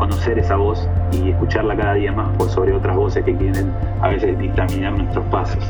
conocer 0.00 0.38
esa 0.38 0.56
voz 0.56 0.88
y 1.12 1.28
escucharla 1.28 1.76
cada 1.76 1.92
día 1.92 2.10
más 2.10 2.34
por 2.38 2.48
sobre 2.48 2.72
otras 2.72 2.96
voces 2.96 3.22
que 3.22 3.36
quieren 3.36 3.70
a 4.00 4.08
veces 4.08 4.36
dictaminar 4.38 4.94
nuestros 4.94 5.26
pasos. 5.26 5.62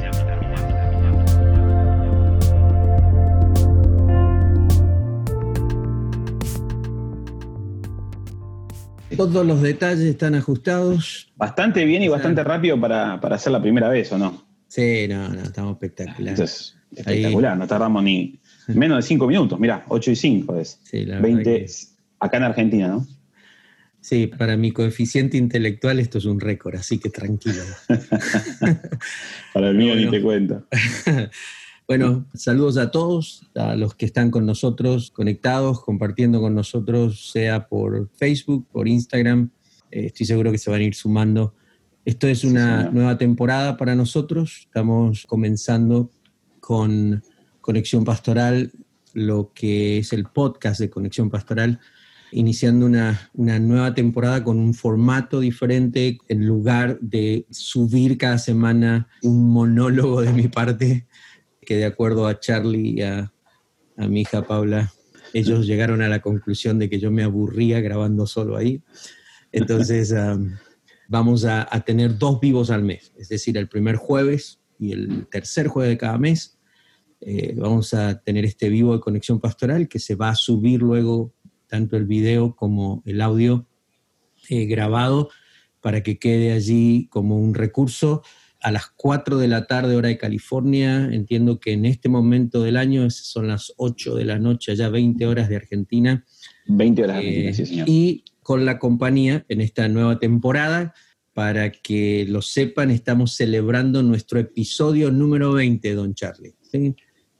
Todos 9.16 9.45
los 9.45 9.61
detalles 9.61 10.05
están 10.05 10.37
ajustados. 10.37 11.33
Bastante 11.37 11.85
bien 11.85 12.02
y 12.02 12.09
bastante 12.09 12.45
rápido 12.45 12.80
para, 12.80 13.15
hacer 13.15 13.52
la 13.52 13.60
primera 13.60 13.88
vez, 13.88 14.12
¿o 14.12 14.19
no? 14.19 14.47
Sí, 14.69 15.09
no, 15.09 15.29
no, 15.29 15.41
estamos 15.41 15.73
espectaculares. 15.73 16.77
espectacular, 16.95 17.59
no 17.59 17.66
tardamos 17.66 18.05
ni 18.05 18.38
menos 18.69 18.99
de 18.99 19.02
cinco 19.02 19.26
minutos, 19.26 19.59
mirá, 19.59 19.85
8 19.88 20.13
y 20.13 20.16
5 20.16 20.57
es. 20.57 20.80
Sí, 20.85 21.04
la 21.04 21.19
20 21.19 21.66
acá 22.21 22.37
en 22.37 22.43
Argentina, 22.45 22.87
¿no? 22.87 23.07
Sí, 24.01 24.26
para 24.26 24.56
mi 24.56 24.73
coeficiente 24.73 25.37
intelectual 25.37 26.01
esto 26.01 26.18
es 26.18 26.24
un 26.24 26.40
récord, 26.40 26.76
así 26.76 26.98
que 26.98 27.10
tranquilo. 27.10 27.62
para 29.54 29.68
el 29.68 29.76
mío 29.76 29.95
ni 29.95 30.10
te 30.10 30.23
cuento. 30.23 30.66
Bueno, 31.90 32.24
saludos 32.34 32.76
a 32.76 32.92
todos, 32.92 33.51
a 33.57 33.74
los 33.74 33.96
que 33.96 34.07
están 34.07 34.30
con 34.30 34.46
nosotros, 34.46 35.10
conectados, 35.10 35.82
compartiendo 35.82 36.40
con 36.40 36.54
nosotros, 36.54 37.32
sea 37.32 37.66
por 37.66 38.09
Facebook, 38.15 38.65
por 38.70 38.87
Instagram. 38.87 39.51
Eh, 39.90 40.07
estoy 40.07 40.24
seguro 40.24 40.52
que 40.52 40.59
se 40.59 40.70
van 40.70 40.82
a 40.82 40.85
ir 40.85 40.95
sumando. 40.95 41.52
Esto 42.04 42.29
es 42.29 42.45
una 42.45 42.90
nueva 42.92 43.18
temporada 43.18 43.76
para 43.76 43.96
nosotros. 43.96 44.59
Estamos 44.66 45.26
comenzando 45.26 46.12
con 46.60 47.24
Conexión 47.60 48.04
Pastoral, 48.04 48.70
lo 49.12 49.52
que 49.52 49.98
es 49.98 50.12
el 50.12 50.26
podcast 50.26 50.79
de 50.79 50.90
Conexión 50.90 51.29
Pastoral, 51.29 51.80
iniciando 52.32 52.86
una, 52.86 53.30
una, 53.34 53.59
nueva 53.59 53.95
temporada 53.95 54.45
con 54.45 54.59
un 54.59 54.74
formato 54.74 55.40
diferente, 55.40 56.18
en 56.28 56.46
lugar 56.46 56.98
de 57.00 57.46
subir 57.50 58.18
cada 58.18 58.38
semana 58.38 59.09
un 59.23 59.50
monólogo 59.50 60.23
de 60.23 60.32
mi 60.32 60.48
parte 60.48 61.06
que 61.70 61.76
de 61.76 61.84
acuerdo 61.84 62.26
a 62.26 62.40
Charlie 62.40 62.98
y 62.98 63.02
a, 63.02 63.32
mi 63.96 64.22
hija 64.22 64.44
Paula, 64.44 64.92
ellos 65.32 65.69
llegaron 65.69 66.03
a 66.03 66.08
la 66.08 66.20
conclusión 66.20 66.81
de 66.81 66.91
que 66.91 66.98
yo 66.98 67.12
me 67.12 67.22
aburría 67.22 67.81
grabando 67.81 68.26
solo 68.26 68.56
ahí. 68.56 68.82
Entonces 69.53 70.12
vamos 71.08 71.44
a, 71.44 71.66
tener 71.86 72.19
dos 72.19 72.41
vivos 72.41 72.70
al 72.70 72.82
mes, 72.82 73.12
es 73.16 73.28
decir, 73.28 73.56
el 73.56 73.69
primer 73.69 73.94
jueves 73.94 74.58
y 74.81 74.91
el 74.91 75.28
tercer 75.31 75.69
jueves 75.69 75.91
de 75.91 75.98
cada 75.98 76.19
mes. 76.19 76.58
Eh, 77.20 77.54
vamos 77.56 77.94
a 77.94 78.20
tener 78.20 78.44
este 78.44 78.69
vivo 78.69 78.94
de 78.94 79.00
conexión 79.00 79.38
pastoral 79.38 79.86
que 79.86 80.00
se 80.00 80.16
va 80.16 80.31
a 80.31 80.34
subir 80.34 80.81
luego 80.81 81.34
tanto 81.71 81.97
el 81.97 82.04
video 82.04 82.54
como 82.56 83.03
el 83.06 83.20
audio 83.20 83.66
eh, 84.48 84.66
grabado 84.66 85.31
para 85.81 86.03
que 86.03 86.19
quede 86.19 86.53
allí 86.53 87.06
como 87.08 87.38
un 87.38 87.54
recurso 87.54 88.22
a 88.60 88.70
las 88.70 88.88
4 88.97 89.38
de 89.38 89.48
la 89.48 89.66
tarde 89.66 89.97
hora 89.97 90.08
de 90.08 90.19
California. 90.19 91.08
Entiendo 91.10 91.60
que 91.60 91.72
en 91.72 91.86
este 91.86 92.08
momento 92.08 92.62
del 92.62 92.76
año 92.76 93.08
son 93.08 93.48
las 93.48 93.72
8 93.76 94.16
de 94.16 94.25
la 94.25 94.38
noche, 94.38 94.72
allá 94.72 94.91
20 94.91 95.26
horas 95.26 95.48
de 95.48 95.56
Argentina. 95.56 96.25
20 96.66 97.04
horas 97.04 97.16
de 97.16 97.22
Argentina, 97.22 97.53
sí, 97.54 97.66
señor. 97.66 97.88
Y 97.88 98.25
con 98.42 98.64
la 98.66 98.78
compañía 98.78 99.47
en 99.48 99.60
esta 99.60 99.88
nueva 99.88 100.19
temporada, 100.19 100.92
para 101.32 101.70
que 101.70 102.26
lo 102.28 102.42
sepan, 102.42 102.91
estamos 102.91 103.32
celebrando 103.32 104.02
nuestro 104.02 104.41
episodio 104.41 105.10
número 105.10 105.52
20, 105.52 105.94
don 105.94 106.14
Charlie. 106.14 106.54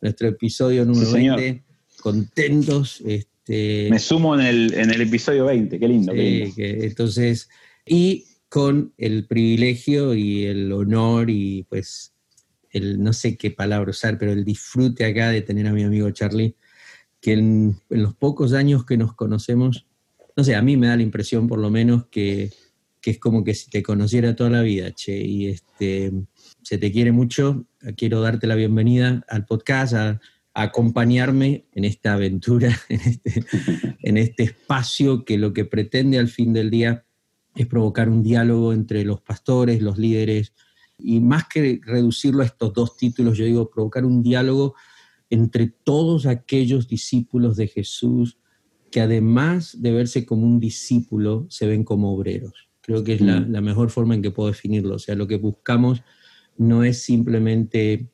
Nuestro 0.01 0.29
episodio 0.29 0.85
número 0.87 1.13
20. 1.13 1.65
Contentos. 2.01 3.03
Este, 3.05 3.30
Me 3.51 3.99
sumo 3.99 4.35
en 4.39 4.47
el, 4.47 4.75
en 4.75 4.91
el 4.91 5.01
episodio 5.01 5.47
20, 5.47 5.79
qué 5.79 5.89
lindo. 5.89 6.13
qué 6.13 6.23
lindo. 6.23 6.55
entonces, 6.57 7.49
y 7.85 8.27
con 8.49 8.93
el 8.99 9.27
privilegio 9.27 10.15
y 10.15 10.45
el 10.45 10.73
honor 10.73 11.31
y 11.31 11.65
pues 11.69 12.13
el 12.71 13.03
no 13.03 13.13
sé 13.13 13.37
qué 13.37 13.51
palabra 13.51 13.91
usar, 13.91 14.19
pero 14.19 14.33
el 14.33 14.45
disfrute 14.45 15.05
acá 15.05 15.31
de 15.31 15.43
tener 15.43 15.67
a 15.67 15.73
mi 15.73 15.83
amigo 15.83 16.11
Charlie, 16.11 16.57
que 17.21 17.33
en, 17.33 17.77
los 17.89 18.15
pocos 18.15 18.53
años 18.53 18.85
que 18.85 18.97
nos 18.97 19.15
conocemos, 19.15 19.87
no 20.37 20.45
sé, 20.45 20.55
a 20.55 20.63
mí 20.63 20.77
me 20.77 20.89
da 20.89 20.97
la 20.97 21.03
impresión 21.03 21.49
por 21.49 21.59
lo 21.59 21.71
menos 21.71 22.07
que, 22.11 22.51
es 23.03 23.19
como 23.19 23.45
que 23.45 23.55
si 23.55 23.71
te 23.71 23.83
conociera 23.83 24.37
toda 24.37 24.51
la 24.51 24.63
vida, 24.63 24.93
che, 24.93 25.17
y 25.17 25.47
este, 25.47 26.13
se 26.63 26.79
te 26.79 26.93
quiere 26.93 27.13
mucho, 27.13 27.67
quiero 27.97 28.21
darte 28.21 28.47
la 28.47 28.55
bienvenida 28.55 29.25
al 29.29 29.47
podcast, 29.47 29.95
a, 29.95 30.21
acompañarme 30.55 31.67
en 31.73 31.85
esta 31.85 32.15
aventura, 32.15 32.77
en 32.89 33.01
este, 33.01 33.45
en 34.03 34.17
este 34.17 34.43
espacio 34.45 35.25
que 35.25 35.39
lo 35.39 35.53
que 35.53 35.65
pretende 35.65 36.19
al 36.19 36.29
fin 36.29 36.53
del 36.53 36.71
día 36.71 37.05
es 37.55 37.67
provocar 37.67 38.09
un 38.09 38.23
diálogo 38.23 38.73
entre 38.73 39.05
los 39.05 39.21
pastores, 39.21 39.83
los 39.83 39.99
líderes, 39.99 40.53
y 40.99 41.21
más 41.21 41.45
que 41.49 41.81
reducirlo 41.85 42.43
a 42.43 42.47
estos 42.47 42.73
dos 42.73 42.97
títulos, 42.97 43.39
yo 43.39 43.45
digo 43.45 43.71
provocar 43.71 44.05
un 44.05 44.23
diálogo 44.23 44.75
entre 45.31 45.69
todos 45.69 46.27
aquellos 46.27 46.89
discípulos 46.89 47.57
de 47.57 47.69
Jesús 47.69 48.39
que 48.91 49.01
además 49.01 49.81
de 49.81 49.93
verse 49.93 50.27
como 50.27 50.45
un 50.45 50.59
discípulo, 50.59 51.47
se 51.49 51.67
ven 51.67 51.85
como 51.85 52.13
obreros. 52.13 52.69
Creo 52.81 53.05
que 53.05 53.15
es 53.15 53.21
la, 53.21 53.41
mm. 53.41 53.53
la 53.53 53.61
mejor 53.61 53.91
forma 53.91 54.15
en 54.15 54.23
que 54.23 54.33
puedo 54.33 54.49
definirlo. 54.49 54.97
O 54.97 54.99
sea, 54.99 55.15
lo 55.15 55.29
que 55.29 55.37
buscamos 55.37 56.03
no 56.57 56.83
es 56.83 57.03
simplemente 57.03 58.09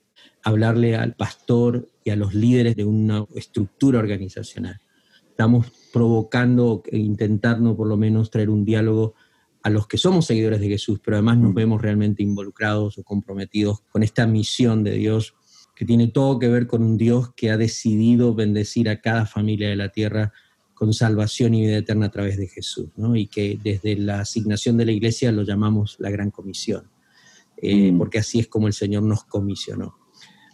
hablarle 0.46 0.94
al 0.94 1.14
pastor 1.14 1.88
y 2.04 2.10
a 2.10 2.16
los 2.16 2.32
líderes 2.32 2.76
de 2.76 2.84
una 2.84 3.26
estructura 3.34 3.98
organizacional. 3.98 4.78
Estamos 5.28 5.72
provocando, 5.92 6.84
e 6.86 6.98
intentando 6.98 7.76
por 7.76 7.88
lo 7.88 7.96
menos 7.96 8.30
traer 8.30 8.48
un 8.48 8.64
diálogo 8.64 9.14
a 9.64 9.70
los 9.70 9.88
que 9.88 9.98
somos 9.98 10.24
seguidores 10.24 10.60
de 10.60 10.68
Jesús, 10.68 11.00
pero 11.04 11.16
además 11.16 11.38
nos 11.38 11.50
mm. 11.50 11.54
vemos 11.54 11.82
realmente 11.82 12.22
involucrados 12.22 12.96
o 12.96 13.02
comprometidos 13.02 13.80
con 13.90 14.04
esta 14.04 14.24
misión 14.28 14.84
de 14.84 14.92
Dios 14.92 15.34
que 15.74 15.84
tiene 15.84 16.06
todo 16.06 16.38
que 16.38 16.48
ver 16.48 16.68
con 16.68 16.84
un 16.84 16.96
Dios 16.96 17.34
que 17.34 17.50
ha 17.50 17.56
decidido 17.56 18.32
bendecir 18.32 18.88
a 18.88 19.00
cada 19.00 19.26
familia 19.26 19.68
de 19.68 19.76
la 19.76 19.88
tierra 19.88 20.32
con 20.74 20.92
salvación 20.92 21.54
y 21.54 21.62
vida 21.62 21.78
eterna 21.78 22.06
a 22.06 22.10
través 22.12 22.36
de 22.36 22.46
Jesús, 22.46 22.90
¿no? 22.96 23.16
y 23.16 23.26
que 23.26 23.58
desde 23.64 23.96
la 23.96 24.20
asignación 24.20 24.76
de 24.76 24.84
la 24.84 24.92
iglesia 24.92 25.32
lo 25.32 25.42
llamamos 25.42 25.96
la 25.98 26.10
Gran 26.10 26.30
Comisión, 26.30 26.88
eh, 27.56 27.90
mm. 27.90 27.98
porque 27.98 28.20
así 28.20 28.38
es 28.38 28.46
como 28.46 28.68
el 28.68 28.74
Señor 28.74 29.02
nos 29.02 29.24
comisionó. 29.24 30.05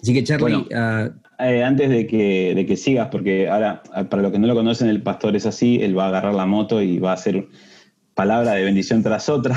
Así 0.02 0.12
que 0.12 0.24
Charlie... 0.24 0.66
Ah, 0.74 1.10
eh, 1.38 1.64
antes 1.64 1.88
de 1.88 2.06
que, 2.06 2.54
de 2.54 2.66
que 2.66 2.76
sigas, 2.76 3.08
porque 3.10 3.48
ahora, 3.48 3.82
para 4.10 4.22
los 4.22 4.32
que 4.32 4.38
no 4.38 4.46
lo 4.46 4.54
conocen, 4.54 4.88
el 4.88 5.02
pastor 5.02 5.34
es 5.34 5.46
así, 5.46 5.80
él 5.82 5.98
va 5.98 6.04
a 6.04 6.08
agarrar 6.08 6.34
la 6.34 6.46
moto 6.46 6.80
y 6.80 6.98
va 6.98 7.10
a 7.10 7.14
hacer 7.14 7.48
palabra 8.14 8.52
de 8.52 8.64
bendición 8.64 9.02
tras 9.02 9.28
otra. 9.28 9.56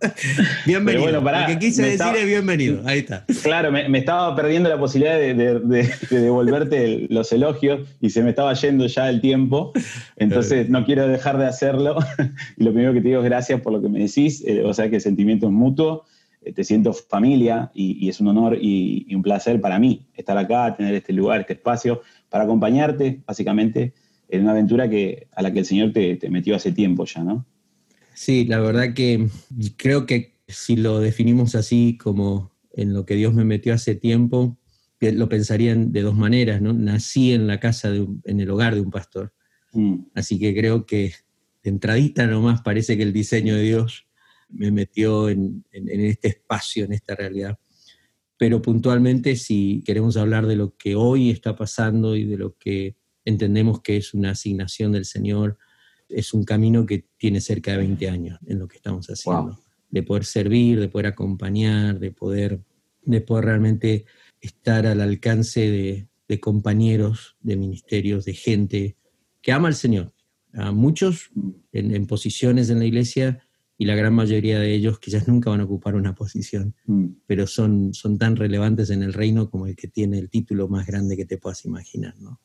bienvenido. 0.66 1.20
Bueno, 1.20 1.40
Lo 1.40 1.46
que 1.46 1.58
quise 1.58 1.82
decir 1.82 2.16
es 2.16 2.26
bienvenido. 2.26 2.82
Ahí 2.84 3.00
está. 3.00 3.24
Claro, 3.42 3.70
me, 3.70 3.98
estaba 3.98 4.34
perdiendo 4.34 4.68
la 4.68 4.78
posibilidad 4.78 5.16
de, 5.16 5.90
devolverte 6.10 7.06
los 7.10 7.32
elogios 7.32 7.88
y 8.00 8.10
se 8.10 8.22
me 8.22 8.30
estaba 8.30 8.54
yendo 8.54 8.86
ya 8.86 9.08
el 9.08 9.20
tiempo. 9.20 9.72
Entonces 10.16 10.68
no 10.68 10.84
quiero 10.84 11.06
dejar 11.06 11.38
de 11.38 11.46
hacerlo. 11.46 11.98
y 12.56 12.64
lo 12.64 12.72
primero 12.72 12.94
que 12.94 13.00
te 13.00 13.08
digo 13.08 13.20
es 13.20 13.26
gracias 13.26 13.60
por 13.60 13.72
lo 13.72 13.82
que 13.82 13.88
me 13.88 14.00
decís. 14.00 14.42
Eh, 14.46 14.62
o 14.64 14.72
sea 14.74 14.88
que 14.88 14.96
el 14.96 15.02
sentimiento 15.02 15.46
es 15.46 15.52
mutuo. 15.52 16.04
Eh, 16.44 16.52
te 16.52 16.64
siento 16.64 16.92
familia 16.92 17.70
y, 17.74 18.08
es 18.08 18.20
un 18.20 18.28
honor 18.28 18.58
y, 18.60 19.12
un 19.14 19.22
placer 19.22 19.60
para 19.60 19.78
mí 19.78 20.06
estar 20.14 20.36
acá, 20.36 20.74
tener 20.76 20.94
este 20.94 21.12
lugar, 21.12 21.40
este 21.40 21.54
espacio, 21.54 22.02
para 22.28 22.44
acompañarte, 22.44 23.22
básicamente, 23.26 23.94
en 24.28 24.42
una 24.42 24.52
aventura 24.52 24.88
que, 24.88 25.28
a 25.34 25.42
la 25.42 25.52
que 25.52 25.60
el 25.60 25.64
Señor 25.64 25.92
te 25.92 26.30
metió 26.30 26.56
hace 26.56 26.72
tiempo 26.72 27.04
ya, 27.04 27.22
¿no? 27.22 27.46
Sí, 28.14 28.44
la 28.44 28.60
verdad 28.60 28.94
que 28.94 29.28
creo 29.76 30.06
que 30.06 30.34
si 30.46 30.76
lo 30.76 31.00
definimos 31.00 31.54
así 31.54 31.96
como 31.96 32.52
en 32.72 32.92
lo 32.92 33.04
que 33.06 33.14
Dios 33.14 33.34
me 33.34 33.44
metió 33.44 33.74
hace 33.74 33.94
tiempo, 33.94 34.58
lo 35.00 35.28
pensarían 35.28 35.92
de 35.92 36.02
dos 36.02 36.14
maneras, 36.14 36.62
¿no? 36.62 36.72
Nací 36.72 37.32
en 37.32 37.46
la 37.46 37.58
casa, 37.58 37.90
de 37.90 38.06
en 38.24 38.40
el 38.40 38.50
hogar 38.50 38.74
de 38.74 38.80
un 38.80 38.90
pastor. 38.90 39.32
Mm. 39.72 39.96
Así 40.14 40.38
que 40.38 40.54
creo 40.54 40.86
que 40.86 41.12
de 41.62 41.70
entradita 41.70 42.26
nomás 42.26 42.62
parece 42.62 42.96
que 42.96 43.02
el 43.02 43.12
diseño 43.12 43.56
de 43.56 43.62
Dios 43.62 44.06
me 44.52 44.70
metió 44.70 45.28
en, 45.28 45.64
este 45.72 46.28
espacio, 46.28 46.84
en 46.84 46.92
esta 46.92 47.14
realidad. 47.14 47.58
Pero 48.36 48.60
puntualmente, 48.60 49.36
si 49.36 49.82
queremos 49.84 50.16
hablar 50.16 50.46
de 50.46 50.56
lo 50.56 50.76
que 50.76 50.94
hoy 50.94 51.30
está 51.30 51.56
pasando 51.56 52.16
y 52.16 52.24
de 52.24 52.36
lo 52.36 52.56
que 52.56 52.96
entendemos 53.24 53.80
que 53.80 53.96
es 53.96 54.14
una 54.14 54.30
asignación 54.30 54.92
del 54.92 55.04
Señor, 55.04 55.58
es 56.08 56.34
un 56.34 56.44
camino 56.44 56.84
que 56.84 57.06
tiene 57.16 57.40
cerca 57.40 57.72
de 57.72 57.78
20 57.78 58.08
años 58.08 58.38
en 58.46 58.58
lo 58.58 58.68
que 58.68 58.76
estamos 58.76 59.06
haciendo. 59.06 59.58
De 59.90 60.02
poder 60.02 60.24
servir, 60.24 60.80
de 60.80 60.88
poder 60.88 61.06
acompañar, 61.06 61.98
de 61.98 62.10
poder, 62.10 62.60
de 63.02 63.20
poder 63.20 63.44
realmente 63.44 64.04
estar 64.40 64.86
al 64.86 65.00
alcance 65.00 65.70
de, 65.70 66.08
compañeros, 66.40 67.36
de 67.40 67.56
ministerios, 67.56 68.24
de 68.24 68.32
gente 68.32 68.96
que 69.42 69.52
ama 69.52 69.68
al 69.68 69.74
Señor 69.74 70.14
a 70.54 70.72
muchos 70.72 71.30
en, 71.72 72.06
posiciones 72.06 72.70
en 72.70 72.78
la 72.78 72.86
iglesia 72.86 73.46
y 73.78 73.84
la 73.84 73.94
gran 73.94 74.14
mayoría 74.14 74.58
de 74.58 74.74
ellos 74.74 74.98
quizás 74.98 75.26
nunca 75.28 75.50
van 75.50 75.60
a 75.60 75.64
ocupar 75.64 75.94
una 75.94 76.14
posición, 76.14 76.74
mm. 76.86 77.06
pero 77.26 77.46
son, 77.46 77.94
son 77.94 78.18
tan 78.18 78.36
relevantes 78.36 78.90
en 78.90 79.02
el 79.02 79.12
reino 79.12 79.50
como 79.50 79.66
el 79.66 79.76
que 79.76 79.88
tiene 79.88 80.18
el 80.18 80.30
título 80.30 80.68
más 80.68 80.86
grande 80.86 81.16
que 81.16 81.24
te 81.24 81.38
puedas 81.38 81.64
imaginar, 81.64 82.14
¿no? 82.20 82.40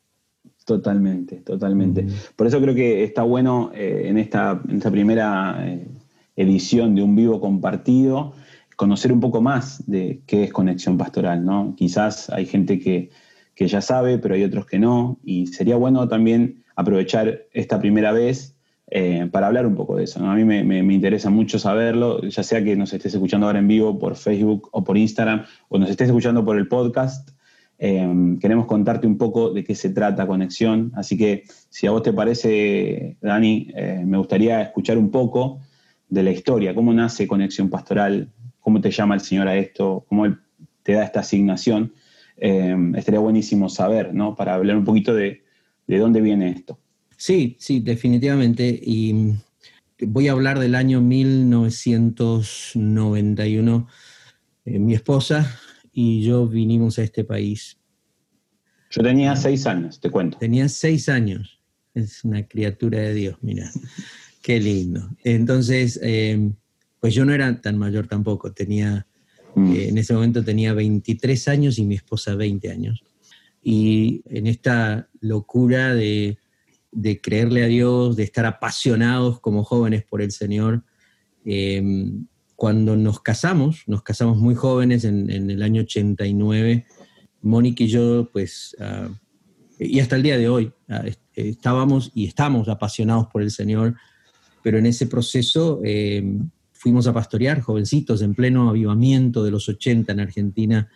Totalmente, 0.64 1.36
totalmente. 1.36 2.06
Por 2.36 2.46
eso 2.46 2.60
creo 2.60 2.74
que 2.74 3.02
está 3.02 3.22
bueno 3.22 3.70
eh, 3.74 4.02
en, 4.04 4.18
esta, 4.18 4.62
esta 4.68 4.90
primera 4.90 5.66
eh, 5.66 5.88
edición 6.36 6.94
de 6.94 7.02
un 7.02 7.16
vivo 7.16 7.40
compartido 7.40 8.34
conocer 8.78 9.12
un 9.12 9.18
poco 9.18 9.42
más 9.42 9.84
de 9.88 10.22
qué 10.24 10.44
es 10.44 10.52
conexión 10.52 10.96
pastoral, 10.96 11.44
¿no? 11.44 11.74
Quizás 11.76 12.30
hay 12.30 12.46
gente 12.46 12.78
que, 12.78 13.10
ya 13.56 13.80
sabe, 13.80 14.18
pero 14.18 14.36
hay 14.36 14.44
otros 14.44 14.66
que 14.66 14.78
no, 14.78 15.18
y 15.24 15.48
sería 15.48 15.74
bueno 15.74 16.06
también 16.06 16.62
aprovechar 16.76 17.46
esta 17.52 17.80
primera 17.80 18.12
vez 18.12 18.54
eh, 18.90 19.28
para 19.30 19.48
hablar 19.48 19.66
un 19.66 19.74
poco 19.74 19.96
de 19.96 20.04
eso. 20.04 20.24
A 20.24 20.34
mí 20.34 20.44
me, 20.44 20.94
interesa 20.94 21.28
mucho 21.28 21.58
saberlo, 21.58 22.22
ya 22.22 22.42
sea 22.42 22.64
que 22.64 22.74
nos 22.74 22.92
estés 22.94 23.12
escuchando 23.12 23.46
ahora 23.46 23.58
en 23.58 23.68
vivo 23.68 23.98
por 23.98 24.16
Facebook 24.16 24.70
o 24.72 24.82
por 24.82 24.96
Instagram, 24.96 25.44
o 25.68 25.78
nos 25.78 25.90
estés 25.90 26.08
escuchando 26.08 26.42
por 26.44 26.56
el 26.56 26.68
podcast. 26.68 27.30
Em, 27.78 28.38
queremos 28.38 28.66
contarte 28.66 29.06
un 29.06 29.18
poco 29.18 29.50
de 29.50 29.62
qué 29.62 29.74
se 29.74 29.90
trata 29.90 30.26
Conexión, 30.26 30.90
así 30.96 31.18
que 31.18 31.44
si 31.68 31.86
a 31.86 31.90
vos 31.90 32.02
te 32.02 32.12
parece, 32.12 33.18
Dani, 33.20 33.68
eh, 33.74 34.02
me 34.06 34.16
gustaría 34.16 34.62
escuchar 34.62 34.96
un 34.96 35.10
poco 35.10 35.60
de 36.08 36.22
la 36.22 36.30
historia, 36.30 36.74
cómo 36.74 36.92
nace 36.94 37.28
Conexión 37.28 37.68
Pastoral, 37.68 38.30
cómo 38.58 38.80
te 38.80 38.90
llama 38.90 39.14
el 39.14 39.20
Señor 39.20 39.48
a 39.48 39.56
esto, 39.56 40.06
cómo 40.08 40.24
Él 40.24 40.38
te 40.82 40.94
da 40.94 41.04
esta 41.04 41.20
asignación. 41.20 41.92
Estaría 42.36 43.20
buenísimo 43.20 43.68
saber, 43.68 44.14
¿no? 44.14 44.34
Para 44.34 44.54
hablar 44.54 44.76
un 44.76 44.84
poquito 44.84 45.12
de, 45.12 45.42
de 45.86 45.98
dónde 45.98 46.20
viene 46.20 46.50
esto. 46.50 46.78
Sí, 47.18 47.56
sí, 47.58 47.80
definitivamente. 47.80 48.80
Y 48.80 49.34
voy 50.06 50.28
a 50.28 50.32
hablar 50.32 50.60
del 50.60 50.76
año 50.76 51.00
1991. 51.00 53.88
Eh, 54.64 54.78
mi 54.78 54.94
esposa 54.94 55.58
y 55.92 56.22
yo 56.22 56.46
vinimos 56.46 57.00
a 57.00 57.02
este 57.02 57.24
país. 57.24 57.76
Yo 58.90 59.02
tenía 59.02 59.34
seis 59.34 59.66
años, 59.66 59.98
te 60.00 60.10
cuento. 60.10 60.38
Tenía 60.38 60.68
seis 60.68 61.08
años. 61.08 61.60
Es 61.92 62.22
una 62.22 62.46
criatura 62.46 63.00
de 63.00 63.14
Dios, 63.14 63.36
mira. 63.42 63.68
Qué 64.42 64.60
lindo. 64.60 65.10
Entonces, 65.24 65.98
em, 66.00 66.54
pues 67.00 67.14
yo 67.14 67.24
no 67.24 67.34
era 67.34 67.60
tan 67.60 67.78
mayor 67.78 68.06
tampoco. 68.06 68.52
Tenía, 68.52 69.08
mm. 69.56 69.72
eh, 69.72 69.88
en 69.88 69.98
ese 69.98 70.14
momento 70.14 70.44
tenía 70.44 70.72
23 70.72 71.48
años 71.48 71.80
y 71.80 71.84
mi 71.84 71.96
esposa 71.96 72.36
20 72.36 72.70
años. 72.70 73.02
Y 73.60 74.22
en 74.26 74.46
esta 74.46 75.08
locura 75.20 75.96
de, 75.96 76.38
creerle 77.20 77.64
a 77.64 77.66
Dios, 77.66 78.16
de 78.16 78.22
estar 78.22 78.46
apasionados 78.46 79.40
como 79.40 79.64
jóvenes 79.64 80.04
por 80.04 80.22
el 80.22 80.32
Señor, 80.32 80.84
em, 81.44 82.26
cuando 82.56 82.96
nos 82.96 83.20
casamos, 83.20 83.84
nos 83.86 84.02
casamos 84.02 84.38
muy 84.38 84.54
jóvenes 84.54 85.04
en, 85.04 85.30
el 85.30 85.62
año 85.62 85.82
89, 85.82 86.86
Mónica 87.42 87.84
y 87.84 87.88
yo, 87.88 88.28
pues, 88.32 88.76
ah, 88.80 89.08
y 89.78 90.00
hasta 90.00 90.16
el 90.16 90.22
día 90.24 90.36
de 90.36 90.48
hoy, 90.48 90.72
ah, 90.88 91.04
estábamos 91.34 92.10
y 92.14 92.26
estamos 92.26 92.68
apasionados 92.68 93.28
por 93.28 93.42
el 93.42 93.52
Señor, 93.52 93.94
pero 94.62 94.78
en 94.78 94.86
ese 94.86 95.06
proceso 95.06 95.80
eh, 95.84 96.24
fuimos 96.72 97.06
a 97.06 97.12
pastorear, 97.12 97.60
jovencitos, 97.60 98.22
en 98.22 98.34
pleno 98.34 98.68
avivamiento 98.68 99.44
de 99.44 99.52
los 99.52 99.68
80 99.68 100.12
en 100.12 100.20
Argentina, 100.20 100.88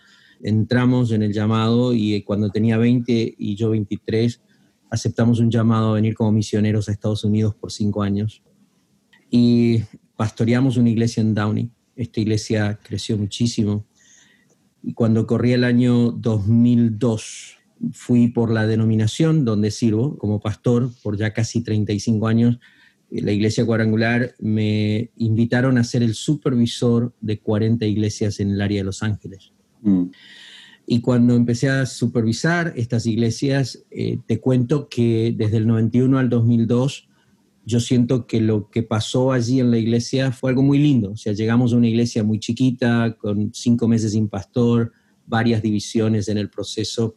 entramos 0.43 1.13
en 1.13 1.23
el 1.23 1.33
llamado 1.33 1.95
y 1.95 2.23
cuando 2.23 2.51
tenía 2.51 2.77
20 2.77 3.35
y 3.39 3.55
yo 3.55 3.71
23, 3.71 4.41
aceptamos 4.93 5.41
un 5.41 5.51
llamado 5.51 5.91
a 5.91 5.95
venir 5.95 6.15
como 6.15 6.31
misioneros 6.33 6.87
a 6.87 6.93
Estados 6.93 7.25
Unidos 7.25 7.55
por 7.55 7.73
cinco 7.73 8.03
años. 8.03 8.43
Y 9.31 9.81
pastoreamos 10.17 10.77
una 10.77 10.91
iglesia 10.91 11.23
en 11.23 11.35
Downey. 11.35 11.71
Esta 11.97 12.21
iglesia 12.21 12.79
creció 12.83 13.17
muchísimo. 13.17 13.87
Y 14.83 14.93
cuando 14.93 15.27
corría 15.27 15.55
el 15.55 15.65
año 15.65 16.11
2002, 16.11 17.57
fui 17.93 18.29
por 18.29 18.53
la 18.53 18.67
denominación 18.67 19.47
donde 19.47 19.71
sirvo 19.71 20.19
como 20.19 20.41
pastor 20.41 20.91
por 21.03 21.17
ya 21.17 21.33
casi 21.33 21.63
35 21.63 22.29
años. 22.29 22.61
La 23.11 23.33
iglesia 23.33 23.65
cuadrangular 23.65 24.35
me 24.41 25.11
invitaron 25.17 25.79
a 25.79 25.85
ser 25.85 26.03
el 26.03 26.15
supervisor 26.15 27.15
de 27.23 27.41
40 27.41 27.87
iglesias 27.87 28.41
en 28.41 28.51
el 28.51 28.61
área 28.61 28.81
de 28.81 28.85
Los 28.85 29.03
Ángeles. 29.03 29.53
Mm. 29.81 30.09
Y 30.93 31.01
cuando 31.01 31.35
empecé 31.35 31.71
a 31.71 31.87
supervisar 31.87 32.75
estas 32.77 33.07
iglesias, 33.07 33.83
eh, 33.91 34.19
te 34.27 34.41
cuento 34.41 34.91
que 34.91 35.33
desde 35.35 35.57
el 35.57 35.67
91 35.67 36.19
al 36.19 36.29
2002 36.29 37.09
yo 37.65 37.81
siento 37.81 38.27
que 38.27 38.43
lo 38.43 38.69
que 38.69 38.83
pasó 38.83 39.33
allí 39.33 39.59
en 39.59 39.71
la 39.71 39.79
iglesia 39.79 40.33
fue 40.33 40.51
algo 40.51 40.63
muy 40.63 40.77
lindo. 40.77 41.13
O 41.13 41.17
sea, 41.17 41.33
llegamos 41.33 41.73
a 41.73 41.77
una 41.77 41.89
iglesia 41.89 42.23
muy 42.25 42.39
chiquita, 42.39 43.17
con 43.19 43.55
cinco 43.55 43.89
meses 43.89 44.13
sin 44.13 44.29
pastor, 44.29 44.93
varias 45.27 45.63
divisiones 45.63 46.29
en 46.29 46.37
el 46.37 46.51
proceso. 46.51 47.15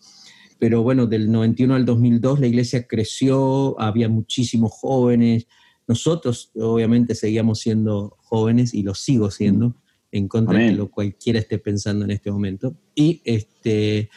Pero 0.57 0.81
bueno, 0.81 1.05
del 1.05 1.29
91 1.29 1.75
al 1.75 1.83
2002 1.83 2.39
la 2.39 2.47
iglesia 2.47 2.87
creció, 2.87 3.77
había 3.77 4.07
muchísimos 4.07 4.71
jóvenes. 4.71 5.47
Nosotros 5.85 6.49
obviamente 6.55 7.13
seguíamos 7.13 7.59
siendo 7.59 8.15
jóvenes 8.21 8.73
y 8.73 8.83
lo 8.83 8.95
sigo 8.95 9.31
siendo, 9.31 9.75
en 10.17 10.27
contra 10.27 10.59
de 10.59 10.71
lo 10.71 10.89
cualquiera 10.89 11.39
esté 11.39 11.57
pensando 11.57 12.05
en 12.05 12.11
este 12.11 12.31
momento. 12.31 12.75
Y 12.93 13.21
este, 13.25 14.09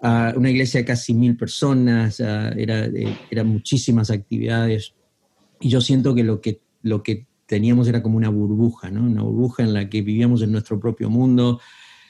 una 0.00 0.50
iglesia 0.50 0.80
de 0.80 0.86
casi 0.86 1.14
mil 1.14 1.36
personas, 1.36 2.20
era, 2.20 2.86
eh, 2.86 3.18
eran 3.30 3.48
muchísimas 3.48 4.10
actividades 4.10 4.94
y 5.64 5.70
yo 5.70 5.80
siento 5.80 6.14
que 6.14 6.24
lo 6.24 6.42
que, 6.42 6.60
lo 6.82 7.02
que 7.02 7.26
teníamos 7.46 7.88
era 7.88 8.02
como 8.02 8.18
una 8.18 8.28
burbuja, 8.28 8.90
¿no? 8.90 9.02
Una 9.02 9.22
burbuja 9.22 9.62
en 9.62 9.72
la 9.72 9.88
que 9.88 10.02
vivíamos 10.02 10.42
en 10.42 10.52
nuestro 10.52 10.78
propio 10.78 11.08
mundo. 11.08 11.58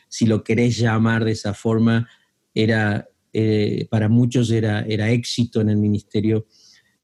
Si 0.08 0.26
lo 0.26 0.42
querés 0.42 0.76
llamar 0.76 1.24
de 1.24 1.30
esa 1.30 1.54
forma, 1.54 2.08
era, 2.52 3.08
eh, 3.32 3.86
para 3.90 4.08
muchos 4.08 4.50
era, 4.50 4.80
era 4.82 5.10
éxito 5.10 5.60
en 5.60 5.68
el 5.68 5.76
ministerio. 5.76 6.46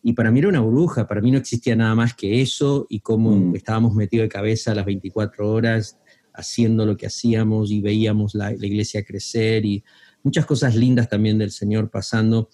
Y 0.02 0.14
para 0.14 0.32
mí 0.32 0.40
era 0.40 0.48
una 0.48 0.58
burbuja, 0.58 1.06
para 1.06 1.20
mí 1.20 1.30
no 1.30 1.38
existía 1.38 1.76
nada 1.76 1.94
más 1.94 2.14
que 2.14 2.40
eso 2.40 2.86
y 2.88 2.98
cómo 2.98 3.30
mm. 3.30 3.54
estábamos 3.54 3.94
metidos 3.94 4.24
de 4.24 4.30
cabeza 4.30 4.74
las 4.74 4.86
24 4.86 5.48
horas 5.48 5.99
haciendo 6.34 6.86
lo 6.86 6.96
que 6.96 7.06
hacíamos 7.06 7.70
y 7.70 7.80
veíamos 7.80 8.34
la, 8.34 8.52
iglesia 8.52 9.04
crecer 9.04 9.64
y 9.64 9.84
muchas 10.22 10.46
cosas 10.46 10.76
lindas 10.76 11.08
también 11.08 11.38
del 11.38 11.50
Señor 11.50 11.90
pasando. 11.90 12.48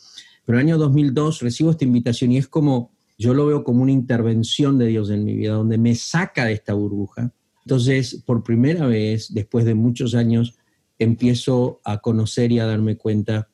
Pero 0.45 0.59
el 0.59 0.67
año 0.67 0.79
2002 0.79 1.41
recibo 1.41 1.71
esta 1.71 1.85
invitación 1.85 2.33
y 2.33 2.39
es 2.39 2.49
como 2.49 2.93
yo 3.19 3.33
lo 3.33 3.47
veo 3.47 3.65
como 3.65 3.83
una 3.83 3.93
intervención 3.93 4.79
de 4.79 4.89
Dios 4.89 5.11
en 5.11 5.25
mi 5.25 5.35
vida, 5.35 5.55
donde 5.55 5.79
me 5.79 5.95
saca 5.95 6.45
de 6.45 6.53
esta 6.53 6.75
burbuja. 6.75 7.33
Entonces, 7.65 8.23
por 8.27 8.45
primera 8.45 8.87
vez, 8.87 9.33
después 9.33 9.65
de 9.65 9.75
muchos 9.75 10.15
años, 10.15 10.59
empiezo 10.99 11.81
a 11.85 11.99
conocer 11.99 12.53
y 12.53 12.59
a 12.59 12.67
darme 12.67 12.97
cuenta 12.97 13.49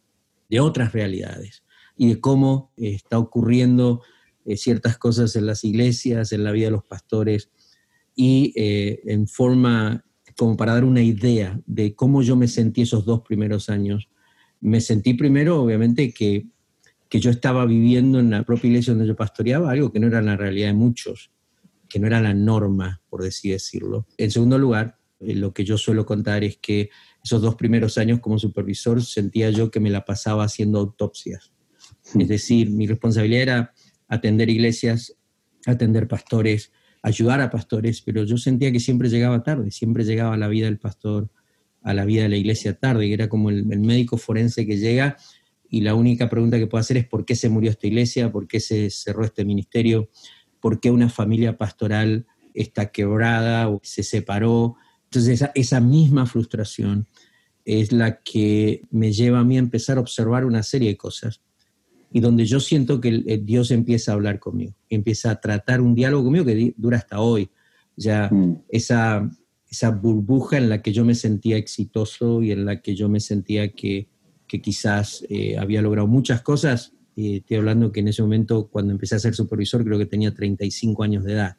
de 0.48 0.60
otras 0.60 0.92
realidades 0.92 1.62
y 1.96 2.08
de 2.08 2.20
cómo 2.20 2.72
está 2.76 3.18
ocurriendo 3.18 4.02
eh, 4.44 4.56
ciertas 4.56 4.98
cosas 4.98 5.36
en 5.36 5.46
las 5.46 5.64
iglesias, 5.64 6.32
en 6.32 6.44
la 6.44 6.52
vida 6.52 6.66
de 6.66 6.72
los 6.72 6.84
pastores, 6.84 7.50
y 8.14 8.52
eh, 8.56 9.00
en 9.06 9.26
forma 9.26 10.04
como 10.36 10.56
para 10.56 10.74
dar 10.74 10.84
una 10.84 11.02
idea 11.02 11.60
de 11.66 11.94
cómo 11.94 12.22
yo 12.22 12.36
me 12.36 12.48
sentí 12.48 12.82
esos 12.82 13.04
dos 13.04 13.22
primeros 13.22 13.68
años. 13.68 14.08
Me 14.60 14.80
sentí 14.80 15.14
primero, 15.14 15.62
obviamente, 15.62 16.12
que 16.12 16.46
que 17.12 17.20
yo 17.20 17.30
estaba 17.30 17.66
viviendo 17.66 18.20
en 18.20 18.30
la 18.30 18.42
propia 18.42 18.68
iglesia 18.68 18.94
donde 18.94 19.06
yo 19.06 19.14
pastoreaba, 19.14 19.70
algo 19.70 19.92
que 19.92 20.00
no 20.00 20.06
era 20.06 20.22
la 20.22 20.34
realidad 20.34 20.68
de 20.68 20.72
muchos, 20.72 21.30
que 21.86 21.98
no 21.98 22.06
era 22.06 22.22
la 22.22 22.32
norma, 22.32 23.02
por 23.10 23.22
así 23.22 23.50
decirlo. 23.50 24.06
En 24.16 24.30
segundo 24.30 24.58
lugar, 24.58 24.96
eh, 25.20 25.34
lo 25.34 25.52
que 25.52 25.62
yo 25.62 25.76
suelo 25.76 26.06
contar 26.06 26.42
es 26.42 26.56
que 26.56 26.88
esos 27.22 27.42
dos 27.42 27.54
primeros 27.56 27.98
años 27.98 28.20
como 28.20 28.38
supervisor 28.38 29.02
sentía 29.04 29.50
yo 29.50 29.70
que 29.70 29.78
me 29.78 29.90
la 29.90 30.06
pasaba 30.06 30.44
haciendo 30.44 30.78
autopsias. 30.78 31.52
Es 32.18 32.28
decir, 32.28 32.70
mi 32.70 32.86
responsabilidad 32.86 33.42
era 33.42 33.74
atender 34.08 34.48
iglesias, 34.48 35.14
atender 35.66 36.08
pastores, 36.08 36.72
ayudar 37.02 37.40
a 37.40 37.50
pastores, 37.50 38.00
pero 38.00 38.24
yo 38.24 38.38
sentía 38.38 38.70
que 38.72 38.80
siempre 38.80 39.08
llegaba 39.08 39.42
tarde, 39.42 39.70
siempre 39.70 40.04
llegaba 40.04 40.34
a 40.34 40.36
la 40.36 40.48
vida 40.48 40.66
del 40.66 40.78
pastor, 40.78 41.28
a 41.82 41.94
la 41.94 42.04
vida 42.04 42.22
de 42.22 42.28
la 42.28 42.36
iglesia 42.36 42.78
tarde, 42.78 43.08
que 43.08 43.14
era 43.14 43.28
como 43.28 43.50
el, 43.50 43.64
médico 43.64 44.16
forense 44.16 44.66
que 44.66 44.78
llega 44.78 45.16
y 45.68 45.80
la 45.80 45.94
única 45.94 46.28
pregunta 46.28 46.58
que 46.58 46.66
puedo 46.66 46.80
hacer 46.80 46.96
es 46.96 47.06
por 47.06 47.24
qué 47.24 47.34
se 47.34 47.48
murió 47.48 47.70
esta 47.70 47.88
iglesia, 47.88 48.30
por 48.30 48.46
qué 48.46 48.60
se 48.60 48.88
cerró 48.90 49.24
este 49.24 49.44
ministerio, 49.44 50.10
por 50.60 50.80
qué 50.80 50.90
una 50.90 51.08
familia 51.08 51.58
pastoral 51.58 52.26
está 52.54 52.92
quebrada 52.92 53.68
o 53.68 53.80
se 53.82 54.02
separó. 54.02 54.76
Entonces 55.04 55.44
esa, 55.54 55.80
misma 55.80 56.26
frustración 56.26 57.08
es 57.64 57.90
la 57.90 58.22
que 58.22 58.82
me 58.90 59.12
lleva 59.12 59.40
a 59.40 59.44
mí 59.44 59.56
a 59.56 59.60
empezar 59.60 59.96
a 59.96 60.00
observar 60.00 60.44
una 60.44 60.62
serie 60.62 60.90
de 60.90 60.96
cosas 60.96 61.40
y 62.12 62.20
donde 62.20 62.44
yo 62.44 62.60
siento 62.60 63.00
que 63.00 63.40
Dios 63.42 63.70
empieza 63.70 64.12
a 64.12 64.14
hablar 64.14 64.38
conmigo, 64.38 64.74
empieza 64.88 65.30
a 65.30 65.40
tratar 65.40 65.80
un 65.80 65.94
diálogo 65.94 66.24
conmigo 66.24 66.44
que 66.44 66.74
dura 66.76 66.98
hasta 66.98 67.20
hoy. 67.20 67.50
Ya 67.96 68.28
mm. 68.30 68.64
esa, 68.68 69.30
esa 69.70 69.90
burbuja 69.90 70.58
en 70.58 70.68
la 70.68 70.82
que 70.82 70.92
yo 70.92 71.04
me 71.04 71.14
sentía 71.14 71.56
exitoso 71.56 72.42
y 72.42 72.52
en 72.52 72.64
la 72.64 72.80
que 72.80 72.94
yo 72.94 73.08
me 73.08 73.20
sentía 73.20 73.72
que 73.72 74.08
que 74.52 74.60
quizás 74.60 75.24
eh, 75.30 75.56
había 75.56 75.80
logrado 75.80 76.06
muchas 76.06 76.42
cosas, 76.42 76.92
Eh, 77.14 77.36
estoy 77.36 77.58
hablando 77.58 77.92
que 77.92 78.00
en 78.00 78.08
ese 78.08 78.22
momento, 78.22 78.68
cuando 78.68 78.92
empecé 78.92 79.14
a 79.16 79.18
ser 79.18 79.34
supervisor, 79.34 79.84
creo 79.84 79.98
que 79.98 80.06
tenía 80.06 80.32
35 80.32 81.02
años 81.02 81.24
de 81.24 81.32
edad. 81.32 81.56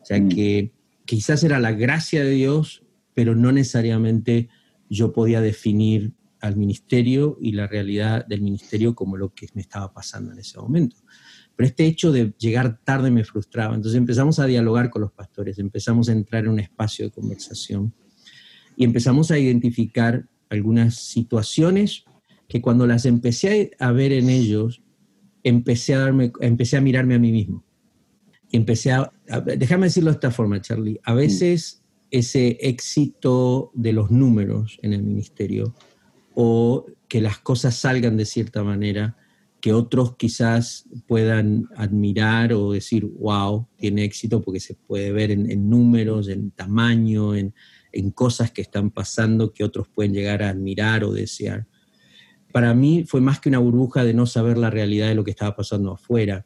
O 0.00 0.04
sea 0.04 0.18
mm. 0.18 0.28
que 0.28 0.72
quizás 1.04 1.44
era 1.44 1.58
la 1.58 1.72
gracia 1.72 2.24
de 2.24 2.30
Dios, 2.30 2.82
pero 3.12 3.34
no 3.34 3.52
necesariamente 3.52 4.48
yo 4.88 5.12
podía 5.12 5.42
definir 5.42 6.12
al 6.44 6.56
ministerio 6.56 7.38
y 7.40 7.52
la 7.52 7.66
realidad 7.66 8.26
del 8.26 8.42
ministerio 8.42 8.94
como 8.94 9.16
lo 9.16 9.32
que 9.32 9.46
me 9.54 9.62
estaba 9.62 9.90
pasando 9.94 10.30
en 10.30 10.38
ese 10.38 10.58
momento. 10.58 10.96
Pero 11.56 11.66
este 11.66 11.86
hecho 11.86 12.12
de 12.12 12.34
llegar 12.38 12.80
tarde 12.84 13.10
me 13.10 13.24
frustraba. 13.24 13.74
Entonces 13.74 13.96
empezamos 13.96 14.38
a 14.38 14.44
dialogar 14.44 14.90
con 14.90 15.00
los 15.00 15.12
pastores, 15.12 15.58
empezamos 15.58 16.10
a 16.10 16.12
entrar 16.12 16.44
en 16.44 16.50
un 16.50 16.60
espacio 16.60 17.06
de 17.06 17.12
conversación 17.12 17.94
y 18.76 18.84
empezamos 18.84 19.30
a 19.30 19.38
identificar 19.38 20.28
algunas 20.50 20.96
situaciones 20.96 22.04
que 22.46 22.60
cuando 22.60 22.86
las 22.86 23.06
empecé 23.06 23.70
a 23.78 23.90
ver 23.92 24.12
en 24.12 24.28
ellos, 24.28 24.82
empecé 25.44 25.94
a, 25.94 26.00
darme, 26.00 26.30
empecé 26.40 26.76
a 26.76 26.82
mirarme 26.82 27.14
a 27.14 27.18
mí 27.18 27.32
mismo. 27.32 27.64
empecé 28.52 28.92
a, 28.92 29.10
déjame 29.56 29.86
decirlo 29.86 30.10
de 30.10 30.16
esta 30.16 30.30
forma, 30.30 30.60
Charlie, 30.60 31.00
a 31.04 31.14
veces 31.14 31.82
ese 32.10 32.58
éxito 32.60 33.72
de 33.72 33.94
los 33.94 34.10
números 34.10 34.78
en 34.82 34.92
el 34.92 35.02
ministerio 35.02 35.74
o 36.34 36.86
que 37.08 37.20
las 37.20 37.38
cosas 37.38 37.76
salgan 37.76 38.16
de 38.16 38.24
cierta 38.24 38.62
manera, 38.64 39.16
que 39.60 39.72
otros 39.72 40.16
quizás 40.16 40.86
puedan 41.06 41.68
admirar 41.76 42.52
o 42.52 42.72
decir, 42.72 43.06
wow, 43.06 43.66
tiene 43.76 44.04
éxito 44.04 44.42
porque 44.42 44.60
se 44.60 44.74
puede 44.74 45.10
ver 45.10 45.30
en, 45.30 45.70
números, 45.70 46.28
en 46.28 46.50
tamaño, 46.50 47.34
en, 47.34 47.54
en, 47.92 48.10
cosas 48.10 48.50
que 48.50 48.60
están 48.60 48.90
pasando 48.90 49.54
que 49.54 49.64
otros 49.64 49.88
pueden 49.88 50.12
llegar 50.12 50.42
a 50.42 50.50
admirar 50.50 51.02
o 51.02 51.12
desear. 51.12 51.66
Para 52.52 52.74
mí 52.74 53.04
fue 53.06 53.22
más 53.22 53.40
que 53.40 53.48
una 53.48 53.58
burbuja 53.58 54.04
de 54.04 54.12
no 54.12 54.26
saber 54.26 54.58
la 54.58 54.68
realidad 54.68 55.08
de 55.08 55.14
lo 55.14 55.24
que 55.24 55.30
estaba 55.30 55.56
pasando 55.56 55.92
afuera. 55.92 56.44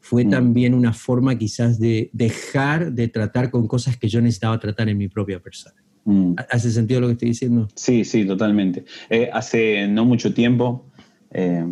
Fue 0.00 0.24
mm. 0.24 0.30
también 0.30 0.74
una 0.74 0.92
forma 0.92 1.38
quizás 1.38 1.78
de 1.78 2.10
dejar 2.12 2.92
de 2.92 3.06
tratar 3.06 3.50
con 3.50 3.68
cosas 3.68 3.96
que 3.96 4.08
yo 4.08 4.20
necesitaba 4.20 4.58
tratar 4.58 4.88
en 4.88 4.98
mi 4.98 5.06
propia 5.06 5.40
persona. 5.40 5.85
Mm. 6.06 6.34
¿Hace 6.50 6.70
sentido 6.70 7.00
lo 7.00 7.08
que 7.08 7.14
estoy 7.14 7.28
diciendo? 7.28 7.68
Sí, 7.74 8.04
sí, 8.04 8.24
totalmente. 8.24 8.84
Eh, 9.10 9.28
hace 9.32 9.86
no 9.88 10.04
mucho 10.04 10.32
tiempo, 10.32 10.86
eh, 11.32 11.66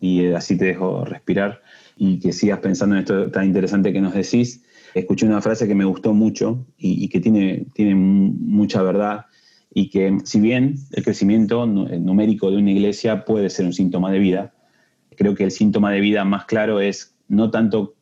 y 0.00 0.26
así 0.26 0.58
te 0.58 0.66
dejo 0.66 1.04
respirar 1.04 1.62
y 1.96 2.18
que 2.18 2.32
sigas 2.32 2.58
pensando 2.58 2.96
en 2.96 3.00
esto 3.00 3.30
tan 3.30 3.46
interesante 3.46 3.92
que 3.92 4.00
nos 4.00 4.12
decís, 4.12 4.62
escuché 4.94 5.26
una 5.26 5.40
frase 5.40 5.66
que 5.66 5.74
me 5.74 5.84
gustó 5.84 6.12
mucho 6.12 6.66
y, 6.76 7.08
que 7.08 7.20
tiene, 7.20 7.66
tiene 7.74 7.94
mucha 7.94 8.82
verdad 8.82 9.26
y 9.72 9.88
que 9.88 10.18
si 10.24 10.40
bien 10.40 10.76
el 10.92 11.04
crecimiento 11.04 11.66
numérico 11.66 12.50
de 12.50 12.58
una 12.58 12.70
iglesia 12.70 13.24
puede 13.24 13.50
ser 13.50 13.66
un 13.66 13.72
síntoma 13.72 14.10
de 14.10 14.18
vida, 14.18 14.54
creo 15.16 15.34
que 15.34 15.44
el 15.44 15.50
síntoma 15.50 15.90
de 15.92 16.00
vida 16.00 16.24
más 16.24 16.44
claro 16.44 16.80
es 16.80 17.14
no 17.28 17.50
tanto 17.50 17.94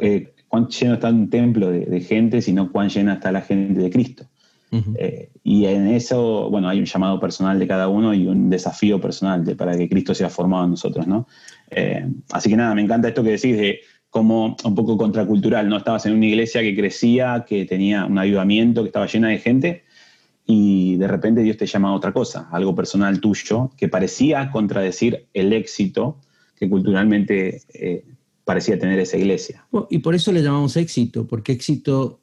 eh, 0.00 0.32
cuán 0.48 0.68
lleno 0.68 0.94
está 0.94 1.08
un 1.10 1.30
templo 1.30 1.70
de, 1.70 2.00
gente, 2.00 2.40
sino 2.42 2.72
cuán 2.72 2.88
llena 2.88 3.14
está 3.14 3.32
la 3.32 3.42
gente 3.42 3.80
de 3.80 3.90
Cristo. 3.90 4.26
Eh, 4.70 5.30
y 5.42 5.64
en 5.64 5.88
eso, 5.88 6.50
bueno, 6.50 6.68
hay 6.68 6.78
un 6.78 6.84
llamado 6.84 7.18
personal 7.18 7.58
de 7.58 7.66
cada 7.66 7.88
uno 7.88 8.12
y 8.12 8.26
un 8.26 8.50
desafío 8.50 9.00
personal 9.00 9.44
de, 9.44 9.56
para 9.56 9.76
que 9.76 9.88
Cristo 9.88 10.14
sea 10.14 10.28
formado 10.28 10.64
en 10.64 10.70
nosotros, 10.72 11.06
¿no? 11.06 11.26
Eh, 11.70 12.06
así 12.32 12.50
que 12.50 12.56
nada, 12.56 12.74
me 12.74 12.82
encanta 12.82 13.08
esto 13.08 13.22
que 13.22 13.30
decís 13.30 13.56
de 13.56 13.80
cómo 14.10 14.56
un 14.64 14.74
poco 14.74 14.96
contracultural, 14.96 15.68
¿no? 15.68 15.76
Estabas 15.76 16.06
en 16.06 16.14
una 16.14 16.26
iglesia 16.26 16.60
que 16.60 16.74
crecía, 16.74 17.44
que 17.48 17.64
tenía 17.64 18.04
un 18.04 18.18
avivamiento, 18.18 18.82
que 18.82 18.88
estaba 18.88 19.06
llena 19.06 19.28
de 19.28 19.38
gente, 19.38 19.84
y 20.46 20.96
de 20.96 21.08
repente 21.08 21.42
Dios 21.42 21.56
te 21.56 21.66
llama 21.66 21.90
a 21.90 21.92
otra 21.92 22.12
cosa, 22.12 22.48
algo 22.50 22.74
personal 22.74 23.20
tuyo, 23.20 23.70
que 23.76 23.88
parecía 23.88 24.50
contradecir 24.50 25.26
el 25.34 25.52
éxito 25.52 26.18
que 26.56 26.68
culturalmente 26.68 27.62
eh, 27.74 28.04
parecía 28.44 28.78
tener 28.78 28.98
esa 28.98 29.16
iglesia. 29.18 29.66
Y 29.90 29.98
por 29.98 30.14
eso 30.14 30.32
le 30.32 30.42
llamamos 30.42 30.76
éxito, 30.76 31.26
porque 31.26 31.52
éxito 31.52 32.20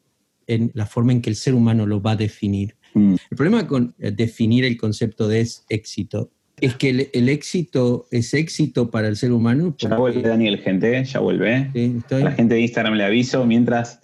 en 0.48 0.72
la 0.74 0.86
forma 0.86 1.12
en 1.12 1.22
que 1.22 1.30
el 1.30 1.36
ser 1.36 1.54
humano 1.54 1.86
lo 1.86 2.02
va 2.02 2.12
a 2.12 2.16
definir. 2.16 2.76
Mm. 2.94 3.16
El 3.30 3.38
problema 3.38 3.68
con 3.68 3.94
eh, 4.00 4.12
definir 4.12 4.66
el 4.66 4.78
concepto 4.78 5.28
de 5.28 5.48
éxito 5.70 6.32
es 6.62 6.76
que 6.76 7.10
el, 7.12 7.30
éxito 7.30 8.08
es 8.12 8.34
éxito 8.34 8.90
para 8.90 9.08
el 9.08 9.18
ser 9.18 9.34
humano. 9.34 9.76
Ya 9.78 9.98
vuelve 9.98 10.22
Daniel, 10.22 10.58
gente, 10.60 11.04
ya 11.04 11.20
vuelve. 11.20 11.70
la 12.10 12.32
gente 12.32 12.56
de 12.56 12.62
Instagram 12.62 12.94
le 12.94 13.04
aviso 13.04 13.46
mientras, 13.46 14.00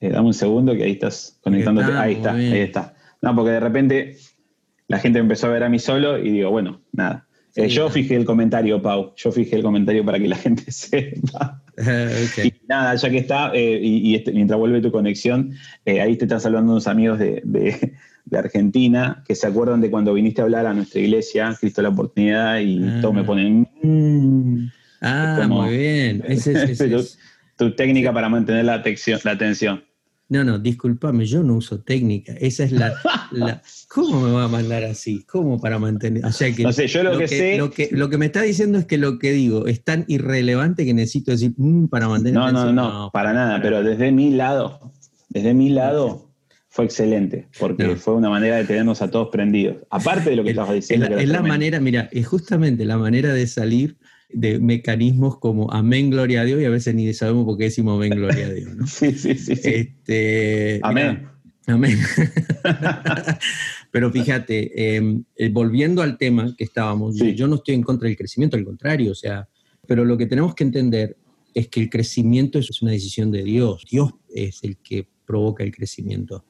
eh, 0.00 0.10
dame 0.10 0.28
un 0.28 0.34
segundo 0.34 0.74
que 0.74 0.84
ahí 0.84 0.92
estás 0.92 1.38
conectándote. 1.42 1.92
ahí 1.92 2.14
está, 2.14 2.32
ahí 2.32 2.58
está. 2.58 2.94
No, 3.22 3.34
porque 3.34 3.50
de 3.50 3.60
repente 3.60 4.16
la 4.88 4.98
gente 4.98 5.18
empezó 5.18 5.48
a 5.48 5.50
ver 5.50 5.64
a 5.64 5.68
mí 5.68 5.78
solo 5.78 6.18
y 6.18 6.30
digo, 6.30 6.50
bueno, 6.50 6.80
nada. 6.92 7.26
Eh, 7.56 7.68
yo 7.68 7.88
fijé 7.88 8.14
el 8.16 8.24
comentario, 8.24 8.80
Pau. 8.82 9.14
Yo 9.16 9.32
fijé 9.32 9.56
el 9.56 9.62
comentario 9.62 10.04
para 10.04 10.18
que 10.18 10.28
la 10.28 10.36
gente 10.36 10.64
sepa. 10.70 11.62
Y 12.44 12.52
nada, 12.68 12.94
ya 12.94 13.10
que 13.10 13.18
está, 13.18 13.52
eh, 13.54 13.80
y, 13.82 14.14
este, 14.14 14.32
mientras 14.32 14.58
vuelve 14.58 14.80
tu 14.80 14.90
conexión, 14.90 15.52
eh, 15.84 16.00
ahí 16.00 16.16
te 16.16 16.24
están 16.24 16.40
saludando 16.40 16.72
unos 16.72 16.86
amigos 16.86 17.18
de, 17.18 17.92
Argentina 18.32 19.22
que 19.26 19.36
se 19.36 19.46
acuerdan 19.46 19.80
de 19.80 19.90
cuando 19.90 20.12
viniste 20.12 20.40
a 20.40 20.44
hablar 20.44 20.66
a 20.66 20.74
nuestra 20.74 21.00
iglesia, 21.00 21.56
Cristo 21.60 21.80
la 21.82 21.90
oportunidad, 21.90 22.58
y 22.58 22.82
ah. 22.82 22.98
todos 23.00 23.14
me 23.14 23.24
ponen. 23.24 23.68
Mm". 23.82 24.68
ah, 25.00 25.46
muy 25.48 25.76
bien. 25.76 26.24
tu, 27.56 27.74
técnica 27.74 28.12
para 28.12 28.28
mantener 28.28 28.64
la, 28.64 28.82
la 29.24 29.30
atención. 29.30 29.85
No, 30.28 30.42
no, 30.42 30.58
discúlpame, 30.58 31.24
yo 31.24 31.42
no 31.44 31.54
uso 31.54 31.80
técnica. 31.80 32.32
Esa 32.40 32.64
es 32.64 32.72
la, 32.72 32.94
¿Cómo 33.88 34.20
me 34.20 34.32
va 34.32 34.44
a 34.44 34.48
mandar 34.48 34.82
así? 34.84 35.24
¿Cómo 35.24 35.60
para 35.60 35.78
mantener? 35.78 36.24
O 36.24 36.32
sea 36.32 36.52
que. 36.52 36.64
No 36.64 36.72
sé, 36.72 36.88
yo 36.88 37.04
lo, 37.04 37.16
que, 37.16 37.28
sé. 37.28 37.56
Lo 37.56 37.70
que, 37.70 37.88
lo 37.92 38.10
que 38.10 38.18
me 38.18 38.26
está 38.26 38.42
diciendo 38.42 38.78
es 38.78 38.86
que 38.86 38.98
lo 38.98 39.18
que 39.18 39.32
digo 39.32 39.66
es 39.66 39.84
tan 39.84 40.04
irrelevante 40.08 40.84
que 40.84 40.94
necesito 40.94 41.30
decir 41.30 41.52
mm, 41.56 41.86
para 41.86 42.08
mantener. 42.08 42.34
No, 42.34 42.50
no, 42.50 42.72
no, 42.72 43.10
para 43.12 43.32
nada, 43.32 43.60
pero 43.62 43.84
desde 43.84 44.10
mi 44.10 44.30
lado, 44.30 44.92
desde 45.28 45.54
mi 45.54 45.68
lado 45.68 46.26
fue 46.68 46.84
excelente, 46.84 47.48
porque 47.58 47.96
fue 47.96 48.14
una 48.14 48.28
manera 48.28 48.56
de 48.56 48.64
tenernos 48.64 49.00
a 49.02 49.10
todos 49.10 49.28
prendidos. 49.30 49.78
Aparte 49.90 50.30
de 50.30 50.36
lo 50.36 50.44
que 50.44 50.50
estabas 50.50 50.74
diciendo. 50.74 51.06
Es 51.06 51.28
la, 51.28 51.40
manera, 51.40 51.80
mira, 51.80 52.08
es 52.12 52.26
justamente 52.26 52.84
la 52.84 52.98
manera 52.98 53.32
de 53.32 53.46
salir 53.46 53.96
de 54.28 54.58
mecanismos 54.58 55.38
como 55.38 55.72
amén, 55.72 56.10
gloria 56.10 56.42
a 56.42 56.44
Dios, 56.44 56.60
y 56.60 56.64
a 56.64 56.70
veces 56.70 56.94
ni 56.94 57.12
sabemos 57.14 57.44
por 57.44 57.56
qué 57.56 57.64
decimos 57.64 57.96
amén, 57.96 58.10
gloria 58.10 58.46
a 58.46 58.52
Dios. 58.52 58.76
¿no? 58.76 58.86
sí, 58.86 59.12
sí, 59.12 59.34
sí. 59.36 59.52
Este, 59.64 60.80
amén. 60.82 61.28
amén. 61.66 61.98
Pero 63.90 64.10
fíjate, 64.10 64.96
em, 64.96 65.24
eh, 65.36 65.48
volviendo 65.48 66.02
al 66.02 66.18
tema 66.18 66.54
que 66.56 66.64
estábamos, 66.64 67.16
yo, 67.16 67.48
no 67.48 67.56
estoy 67.56 67.76
en 67.76 67.82
contra 67.82 68.08
del 68.08 68.16
crecimiento, 68.16 68.56
al 68.56 68.64
contrario, 68.64 69.12
o 69.12 69.14
sea, 69.14 69.48
pero 69.86 70.04
lo 70.04 70.18
que 70.18 70.26
tenemos 70.26 70.54
que 70.54 70.64
entender 70.64 71.16
es 71.54 71.68
que 71.68 71.80
el 71.80 71.88
crecimiento 71.88 72.58
es 72.58 72.82
una 72.82 72.90
decisión 72.90 73.30
de 73.30 73.42
Dios. 73.42 73.86
Dios 73.90 74.12
es 74.28 74.62
el 74.64 74.76
que 74.78 75.08
provoca 75.24 75.64
el 75.64 75.74
crecimiento. 75.74 76.44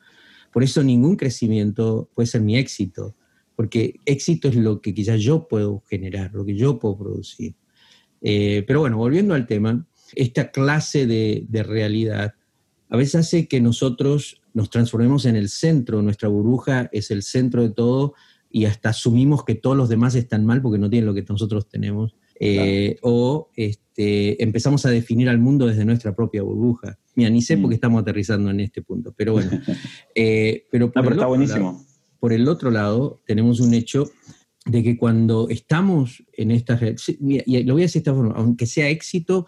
Por 0.53 0.65
eso 0.65 0.83
ningún 0.83 1.17
crecimiento 1.17 2.11
puede 2.15 2.27
ser 2.27 2.41
mi 2.41 2.57
éxito, 2.57 3.15
porque 3.55 4.01
éxito 4.07 4.49
es 4.49 4.57
lo 4.57 4.81
que 4.81 4.95
quizás 4.95 5.21
yo 5.21 5.47
puedo 5.47 5.85
generar, 5.89 6.33
lo 6.35 6.45
que 6.45 6.57
yo 6.57 6.79
puedo 6.79 6.99
producir. 6.99 7.55
Eh, 8.29 8.65
pero 8.67 8.81
bueno, 8.81 8.97
volviendo 8.97 9.35
al 9.35 9.47
tema, 9.47 9.87
esta 10.17 10.51
clase 10.51 11.07
de, 11.07 11.63
realidad 11.63 12.35
a 12.89 12.97
veces 12.97 13.15
hace 13.15 13.47
que 13.47 13.61
nosotros 13.61 14.43
nos 14.53 14.69
transformemos 14.69 15.27
en 15.27 15.37
el 15.37 15.49
centro, 15.49 16.03
nuestra 16.03 16.29
burbuja 16.29 16.89
es 16.91 17.13
el 17.13 17.23
centro 17.23 17.63
de 17.63 17.71
todo 17.71 18.15
y 18.51 18.65
hasta 18.65 18.89
asumimos 18.89 19.45
que 19.45 19.55
todos 19.55 19.77
los 19.77 19.89
demás 19.89 20.17
están 20.17 20.45
mal 20.45 20.61
porque 20.61 20.79
no 20.79 20.91
tienen 20.91 21.07
lo 21.07 21.15
que 21.15 21.25
nosotros 21.29 21.69
tenemos. 21.69 22.17
Eh, 22.41 22.99
o 23.03 23.49
este, 23.55 24.43
empezamos 24.43 24.85
a 24.87 24.91
definir 24.91 25.29
al 25.29 25.39
mundo 25.39 25.69
desde 25.69 25.85
nuestra 25.85 26.13
propia 26.17 26.43
burbuja. 26.43 26.99
Mira, 27.15 27.31
ni 27.31 27.43
sé 27.43 27.57
mm. 27.57 27.63
por 27.63 27.69
qué 27.69 27.75
estamos 27.77 28.03
aterrizando 28.03 28.51
en 28.51 28.59
este 28.59 28.83
punto, 28.83 29.15
pero 29.17 29.35
bueno. 29.35 29.51
Eh, 30.17 30.65
pero, 30.73 30.91
por 30.91 31.13
está 31.13 31.27
buenísimo. 31.27 31.85
por 32.19 32.33
el 32.33 32.49
otro 32.49 32.73
lado, 32.73 33.21
tenemos 33.25 33.61
un 33.61 33.73
hecho 33.73 34.11
de 34.67 34.83
que 34.83 34.99
cuando 34.99 35.49
estamos 35.49 36.25
en 36.33 36.51
estas, 36.51 36.81
y 37.09 37.63
lo 37.63 37.75
voy 37.75 37.83
a 37.83 37.87
decir 37.87 38.03
de 38.03 38.11
esta 38.11 38.15
forma, 38.15 38.35
aunque 38.37 38.67
sea 38.67 38.89
éxito 38.89 39.47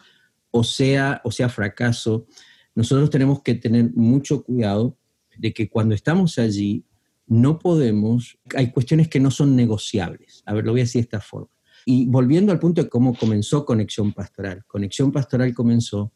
o 0.50 0.64
sea, 0.64 1.20
o 1.24 1.32
sea 1.32 1.48
fracaso, 1.48 2.26
nosotros 2.74 3.10
tenemos 3.10 3.42
que 3.42 3.54
tener 3.54 3.92
mucho 3.94 4.44
cuidado 4.44 4.96
de 5.36 5.52
que 5.52 5.68
cuando 5.68 5.94
estamos 5.94 6.38
allí 6.38 6.84
no 7.26 7.58
podemos, 7.58 8.38
hay 8.54 8.70
cuestiones 8.70 9.08
que 9.08 9.20
no 9.20 9.30
son 9.30 9.56
negociables. 9.56 10.42
A 10.46 10.54
ver, 10.54 10.64
lo 10.64 10.72
voy 10.72 10.80
a 10.80 10.84
decir 10.84 11.00
de 11.00 11.04
esta 11.04 11.20
forma. 11.20 11.50
Y 11.84 12.06
volviendo 12.06 12.52
al 12.52 12.60
punto 12.60 12.82
de 12.82 12.88
cómo 12.88 13.14
comenzó 13.14 13.64
Conexión 13.64 14.12
Pastoral. 14.12 14.64
Conexión 14.66 15.12
Pastoral 15.12 15.52
comenzó 15.52 16.12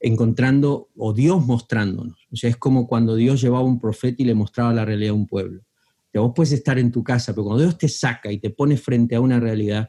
encontrando, 0.00 0.88
o 0.96 1.12
Dios 1.12 1.44
mostrándonos. 1.44 2.26
O 2.32 2.36
sea, 2.36 2.48
es 2.48 2.56
como 2.56 2.88
cuando 2.88 3.14
Dios 3.14 3.40
llevaba 3.40 3.64
un 3.64 3.78
profeta 3.78 4.22
y 4.22 4.24
le 4.24 4.34
mostraba 4.34 4.72
la 4.72 4.84
realidad 4.84 5.10
a 5.10 5.14
un 5.14 5.26
pueblo 5.26 5.62
vos 6.18 6.32
puedes 6.34 6.52
estar 6.52 6.78
en 6.78 6.90
tu 6.90 7.04
casa, 7.04 7.32
pero 7.32 7.44
cuando 7.44 7.62
Dios 7.62 7.78
te 7.78 7.88
saca 7.88 8.32
y 8.32 8.38
te 8.38 8.50
pone 8.50 8.76
frente 8.76 9.14
a 9.14 9.20
una 9.20 9.38
realidad, 9.38 9.88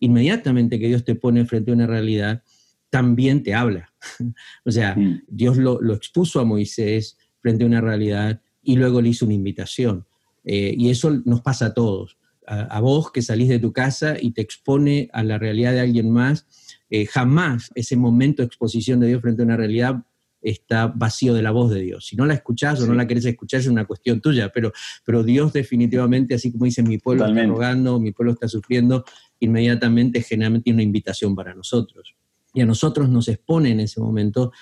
inmediatamente 0.00 0.78
que 0.78 0.88
Dios 0.88 1.04
te 1.04 1.14
pone 1.14 1.44
frente 1.46 1.70
a 1.70 1.74
una 1.74 1.86
realidad, 1.86 2.42
también 2.90 3.42
te 3.42 3.54
habla. 3.54 3.92
o 4.64 4.70
sea, 4.70 4.94
mm. 4.94 5.22
Dios 5.28 5.56
lo, 5.56 5.94
expuso 5.94 6.40
a 6.40 6.44
Moisés 6.44 7.16
frente 7.40 7.64
a 7.64 7.66
una 7.66 7.80
realidad 7.80 8.40
y 8.62 8.76
luego 8.76 9.00
le 9.00 9.08
hizo 9.08 9.24
una 9.24 9.34
invitación. 9.34 10.06
Eh, 10.44 10.74
y 10.76 10.90
eso 10.90 11.22
nos 11.24 11.40
pasa 11.40 11.66
a 11.66 11.74
todos. 11.74 12.18
A, 12.44 12.80
vos 12.80 13.12
que 13.12 13.22
salís 13.22 13.48
de 13.48 13.60
tu 13.60 13.72
casa 13.72 14.16
y 14.20 14.32
te 14.32 14.42
expone 14.42 15.08
a 15.12 15.22
la 15.22 15.38
realidad 15.38 15.72
de 15.72 15.80
alguien 15.80 16.10
más, 16.10 16.46
eh, 16.90 17.06
jamás 17.06 17.70
ese 17.76 17.96
momento 17.96 18.42
de 18.42 18.46
exposición 18.46 18.98
de 18.98 19.06
Dios 19.06 19.22
frente 19.22 19.42
a 19.42 19.44
una 19.44 19.56
realidad 19.56 20.04
está 20.42 20.88
vacío 20.88 21.34
de 21.34 21.42
la 21.42 21.50
voz 21.50 21.70
de 21.70 21.80
Dios. 21.80 22.06
Si 22.06 22.16
no 22.16 22.26
la 22.26 22.34
escuchás 22.34 22.80
o 22.80 22.86
no 22.86 22.94
la 22.94 23.06
querés 23.06 23.24
escuchar 23.24 23.60
es 23.60 23.66
una 23.66 23.84
cuestión 23.84 24.20
tuya, 24.20 24.50
pero, 24.52 24.72
pero 25.04 25.22
Dios 25.22 25.52
definitivamente, 25.52 26.34
así 26.34 26.52
como 26.52 26.64
dice 26.64 26.82
mi 26.82 26.98
pueblo 26.98 27.26
está 27.26 27.46
rogando, 27.46 28.00
mi 28.00 28.12
pueblo 28.12 28.32
está 28.32 28.48
sufriendo, 28.48 29.04
inmediatamente 29.40 30.22
generalmente 30.22 30.64
tiene 30.64 30.76
una 30.76 30.82
invitación 30.82 31.34
para 31.34 31.54
nosotros. 31.54 32.14
Y 32.54 32.60
a 32.60 32.66
nosotros 32.66 33.08
nos 33.08 33.28
expone 33.28 33.70
en 33.70 33.80
ese 33.80 34.00
momento 34.00 34.52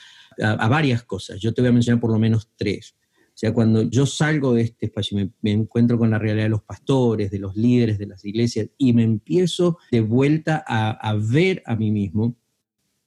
a, 0.41 0.69
varias 0.69 1.03
cosas. 1.03 1.41
Yo 1.41 1.53
te 1.53 1.63
voy 1.63 1.71
a 1.71 1.73
mencionar 1.73 2.01
por 2.01 2.13
lo 2.13 2.19
menos 2.19 2.51
tres. 2.57 2.95
O 3.29 3.41
sea, 3.41 3.55
cuando 3.55 3.83
yo 3.83 4.07
salgo 4.07 4.55
de 4.55 4.63
este 4.63 4.87
espacio 4.87 5.19
y 5.19 5.33
me, 5.41 5.53
encuentro 5.53 5.99
con 5.99 6.11
la 6.11 6.19
realidad 6.19 6.45
de 6.45 6.51
los 6.51 6.63
pastores, 6.63 7.31
de 7.31 7.39
los 7.39 7.57
líderes 7.57 7.99
de 7.99 8.07
las 8.07 8.25
iglesias, 8.25 8.69
y 8.77 8.93
me 8.93 9.03
empiezo 9.03 9.79
de 9.91 10.03
vuelta 10.03 10.63
a, 10.67 10.91
a 10.91 11.15
ver 11.15 11.63
a 11.67 11.75
mí 11.75 11.91
mismo, 11.91 12.37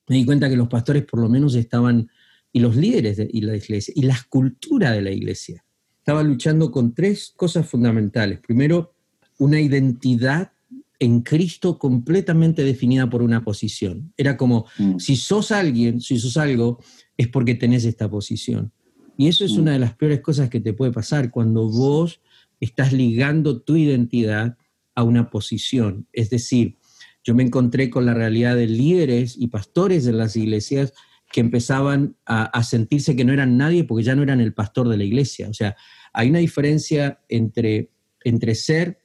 me 0.08 0.18
di 0.18 0.26
cuenta 0.26 0.50
que 0.50 0.58
los 0.58 0.68
pastores 0.68 1.06
por 1.06 1.20
lo 1.20 1.30
menos 1.30 1.56
estaban, 1.56 2.10
y 2.54 2.60
los 2.60 2.76
líderes 2.76 3.18
de 3.18 3.30
la 3.34 3.56
iglesia, 3.56 3.94
y 3.98 4.04
la 4.04 4.18
cultura 4.30 4.92
de 4.92 5.02
la 5.02 5.12
iglesia, 5.12 5.66
estaban 5.98 6.28
luchando 6.28 6.72
con 6.72 6.94
tres 6.94 7.34
cosas 7.36 7.68
fundamentales. 7.68 8.40
Primero, 8.40 8.94
una 9.40 9.60
identidad 9.60 10.54
en 11.00 11.22
Cristo 11.22 11.80
completamente 11.80 12.64
definida 12.64 13.10
por 13.10 13.24
una 13.24 13.44
posición. 13.44 14.14
Era 14.16 14.38
como, 14.38 14.68
mm. 14.78 15.00
si 15.00 15.16
sos 15.16 15.52
alguien, 15.52 16.00
si 16.00 16.20
sos 16.20 16.38
algo, 16.38 16.80
es 17.18 17.28
porque 17.28 17.56
tenés 17.56 17.84
esta 17.86 18.10
posición. 18.10 18.72
Y 19.18 19.28
eso 19.28 19.44
es 19.44 19.54
mm. 19.54 19.60
una 19.60 19.72
de 19.74 19.80
las 19.80 19.96
peores 19.96 20.22
cosas 20.22 20.50
que 20.50 20.60
te 20.60 20.74
puede 20.74 20.92
pasar 20.92 21.32
cuando 21.32 21.68
vos 21.68 22.22
estás 22.60 22.94
ligando 22.94 23.62
tu 23.62 23.76
identidad 23.76 24.58
a 24.96 25.04
una 25.04 25.30
posición. 25.30 26.08
Es 26.14 26.30
decir, 26.30 26.78
yo 27.24 27.34
me 27.34 27.44
encontré 27.44 27.90
con 27.90 28.06
la 28.06 28.14
realidad 28.14 28.56
de 28.56 28.68
líderes 28.68 29.36
y 29.38 29.48
pastores 29.48 30.06
de 30.06 30.14
las 30.14 30.36
iglesias 30.36 30.94
que 31.34 31.42
empezaban 31.42 32.16
a, 32.28 32.62
sentirse 32.62 33.16
que 33.16 33.26
no 33.26 33.34
eran 33.34 33.58
nadie 33.58 33.84
porque 33.86 34.04
ya 34.04 34.16
no 34.16 34.22
eran 34.22 34.40
el 34.40 34.54
pastor 34.54 34.88
de 34.88 34.98
la 34.98 35.04
iglesia. 35.04 35.50
O 35.50 35.54
sea, 35.54 35.76
hay 36.14 36.30
una 36.30 36.38
diferencia 36.38 37.20
entre, 37.28 37.90
entre 38.24 38.54
ser 38.54 39.00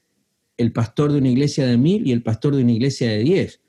el 0.59 0.71
pastor 0.73 1.11
de 1.11 1.19
una 1.21 1.31
iglesia 1.31 1.67
de 1.67 1.79
mil 1.79 2.07
y 2.07 2.13
el 2.13 2.23
pastor 2.23 2.55
de 2.55 2.63
una 2.63 2.73
iglesia 2.73 3.09
de 3.09 3.21
diez. 3.21 3.63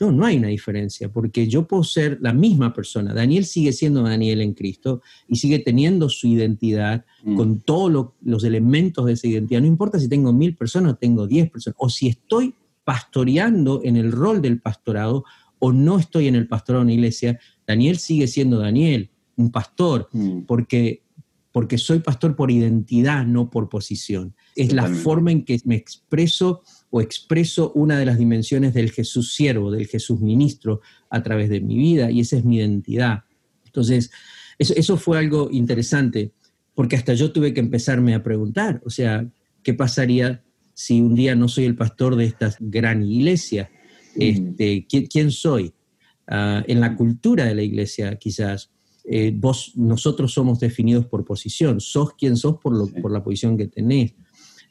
No, 0.00 0.10
no 0.10 0.26
hay 0.26 0.38
una 0.38 0.48
diferencia, 0.48 1.12
porque 1.12 1.46
yo 1.46 1.68
puedo 1.68 1.84
ser 1.84 2.18
la 2.20 2.32
misma 2.32 2.74
persona. 2.74 3.14
Daniel 3.14 3.44
sigue 3.44 3.72
siendo 3.72 4.02
Daniel 4.02 4.40
en 4.40 4.54
Cristo 4.54 5.02
y 5.28 5.36
sigue 5.36 5.60
teniendo 5.60 6.08
su 6.08 6.26
identidad 6.26 7.04
mm. 7.22 7.36
con 7.36 7.60
todos 7.60 8.14
los 8.22 8.42
elementos 8.42 9.06
de 9.06 9.12
esa 9.12 9.28
identidad. 9.28 9.60
No 9.60 9.68
importa 9.68 10.00
si 10.00 10.08
tengo 10.08 10.32
mil 10.32 10.56
personas 10.56 10.94
o 10.94 10.96
tengo 10.96 11.28
diez 11.28 11.48
personas, 11.48 11.76
o 11.78 11.88
si 11.88 12.08
estoy 12.08 12.54
pastoreando 12.82 13.82
en 13.84 13.96
el 13.96 14.10
rol 14.10 14.42
del 14.42 14.60
pastorado 14.60 15.24
o 15.60 15.72
no 15.72 15.98
estoy 15.98 16.26
en 16.26 16.34
el 16.34 16.48
pastorado 16.48 16.80
de 16.80 16.86
una 16.86 16.94
iglesia, 16.94 17.38
Daniel 17.70 17.98
sigue 17.98 18.26
siendo 18.26 18.58
Daniel, 18.58 19.10
un 19.36 19.52
pastor, 19.52 20.08
mm. 20.12 20.40
porque, 20.40 21.04
porque 21.52 21.78
soy 21.78 22.00
pastor 22.00 22.34
por 22.34 22.50
identidad, 22.50 23.24
no 23.24 23.48
por 23.48 23.68
posición. 23.68 24.34
Es 24.56 24.72
la 24.72 24.88
forma 24.88 25.30
en 25.30 25.44
que 25.44 25.60
me 25.64 25.76
expreso 25.76 26.62
o 26.90 27.00
expreso 27.00 27.70
una 27.76 27.96
de 27.96 28.06
las 28.06 28.18
dimensiones 28.18 28.74
del 28.74 28.90
Jesús 28.90 29.34
siervo, 29.34 29.70
del 29.70 29.86
Jesús 29.86 30.20
ministro 30.20 30.80
a 31.10 31.22
través 31.22 31.48
de 31.48 31.60
mi 31.60 31.76
vida 31.76 32.10
y 32.10 32.20
esa 32.20 32.36
es 32.36 32.44
mi 32.44 32.56
identidad. 32.56 33.22
Entonces, 33.64 34.10
eso, 34.58 34.96
fue 34.96 35.18
algo 35.18 35.48
interesante 35.52 36.32
porque 36.74 36.96
hasta 36.96 37.14
yo 37.14 37.30
tuve 37.30 37.54
que 37.54 37.60
empezarme 37.60 38.14
a 38.14 38.22
preguntar, 38.24 38.82
o 38.84 38.90
sea, 38.90 39.24
¿qué 39.62 39.74
pasaría 39.74 40.42
si 40.74 41.00
un 41.00 41.14
día 41.14 41.36
no 41.36 41.46
soy 41.46 41.66
el 41.66 41.76
pastor 41.76 42.16
de 42.16 42.24
esta 42.24 42.52
gran 42.58 43.04
iglesia? 43.04 43.70
Este, 44.16 44.86
¿quién, 44.88 45.30
soy? 45.30 45.72
Ah, 46.32 46.62
en 46.68 46.78
la 46.78 46.94
cultura 46.94 47.44
de 47.44 47.56
la 47.56 47.62
iglesia, 47.62 48.16
quizás, 48.16 48.70
eh, 49.04 49.32
vos, 49.34 49.72
nosotros 49.74 50.32
somos 50.32 50.60
definidos 50.60 51.06
por 51.06 51.24
posición, 51.24 51.80
sos 51.80 52.14
quien 52.14 52.36
sos 52.36 52.58
por, 52.58 52.72
por 53.02 53.10
la 53.10 53.24
posición 53.24 53.58
que 53.58 53.66
tenés. 53.66 54.14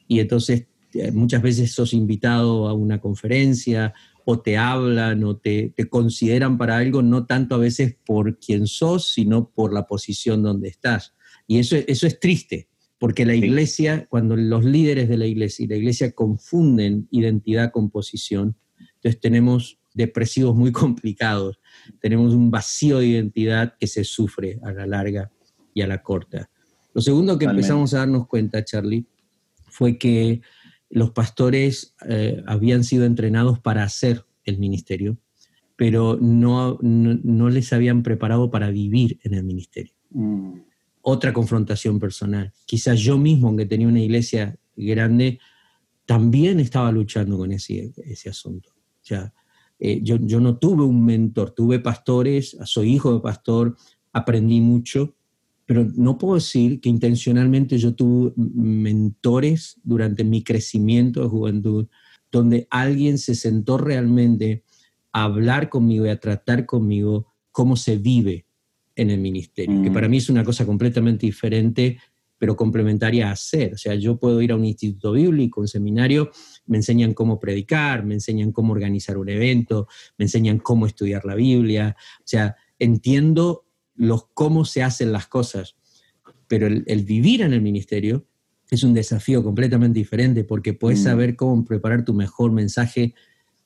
Y 0.08 0.20
entonces 0.20 0.64
eh, 0.94 1.12
muchas 1.12 1.42
veces 1.42 1.72
sos 1.72 1.92
invitado 1.92 2.66
a 2.66 2.72
una 2.72 2.98
conferencia 2.98 3.92
o 4.24 4.40
te 4.40 4.56
hablan 4.56 5.22
o 5.24 5.36
te, 5.36 5.74
consideran 5.90 6.56
para 6.56 6.78
algo, 6.78 7.02
no 7.02 7.26
tanto 7.26 7.56
a 7.56 7.58
veces 7.58 7.96
por 8.06 8.38
quién 8.38 8.66
sos, 8.66 9.12
sino 9.12 9.50
por 9.50 9.74
la 9.74 9.86
posición 9.86 10.42
donde 10.42 10.68
estás. 10.68 11.14
Y 11.46 11.58
eso, 11.58 11.76
eso 11.76 12.06
es 12.06 12.18
triste, 12.20 12.68
porque 12.98 13.26
la 13.26 13.34
iglesia, 13.34 14.06
cuando 14.08 14.34
los 14.34 14.64
líderes 14.64 15.10
de 15.10 15.18
la 15.18 15.26
iglesia 15.26 15.64
y 15.64 15.68
la 15.68 15.76
iglesia 15.76 16.12
confunden 16.12 17.06
identidad 17.10 17.70
con 17.70 17.90
posición, 17.90 18.56
entonces 18.94 19.20
tenemos 19.20 19.79
depresivos 20.00 20.56
muy 20.56 20.72
complicados, 20.82 21.60
tenemos 22.00 22.34
un 22.34 22.50
vacío 22.50 22.98
de 22.98 23.06
identidad 23.06 23.74
que 23.78 23.86
se 23.86 24.04
sufre 24.04 24.58
a 24.62 24.72
la 24.72 24.86
larga 24.86 25.30
y 25.74 25.82
a 25.82 25.86
la 25.86 26.02
corta. 26.02 26.50
Lo 26.92 27.00
segundo 27.00 27.38
que 27.38 27.44
empezamos 27.44 27.94
a 27.94 27.98
darnos 27.98 28.26
cuenta, 28.26 28.64
Charlie, 28.64 29.06
fue 29.68 29.96
que 29.96 30.40
los 30.88 31.12
pastores 31.12 31.94
eh, 32.08 32.42
habían 32.46 32.82
sido 32.82 33.04
entrenados 33.04 33.60
para 33.60 33.84
hacer 33.84 34.24
el 34.44 34.58
ministerio, 34.58 35.16
pero 35.76 36.18
no, 36.20 36.78
no, 36.82 37.48
les 37.48 37.72
habían 37.72 38.02
preparado 38.02 38.50
para 38.50 38.70
vivir 38.70 39.20
en 39.22 39.34
el 39.34 39.44
ministerio. 39.44 39.94
Mm. 40.10 40.60
Otra 41.02 41.32
confrontación 41.32 41.98
personal. 41.98 42.52
Quizás 42.66 42.98
yo 43.00 43.16
mismo, 43.16 43.46
aunque 43.48 43.66
tenía 43.66 43.88
una 43.88 44.00
iglesia 44.00 44.58
grande, 44.76 45.38
también 46.04 46.58
estaba 46.58 46.90
luchando 46.90 47.38
con 47.38 47.52
ese, 47.52 47.92
ese 48.04 48.28
asunto. 48.28 48.70
O 48.70 49.04
sea, 49.04 49.32
eh, 49.80 50.00
yo, 50.02 50.16
yo 50.20 50.40
no 50.40 50.58
tuve 50.58 50.84
un 50.84 51.04
mentor, 51.04 51.52
tuve 51.52 51.80
pastores, 51.80 52.56
soy 52.64 52.92
hijo 52.92 53.14
de 53.14 53.20
pastor, 53.20 53.76
aprendí 54.12 54.60
mucho, 54.60 55.14
pero 55.64 55.88
no 55.96 56.18
puedo 56.18 56.34
decir 56.34 56.80
que 56.80 56.90
intencionalmente 56.90 57.78
yo 57.78 57.94
tuve 57.94 58.32
mentores 58.36 59.80
durante 59.82 60.22
mi 60.22 60.44
crecimiento 60.44 61.22
de 61.22 61.28
juventud, 61.28 61.86
donde 62.30 62.66
alguien 62.70 63.18
se 63.18 63.34
sentó 63.34 63.78
realmente 63.78 64.64
a 65.12 65.24
hablar 65.24 65.70
conmigo 65.70 66.06
y 66.06 66.10
a 66.10 66.20
tratar 66.20 66.66
conmigo 66.66 67.26
cómo 67.50 67.76
se 67.76 67.96
vive 67.96 68.46
en 68.96 69.10
el 69.10 69.20
ministerio, 69.20 69.82
que 69.82 69.90
para 69.90 70.08
mm. 70.08 70.10
mí 70.10 70.16
es 70.18 70.28
una 70.28 70.44
cosa 70.44 70.66
completamente 70.66 71.24
diferente, 71.24 71.98
pero 72.36 72.56
complementaria 72.56 73.28
a 73.28 73.32
hacer. 73.32 73.74
O 73.74 73.78
sea, 73.78 73.94
yo 73.94 74.18
puedo 74.18 74.42
ir 74.42 74.52
a 74.52 74.56
un 74.56 74.64
instituto 74.64 75.12
bíblico, 75.12 75.60
un 75.60 75.68
seminario, 75.68 76.30
me 76.70 76.76
enseñan 76.76 77.14
cómo 77.14 77.40
predicar, 77.40 78.04
me 78.04 78.14
enseñan 78.14 78.52
cómo 78.52 78.72
organizar 78.72 79.18
un 79.18 79.28
evento, 79.28 79.88
me 80.16 80.26
enseñan 80.26 80.58
cómo 80.58 80.86
estudiar 80.86 81.24
la 81.24 81.34
Biblia. 81.34 81.96
O 82.20 82.22
sea, 82.24 82.54
entiendo 82.78 83.66
los 83.96 84.28
cómo 84.34 84.64
se 84.64 84.84
hacen 84.84 85.10
las 85.10 85.26
cosas. 85.26 85.74
Pero 86.46 86.68
el, 86.68 87.04
vivir 87.04 87.42
en 87.42 87.52
el 87.52 87.60
ministerio 87.60 88.24
es 88.70 88.84
un 88.84 88.94
desafío 88.94 89.42
completamente 89.42 89.98
diferente 89.98 90.44
porque 90.44 90.72
puedes 90.72 91.00
mm. 91.00 91.04
saber 91.04 91.34
cómo 91.34 91.64
preparar 91.64 92.04
tu 92.04 92.14
mejor 92.14 92.52
mensaje, 92.52 93.14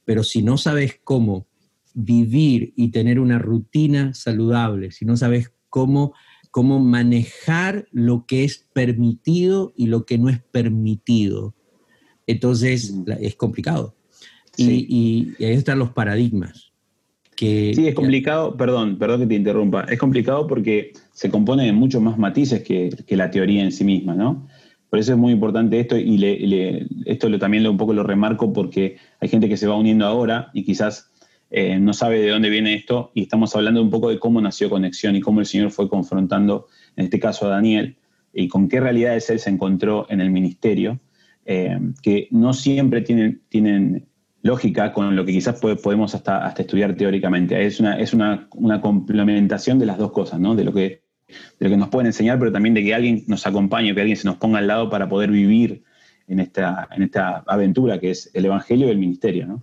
pero 0.06 0.22
si 0.22 0.42
no 0.42 0.56
sabes 0.56 0.98
cómo 1.04 1.46
vivir 1.92 2.72
y 2.74 2.88
tener 2.90 3.20
una 3.20 3.38
rutina 3.38 4.14
saludable, 4.14 4.92
si 4.92 5.04
no 5.04 5.18
sabes 5.18 5.52
cómo, 5.68 6.14
cómo 6.50 6.78
manejar 6.78 7.86
lo 7.92 8.24
que 8.24 8.44
es 8.44 8.66
permitido 8.72 9.74
y 9.76 9.88
lo 9.88 10.06
que 10.06 10.16
no 10.16 10.30
es 10.30 10.40
permitido, 10.42 11.54
entonces 12.26 12.92
mm. 12.92 13.10
es 13.20 13.34
complicado. 13.36 13.94
y 14.56 15.34
ahí 15.40 15.54
están 15.54 15.78
los 15.78 15.90
paradigmas 15.90 16.74
sí, 17.36 17.88
es 17.88 17.94
complicado, 17.94 18.56
perdón, 18.56 18.98
perdón 18.98 19.20
que 19.20 19.26
te 19.26 19.34
interrumpa, 19.34 19.82
es 19.84 19.98
complicado 19.98 20.46
porque 20.46 20.92
se 21.12 21.30
compone 21.30 21.64
de 21.64 21.72
muchos 21.72 22.02
más 22.02 22.18
matices 22.18 22.62
que, 22.62 22.90
la 23.08 23.30
teoría 23.30 23.62
en 23.62 23.72
sí 23.72 23.84
misma, 23.84 24.14
¿no? 24.14 24.46
Por 24.90 24.98
eso 25.00 25.12
es 25.12 25.18
muy 25.18 25.32
importante 25.32 25.80
esto 25.80 25.96
y 25.98 26.86
esto 27.04 27.28
lo, 27.28 27.38
también 27.38 27.64
lo, 27.64 27.70
un 27.70 27.76
poco 27.76 27.92
lo 27.92 28.04
remarco 28.04 28.52
porque 28.52 28.96
hay 29.20 29.28
gente 29.28 29.48
que 29.48 29.56
se 29.56 29.66
va 29.66 29.76
uniendo 29.76 30.06
ahora 30.06 30.50
y 30.54 30.64
quizás 30.64 31.10
eh, 31.50 31.78
no 31.80 31.92
sabe 31.92 32.20
de 32.20 32.30
dónde 32.30 32.48
viene 32.48 32.74
esto 32.74 33.10
y 33.12 33.22
estamos 33.22 33.56
hablando 33.56 33.82
un 33.82 33.90
poco 33.90 34.10
de 34.10 34.20
cómo 34.20 34.40
nació 34.40 34.70
Conexión 34.70 35.16
y 35.16 35.20
cómo 35.20 35.40
el 35.40 35.46
Señor 35.46 35.72
fue 35.72 35.88
confrontando, 35.88 36.68
en 36.96 37.06
este 37.06 37.18
caso 37.18 37.46
a 37.46 37.50
Daniel, 37.50 37.96
y 38.32 38.46
con 38.46 38.68
qué 38.68 38.80
realidades 38.80 39.28
él 39.30 39.40
se 39.40 39.50
encontró 39.50 40.06
en 40.10 40.20
el 40.20 40.30
ministerio, 40.30 41.00
eh, 41.44 41.78
que 42.02 42.28
no 42.30 42.52
siempre 42.52 43.02
tienen, 43.02 43.42
tienen 43.48 44.06
lógica 44.42 44.92
con 44.92 45.16
lo 45.16 45.24
que 45.24 45.32
quizás 45.32 45.58
podemos 45.58 46.14
hasta, 46.14 46.44
hasta 46.44 46.62
estudiar 46.62 46.94
teóricamente. 46.96 47.64
Es, 47.64 47.80
una, 47.80 47.98
es 47.98 48.12
una, 48.12 48.48
complementación 48.82 49.78
de 49.78 49.86
las 49.86 49.98
dos 49.98 50.12
cosas, 50.12 50.38
¿no? 50.38 50.54
De 50.54 50.64
lo, 50.64 50.72
que, 50.72 51.02
de 51.28 51.60
lo 51.60 51.70
que 51.70 51.76
nos 51.76 51.88
pueden 51.88 52.06
enseñar, 52.06 52.38
pero 52.38 52.52
también 52.52 52.74
de 52.74 52.84
que 52.84 52.94
alguien 52.94 53.24
nos 53.26 53.46
acompañe, 53.46 53.94
que 53.94 54.00
alguien 54.02 54.18
se 54.18 54.26
nos 54.26 54.36
ponga 54.36 54.58
al 54.58 54.66
lado 54.66 54.90
para 54.90 55.08
poder 55.08 55.30
vivir 55.30 55.82
en 56.28 56.40
esta, 56.40 56.88
en 56.94 57.02
esta 57.02 57.42
aventura 57.46 57.98
que 57.98 58.10
es 58.10 58.30
el 58.34 58.44
Evangelio 58.44 58.86
y 58.86 58.90
el 58.90 58.98
ministerio, 58.98 59.46
¿no? 59.46 59.62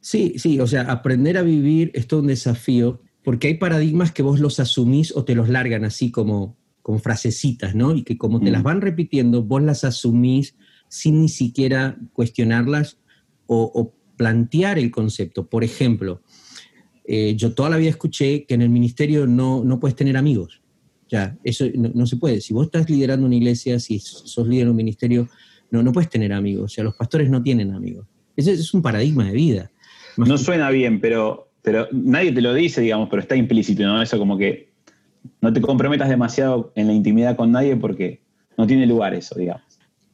Sí, 0.00 0.34
sí, 0.36 0.60
o 0.60 0.66
sea, 0.66 0.82
aprender 0.82 1.36
a 1.36 1.42
vivir 1.42 1.90
es 1.94 2.06
todo 2.06 2.20
un 2.20 2.26
desafío, 2.26 3.02
porque 3.22 3.48
hay 3.48 3.54
paradigmas 3.54 4.12
que 4.12 4.22
vos 4.22 4.38
los 4.40 4.60
asumís 4.60 5.14
o 5.14 5.24
te 5.24 5.34
los 5.34 5.48
largan 5.48 5.84
así 5.84 6.10
como 6.10 6.58
con 6.82 7.00
frasecitas, 7.00 7.74
¿no? 7.74 7.94
Y 7.94 8.02
que 8.02 8.16
como 8.16 8.40
te 8.40 8.50
las 8.50 8.62
mm. 8.62 8.64
van 8.64 8.80
repitiendo, 8.80 9.42
vos 9.42 9.62
las 9.62 9.84
asumís 9.84 10.56
sin 10.90 11.22
ni 11.22 11.30
siquiera 11.30 11.96
cuestionarlas 12.12 12.98
o, 13.46 13.72
o 13.74 13.94
plantear 14.20 14.78
el 14.78 14.90
concepto. 14.90 15.48
Por 15.48 15.64
ejemplo, 15.64 16.20
eh, 17.06 17.34
yo 17.36 17.54
toda 17.54 17.70
la 17.70 17.78
vida 17.78 17.88
escuché 17.88 18.44
que 18.44 18.52
en 18.52 18.60
el 18.62 18.68
ministerio 18.68 19.26
no, 19.26 19.64
no 19.64 19.80
puedes 19.80 19.96
tener 19.96 20.16
amigos. 20.16 20.60
Ya, 21.08 21.36
eso 21.42 21.64
no, 21.74 22.06
se 22.06 22.16
puede. 22.16 22.40
Si 22.40 22.52
vos 22.52 22.66
estás 22.66 22.88
liderando 22.88 23.26
una 23.26 23.34
iglesia, 23.34 23.80
si 23.80 23.98
sos 23.98 24.46
líder 24.46 24.66
de 24.66 24.70
un 24.70 24.76
ministerio, 24.76 25.26
no, 25.70 25.82
no 25.82 25.90
puedes 25.90 26.10
tener 26.10 26.32
amigos. 26.32 26.64
O 26.64 26.68
sea, 26.68 26.84
los 26.84 26.94
pastores 26.94 27.30
no 27.30 27.42
tienen 27.42 27.72
amigos. 27.72 28.06
Ese 28.36 28.52
es 28.52 28.74
un 28.74 28.82
paradigma 28.82 29.24
de 29.24 29.32
vida. 29.32 29.70
No 30.16 30.38
suena 30.38 30.70
bien, 30.70 31.00
pero, 31.00 31.50
pero 31.62 31.88
nadie 31.90 32.30
te 32.30 32.42
lo 32.42 32.54
dice, 32.54 32.80
digamos, 32.80 33.08
pero 33.08 33.22
está 33.22 33.34
implícito, 33.34 33.82
¿no? 33.84 34.00
Eso 34.00 34.18
como 34.18 34.38
que 34.38 34.70
no 35.40 35.52
te 35.52 35.60
comprometas 35.60 36.08
demasiado 36.08 36.72
en 36.76 36.86
la 36.86 36.92
intimidad 36.92 37.36
con 37.36 37.50
nadie 37.50 37.74
porque 37.74 38.20
no 38.56 38.66
tiene 38.66 38.86
lugar 38.86 39.14
eso, 39.14 39.34
digamos. 39.36 39.69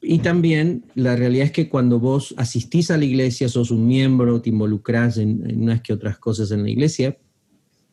Y 0.08 0.20
también 0.20 0.84
la 0.94 1.16
realidad 1.16 1.46
es 1.46 1.50
que 1.52 1.68
cuando 1.68 1.98
vos 1.98 2.32
asistís 2.36 2.92
a 2.92 2.96
la 2.96 3.04
iglesia, 3.04 3.48
sos 3.48 3.72
un 3.72 3.88
miembro, 3.88 4.40
te 4.40 4.50
involucrás 4.50 5.18
en, 5.18 5.60
unas 5.60 5.80
que 5.82 5.92
otras 5.92 6.16
cosas 6.18 6.52
en 6.52 6.62
la 6.62 6.70
iglesia, 6.70 7.18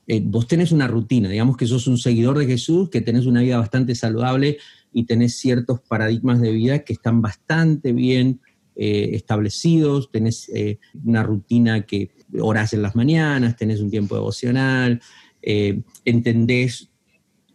eh, 0.06 0.21
vos 0.23 0.47
tenés 0.47 0.71
una 0.71 0.88
rutina, 0.88 1.30
digamos 1.30 1.58
que 1.58 1.65
sos 1.65 1.88
un 1.88 1.97
seguidor 1.97 2.38
de 2.38 2.45
Jesús, 2.45 2.91
que 2.91 3.02
tenés 3.02 3.26
una 3.26 3.41
vida 3.41 3.58
bastante 3.58 3.95
saludable 3.95 4.60
y 4.91 5.06
tenés 5.06 5.38
ciertos 5.38 5.80
paradigmas 5.82 6.39
de 6.39 6.52
vida 6.52 6.80
que 6.84 6.93
están 6.93 7.23
bastante 7.23 7.93
bien 7.93 8.41
eh, 8.76 9.10
establecidos, 9.13 10.12
tenés 10.12 10.49
eh, 10.49 10.78
una 11.04 11.23
rutina 11.23 11.84
que 11.88 12.12
orás 12.39 12.73
en 12.73 12.84
las 12.84 12.95
mañanas, 12.95 13.58
tenés 13.58 13.80
un 13.80 13.89
tiempo 13.89 14.13
devocional, 14.13 15.02
entendés 15.41 16.91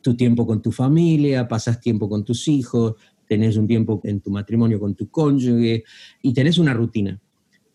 tu 0.03 0.16
tiempo 0.16 0.47
con 0.49 0.61
tu 0.61 0.73
familia, 0.73 1.47
pasas 1.47 1.81
tiempo 1.81 2.09
con 2.09 2.25
tus 2.25 2.49
hijos, 2.49 2.97
tenés 3.29 3.57
un 3.57 3.67
tiempo 3.67 4.01
en 4.05 4.21
tu 4.21 4.31
matrimonio 4.31 4.81
con 4.81 4.95
tu 4.95 5.11
cónyuge 5.11 5.85
y 6.23 6.33
tenés 6.33 6.59
una 6.59 6.73
rutina. 6.75 7.21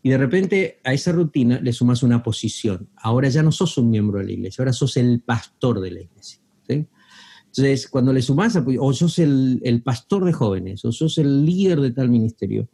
Y 0.02 0.10
de 0.10 0.18
repente 0.18 0.80
a 0.84 0.94
esa 0.94 1.14
rutina 1.14 1.60
le 1.62 1.72
sumas 1.72 2.04
una 2.04 2.22
posición. 2.22 2.90
Ahora 2.98 3.30
ya 3.30 3.42
no 3.42 3.52
sos 3.52 3.78
un 3.78 3.90
miembro 3.90 4.20
de 4.20 4.26
la 4.26 4.32
iglesia, 4.34 4.62
ahora 4.62 4.74
sos 4.74 4.98
el 4.98 5.22
pastor 5.22 5.80
de 5.80 5.92
la 5.92 6.02
iglesia. 6.02 6.40
Entonces, 6.68 7.88
cuando 7.88 8.12
le 8.12 8.22
sumas, 8.24 8.58
o 8.80 8.94
sos 8.94 9.20
el, 9.20 9.62
el, 9.64 9.84
pastor 9.84 10.26
de 10.26 10.34
jóvenes, 10.34 10.84
o 10.86 10.92
sos 10.92 11.20
el 11.20 11.46
líder 11.46 11.82
de 11.82 11.92
tal 11.92 12.10
ministerio, 12.10 12.68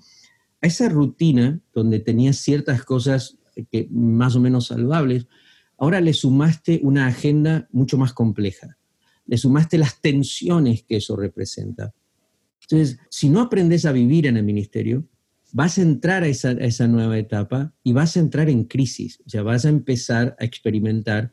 a 0.61 0.67
esa 0.67 0.87
rutina 0.87 1.59
donde 1.73 1.99
tenías 1.99 2.37
ciertas 2.37 2.83
cosas 2.83 3.37
que, 3.71 3.87
más 3.91 4.35
o 4.35 4.39
menos 4.39 4.67
saludables, 4.67 5.27
ahora 5.77 6.01
le 6.01 6.13
sumaste 6.13 6.79
una 6.83 7.07
agenda 7.07 7.67
mucho 7.71 7.97
más 7.97 8.13
compleja. 8.13 8.77
Le 9.25 9.37
sumaste 9.37 9.77
las 9.77 10.01
tensiones 10.01 10.83
que 10.83 10.97
eso 10.97 11.15
representa. 11.15 11.93
Entonces, 12.69 12.99
si 13.09 13.29
no 13.29 13.41
aprendes 13.41 13.85
a 13.85 13.91
vivir 13.91 14.27
en 14.27 14.37
el 14.37 14.43
ministerio, 14.43 15.03
vas 15.51 15.77
a 15.77 15.81
entrar 15.81 16.23
a 16.23 16.27
esa, 16.27 16.87
nueva 16.87 17.17
etapa 17.17 17.73
y 17.83 17.93
vas 17.93 18.15
a 18.15 18.19
entrar 18.19 18.49
en 18.49 18.65
crisis. 18.65 19.19
O 19.25 19.29
sea, 19.29 19.41
vas 19.41 19.65
a 19.65 19.69
empezar 19.69 20.35
a 20.39 20.45
experimentar 20.45 21.31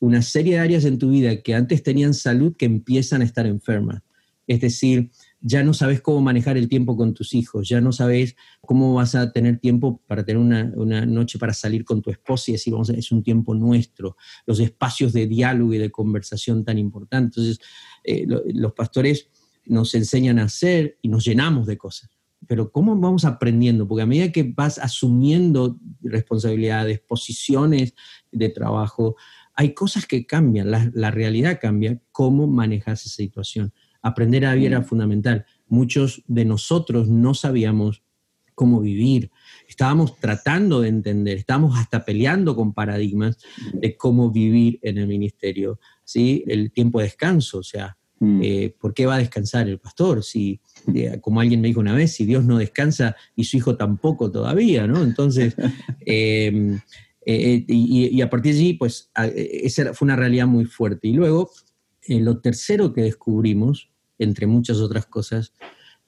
una 0.00 0.22
serie 0.22 0.54
de 0.54 0.60
áreas 0.60 0.84
en 0.84 0.98
tu 0.98 1.10
vida 1.10 1.42
que 1.42 1.54
antes 1.54 1.82
tenían 1.82 2.14
salud 2.14 2.56
que 2.56 2.64
empiezan 2.64 3.20
a 3.20 3.24
estar 3.24 3.46
enfermas. 3.46 4.02
Es 4.46 4.62
decir, 4.62 5.10
ya 5.42 5.62
no 5.62 5.74
sabes 5.74 6.00
cómo 6.00 6.22
manejar 6.22 6.56
el 6.56 6.70
tiempo 6.70 6.96
con 6.96 7.12
tus 7.12 7.34
hijos, 7.34 7.68
ya 7.68 7.82
no 7.82 7.92
sabes 7.92 8.34
cómo 8.62 8.94
vas 8.94 9.14
a 9.14 9.30
tener 9.30 9.58
tiempo 9.58 10.00
para 10.06 10.24
tener 10.24 10.38
una, 10.38 11.04
noche 11.04 11.38
para 11.38 11.52
salir 11.52 11.84
con 11.84 12.00
tu 12.00 12.10
esposa 12.10 12.50
y 12.50 12.52
decir, 12.52 12.72
vamos, 12.72 12.88
es 12.88 13.12
un 13.12 13.22
tiempo 13.22 13.54
nuestro, 13.54 14.16
los 14.46 14.58
espacios 14.58 15.12
de 15.12 15.26
diálogo 15.26 15.74
y 15.74 15.78
de 15.78 15.90
conversación 15.90 16.64
tan 16.64 16.78
importantes. 16.78 17.36
Entonces, 17.36 17.60
eh, 18.04 18.24
los 18.54 18.72
pastores 18.72 19.28
nos 19.68 19.94
enseñan 19.94 20.38
a 20.38 20.44
hacer 20.44 20.98
y 21.02 21.08
nos 21.08 21.24
llenamos 21.24 21.66
de 21.66 21.76
cosas. 21.76 22.10
Pero 22.46 22.72
¿cómo 22.72 22.96
vamos 22.96 23.24
aprendiendo? 23.24 23.86
Porque 23.86 24.02
a 24.02 24.06
medida 24.06 24.32
que 24.32 24.42
vas 24.42 24.78
asumiendo 24.78 25.78
responsabilidades, 26.00 27.00
posiciones 27.00 27.94
de 28.32 28.48
trabajo, 28.48 29.16
hay 29.54 29.74
cosas 29.74 30.06
que 30.06 30.24
cambian, 30.24 30.70
la, 30.70 31.10
realidad 31.10 31.58
cambia, 31.60 32.00
cómo 32.12 32.46
manejas 32.46 33.04
esa 33.04 33.16
situación. 33.16 33.72
Aprender 34.00 34.46
a 34.46 34.54
vivir 34.54 34.68
era 34.68 34.82
fundamental. 34.82 35.44
Muchos 35.66 36.22
de 36.28 36.44
nosotros 36.44 37.08
no 37.08 37.34
sabíamos 37.34 38.04
cómo 38.54 38.80
vivir. 38.80 39.30
Estábamos 39.68 40.16
tratando 40.18 40.80
de 40.80 40.88
entender, 40.88 41.38
estábamos 41.38 41.76
hasta 41.76 42.04
peleando 42.04 42.54
con 42.54 42.72
paradigmas 42.72 43.38
de 43.72 43.96
cómo 43.96 44.30
vivir 44.30 44.78
en 44.82 44.98
el 44.98 45.08
ministerio. 45.08 45.80
¿sí? 46.04 46.44
El 46.46 46.70
tiempo 46.72 47.00
de 47.00 47.06
descanso, 47.06 47.58
o 47.58 47.62
sea, 47.64 47.97
Mm. 48.20 48.40
Eh, 48.42 48.74
¿Por 48.78 48.94
qué 48.94 49.06
va 49.06 49.16
a 49.16 49.18
descansar 49.18 49.68
el 49.68 49.78
pastor? 49.78 50.24
Si, 50.24 50.60
eh, 50.94 51.18
como 51.20 51.40
alguien 51.40 51.60
me 51.60 51.68
dijo 51.68 51.80
una 51.80 51.94
vez, 51.94 52.12
si 52.12 52.24
Dios 52.24 52.44
no 52.44 52.58
descansa 52.58 53.16
y 53.36 53.44
su 53.44 53.56
hijo 53.56 53.76
tampoco 53.76 54.30
todavía, 54.30 54.86
¿no? 54.86 55.02
Entonces, 55.02 55.54
eh, 56.06 56.76
y, 57.26 58.20
a 58.20 58.30
partir 58.30 58.54
de 58.54 58.60
allí, 58.60 58.74
pues, 58.74 59.10
esa 59.34 59.92
fue 59.92 60.06
una 60.06 60.16
realidad 60.16 60.46
muy 60.46 60.64
fuerte. 60.64 61.08
Y 61.08 61.12
luego, 61.12 61.50
lo 62.08 62.38
tercero 62.38 62.94
que 62.94 63.02
descubrimos, 63.02 63.90
entre 64.18 64.46
muchas 64.46 64.78
otras 64.78 65.04
cosas, 65.06 65.52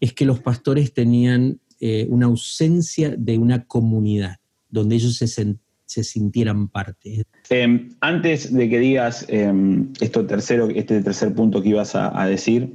es 0.00 0.14
que 0.14 0.24
los 0.24 0.40
pastores 0.40 0.94
tenían 0.94 1.60
una 2.08 2.26
ausencia 2.26 3.14
de 3.16 3.36
una 3.36 3.66
comunidad, 3.66 4.36
donde 4.70 4.96
ellos 4.96 5.16
se 5.16 5.26
sentían 5.26 5.69
se 5.90 6.04
sintieran 6.04 6.68
parte. 6.68 7.24
Em, 7.48 7.88
antes 8.00 8.54
de 8.54 8.68
que 8.68 8.78
digas 8.78 9.26
em, 9.28 9.92
esto 10.00 10.24
tercero, 10.24 10.68
este 10.68 11.02
tercer 11.02 11.34
punto 11.34 11.60
que 11.60 11.70
ibas 11.70 11.96
a, 11.96 12.26
decir, 12.26 12.74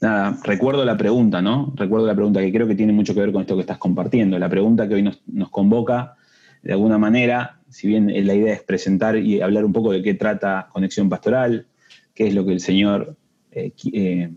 nada, 0.00 0.38
recuerdo 0.42 0.82
la 0.86 0.96
pregunta, 0.96 1.42
¿no? 1.42 1.74
Recuerdo 1.76 2.06
la 2.06 2.14
pregunta 2.14 2.40
que 2.40 2.50
creo 2.50 2.66
que 2.66 2.74
tiene 2.74 2.94
mucho 2.94 3.12
que 3.12 3.20
ver 3.20 3.32
con 3.32 3.42
esto 3.42 3.54
que 3.54 3.60
estás 3.60 3.76
compartiendo. 3.76 4.38
La 4.38 4.48
pregunta 4.48 4.88
que 4.88 4.94
hoy 4.94 5.02
nos, 5.02 5.50
convoca, 5.50 6.14
de 6.62 6.72
alguna 6.72 6.96
manera, 6.96 7.60
si 7.68 7.86
bien 7.86 8.06
la 8.26 8.34
idea 8.34 8.54
es 8.54 8.62
presentar 8.62 9.18
y 9.18 9.42
hablar 9.42 9.66
un 9.66 9.74
poco 9.74 9.92
de 9.92 10.00
qué 10.00 10.14
trata 10.14 10.70
Conexión 10.72 11.10
Pastoral, 11.10 11.66
qué 12.14 12.28
es 12.28 12.34
lo 12.34 12.46
que 12.46 12.52
el 12.52 12.60
Señor 12.60 13.14
eh, 13.50 13.74
eh, 13.92 14.30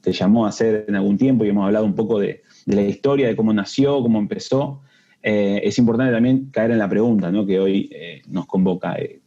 te 0.00 0.12
llamó 0.12 0.46
a 0.46 0.48
hacer 0.48 0.86
en 0.88 0.96
algún 0.96 1.18
tiempo 1.18 1.44
y 1.44 1.50
hemos 1.50 1.66
hablado 1.66 1.84
un 1.84 1.94
poco 1.94 2.18
de, 2.18 2.44
de 2.64 2.76
la 2.76 2.82
historia, 2.82 3.28
de 3.28 3.36
cómo 3.36 3.52
nació, 3.52 4.00
cómo 4.00 4.18
empezó. 4.18 4.80
Eh, 5.22 5.60
es 5.64 5.78
importante 5.78 6.12
también 6.12 6.50
caer 6.50 6.72
en 6.72 6.78
la 6.78 6.88
pregunta 6.88 7.32
que 7.46 7.60
hoy 7.60 7.88
eh, 7.92 8.22
nos 8.28 8.46
convoca. 8.46 8.96
Eh, 8.96 9.20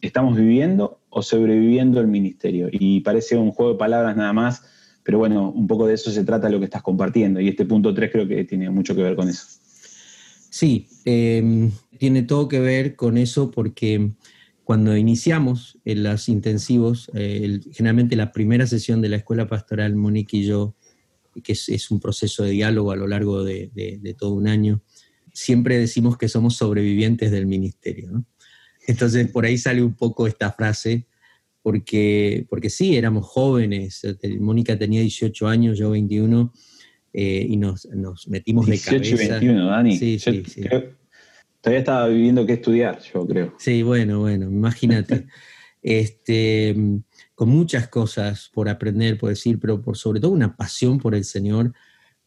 ¿Estamos 0.00 0.36
viviendo 0.36 1.00
o 1.10 1.22
sobreviviendo 1.22 2.00
el 2.00 2.06
ministerio? 2.06 2.68
Y 2.72 3.00
parece 3.00 3.36
un 3.36 3.52
juego 3.52 3.72
de 3.72 3.78
palabras 3.78 4.16
nada 4.16 4.32
más, 4.32 4.62
pero 5.02 5.18
bueno, 5.18 5.50
un 5.50 5.66
poco 5.66 5.86
de 5.86 5.94
eso 5.94 6.10
se 6.10 6.24
trata 6.24 6.48
lo 6.48 6.58
que 6.58 6.64
estás 6.64 6.82
compartiendo. 6.82 7.40
Y 7.40 7.48
este 7.48 7.66
punto 7.66 7.92
3 7.94 8.10
creo 8.10 8.26
que 8.26 8.44
tiene 8.44 8.70
mucho 8.70 8.94
que 8.96 9.02
ver 9.02 9.14
con 9.14 9.28
eso. 9.28 9.46
Sí, 10.50 10.88
em, 11.04 11.70
tiene 11.98 12.22
todo 12.22 12.48
que 12.48 12.60
ver 12.60 12.96
con 12.96 13.18
eso 13.18 13.50
porque 13.50 14.10
cuando 14.64 14.96
iniciamos 14.96 15.78
en 15.84 16.02
los 16.02 16.28
intensivos, 16.28 17.10
generalmente 17.14 18.16
la 18.16 18.32
primera 18.32 18.66
sesión 18.66 19.00
de 19.00 19.10
la 19.10 19.16
escuela 19.16 19.46
pastoral, 19.46 19.94
Monique 19.94 20.38
y 20.38 20.44
yo, 20.44 20.74
que 21.44 21.52
es, 21.52 21.90
un 21.90 22.00
proceso 22.00 22.42
de 22.42 22.50
diálogo 22.50 22.90
a 22.90 22.96
lo 22.96 23.06
largo 23.06 23.44
de 23.44 24.16
todo 24.18 24.34
un 24.34 24.48
año, 24.48 24.80
siempre 25.36 25.78
decimos 25.78 26.16
que 26.16 26.28
somos 26.28 26.56
sobrevivientes 26.56 27.30
del 27.30 27.46
ministerio. 27.46 28.24
Entonces, 28.86 29.28
por 29.30 29.44
ahí 29.44 29.58
sale 29.58 29.82
un 29.82 29.94
poco 29.94 30.26
esta 30.26 30.50
frase, 30.50 31.06
porque, 31.62 32.46
porque 32.48 32.70
sí, 32.70 32.96
éramos 32.96 33.26
jóvenes. 33.26 34.02
Mónica 34.40 34.78
tenía 34.78 35.02
18 35.02 35.46
años, 35.46 35.78
yo 35.78 35.90
21, 35.90 36.52
eh, 37.12 37.46
y 37.48 37.56
nos, 37.56 37.86
metimos 38.28 38.66
de 38.66 38.78
cabeza. 38.78 39.16
18 39.16 39.24
y 39.24 39.28
21, 39.28 39.66
Dani. 39.66 39.96
Sí, 39.98 40.18
sí, 40.18 40.42
sí. 40.46 40.62
todavía 41.60 41.80
estaba 41.80 42.08
viviendo 42.08 42.46
qué 42.46 42.54
estudiar, 42.54 43.00
yo 43.12 43.26
creo. 43.26 43.54
Sí, 43.58 43.82
bueno, 43.82 44.20
bueno, 44.20 44.46
imagínate. 44.46 45.26
este, 45.82 46.74
con 47.34 47.48
muchas 47.50 47.88
cosas 47.88 48.50
por 48.54 48.70
aprender, 48.70 49.18
por 49.18 49.28
decir, 49.28 49.58
pero 49.60 49.82
por 49.82 49.98
sobre 49.98 50.20
todo 50.20 50.30
una 50.30 50.56
pasión 50.56 50.98
por 50.98 51.14
el 51.14 51.24
Señor, 51.24 51.74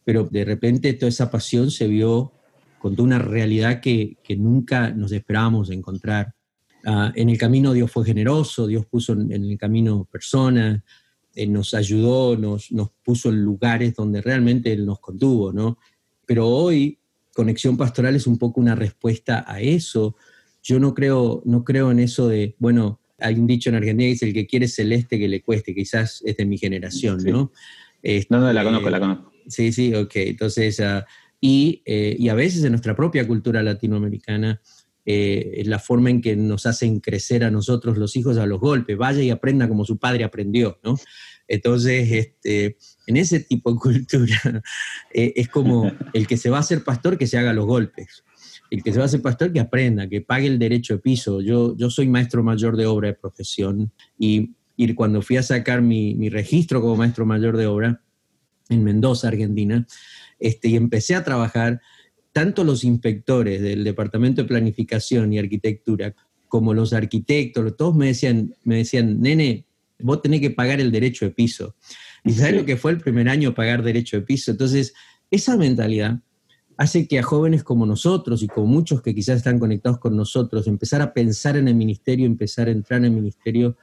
pero 0.04 0.28
de 0.30 0.44
repente 0.44 0.92
toda 0.92 1.08
esa 1.08 1.30
pasión 1.30 1.70
se 1.70 1.88
vio 1.88 2.34
contó 2.80 3.04
una 3.04 3.18
realidad 3.18 3.80
que, 3.80 4.16
nunca 4.36 4.90
nos 4.90 5.12
esperábamos 5.12 5.70
encontrar. 5.70 6.34
Ah, 6.84 7.12
en 7.14 7.28
el 7.28 7.36
camino 7.36 7.72
Dios 7.74 7.92
fue 7.92 8.06
generoso, 8.06 8.66
Dios 8.66 8.86
puso 8.86 9.12
en, 9.12 9.30
el 9.30 9.58
camino 9.58 10.08
personas, 10.10 10.82
nos 11.46 11.74
ayudó, 11.74 12.36
nos, 12.36 12.72
nos, 12.72 12.90
puso 13.04 13.28
en 13.28 13.42
lugares 13.42 13.94
donde 13.94 14.22
realmente 14.22 14.72
Él 14.72 14.84
nos 14.86 14.98
contuvo, 14.98 15.52
¿no? 15.52 15.78
Pero 16.26 16.48
hoy 16.48 16.98
Conexión 17.34 17.76
Pastoral 17.76 18.16
es 18.16 18.26
un 18.26 18.38
poco 18.38 18.60
una 18.60 18.74
respuesta 18.74 19.44
a 19.46 19.60
eso. 19.60 20.16
Yo 20.62 20.80
no 20.80 20.94
creo, 20.94 21.42
no 21.44 21.64
creo 21.64 21.90
en 21.90 22.00
eso 22.00 22.28
de, 22.28 22.56
bueno, 22.58 23.00
hay 23.18 23.34
un 23.34 23.46
dicho 23.46 23.68
en 23.68 23.76
Argentina 23.76 24.06
que 24.06 24.12
dice, 24.12 24.26
el 24.26 24.34
que 24.34 24.46
quiere 24.46 24.66
celeste 24.66 25.18
que 25.18 25.28
le 25.28 25.42
cueste, 25.42 25.74
quizás 25.74 26.22
es 26.24 26.36
de 26.36 26.46
mi 26.46 26.58
generación, 26.58 27.18
¿no? 27.24 27.52
no, 28.30 28.40
no, 28.40 28.52
la 28.52 28.64
conozco, 28.64 28.90
la 28.90 29.00
conozco. 29.00 29.32
Sí, 29.46 29.72
sí, 29.72 29.94
ok. 29.94 30.12
Entonces, 30.14 30.78
uh, 30.80 31.02
y, 31.40 31.82
a 32.28 32.34
veces 32.34 32.62
en 32.64 32.72
nuestra 32.72 32.94
propia 32.94 33.26
cultura 33.26 33.62
latinoamericana 33.62 34.60
eh, 35.06 35.62
la 35.64 35.78
forma 35.78 36.10
en 36.10 36.20
que 36.20 36.36
nos 36.36 36.66
hacen 36.66 37.00
crecer 37.00 37.42
a 37.42 37.50
nosotros 37.50 37.96
los 37.96 38.14
hijos 38.16 38.36
a 38.36 38.46
los 38.46 38.60
golpes, 38.60 38.96
vaya 38.96 39.22
y 39.22 39.30
aprenda 39.30 39.66
como 39.66 39.84
su 39.84 39.98
padre 39.98 40.24
aprendió, 40.24 40.78
¿no? 40.84 40.96
Entonces, 41.48 42.12
este, 42.12 42.76
en 43.08 43.16
ese 43.16 43.40
tipo 43.40 43.72
de 43.72 43.78
cultura, 43.78 44.38
eh, 45.14 45.32
es 45.34 45.48
como 45.48 45.90
el 46.12 46.26
que 46.28 46.36
se 46.36 46.48
va 46.48 46.58
a 46.58 46.60
hacer 46.60 46.84
pastor 46.84 47.18
que 47.18 47.26
se 47.26 47.38
haga 47.38 47.52
los 47.52 47.66
golpes, 47.66 48.22
el 48.70 48.84
que 48.84 48.92
se 48.92 48.98
va 48.98 49.04
a 49.04 49.06
hacer 49.06 49.20
pastor 49.20 49.52
que 49.52 49.58
aprenda, 49.58 50.08
que 50.08 50.20
pague 50.20 50.46
el 50.46 50.60
derecho 50.60 50.94
de 50.94 51.00
piso. 51.00 51.40
Yo, 51.40 51.76
yo 51.76 51.90
soy 51.90 52.06
maestro 52.06 52.44
mayor 52.44 52.76
de 52.76 52.86
obra 52.86 53.08
de 53.08 53.14
profesión 53.14 53.90
y, 54.16 54.54
y 54.76 54.94
cuando 54.94 55.22
fui 55.22 55.38
a 55.38 55.42
sacar 55.42 55.82
mi, 55.82 56.14
mi 56.14 56.28
registro 56.28 56.80
como 56.80 56.94
maestro 56.94 57.26
mayor 57.26 57.56
de 57.56 57.66
obra 57.66 58.00
en 58.68 58.84
Mendoza, 58.84 59.26
Argentina, 59.26 59.84
este, 60.40 60.68
y 60.68 60.76
empecé 60.76 61.14
a 61.14 61.22
trabajar, 61.22 61.80
tanto 62.32 62.64
los 62.64 62.82
inspectores 62.84 63.60
del 63.60 63.84
Departamento 63.84 64.42
de 64.42 64.48
Planificación 64.48 65.32
y 65.32 65.38
Arquitectura 65.38 66.14
como 66.48 66.74
los 66.74 66.92
arquitectos, 66.92 67.76
todos 67.76 67.94
me 67.94 68.08
decían, 68.08 68.54
me 68.64 68.78
decían, 68.78 69.20
nene, 69.20 69.66
vos 70.00 70.20
tenés 70.20 70.40
que 70.40 70.50
pagar 70.50 70.80
el 70.80 70.90
derecho 70.90 71.24
de 71.24 71.30
piso. 71.30 71.76
¿Y 72.24 72.32
sabes 72.32 72.56
lo 72.56 72.64
que 72.64 72.76
fue 72.76 72.90
el 72.90 72.98
primer 72.98 73.28
año 73.28 73.54
pagar 73.54 73.82
derecho 73.82 74.16
de 74.16 74.22
piso? 74.22 74.50
Entonces, 74.50 74.92
esa 75.30 75.56
mentalidad 75.56 76.20
hace 76.76 77.06
que 77.06 77.18
a 77.18 77.22
jóvenes 77.22 77.62
como 77.62 77.86
nosotros 77.86 78.42
y 78.42 78.48
como 78.48 78.66
muchos 78.66 79.00
que 79.00 79.14
quizás 79.14 79.36
están 79.36 79.58
conectados 79.58 79.98
con 79.98 80.16
nosotros, 80.16 80.66
empezar 80.66 81.02
a 81.02 81.12
pensar 81.12 81.56
en 81.56 81.68
el 81.68 81.74
ministerio, 81.74 82.26
empezar 82.26 82.68
a 82.68 82.72
entrar 82.72 82.98
en 82.98 83.04
el 83.06 83.12
ministerio. 83.12 83.76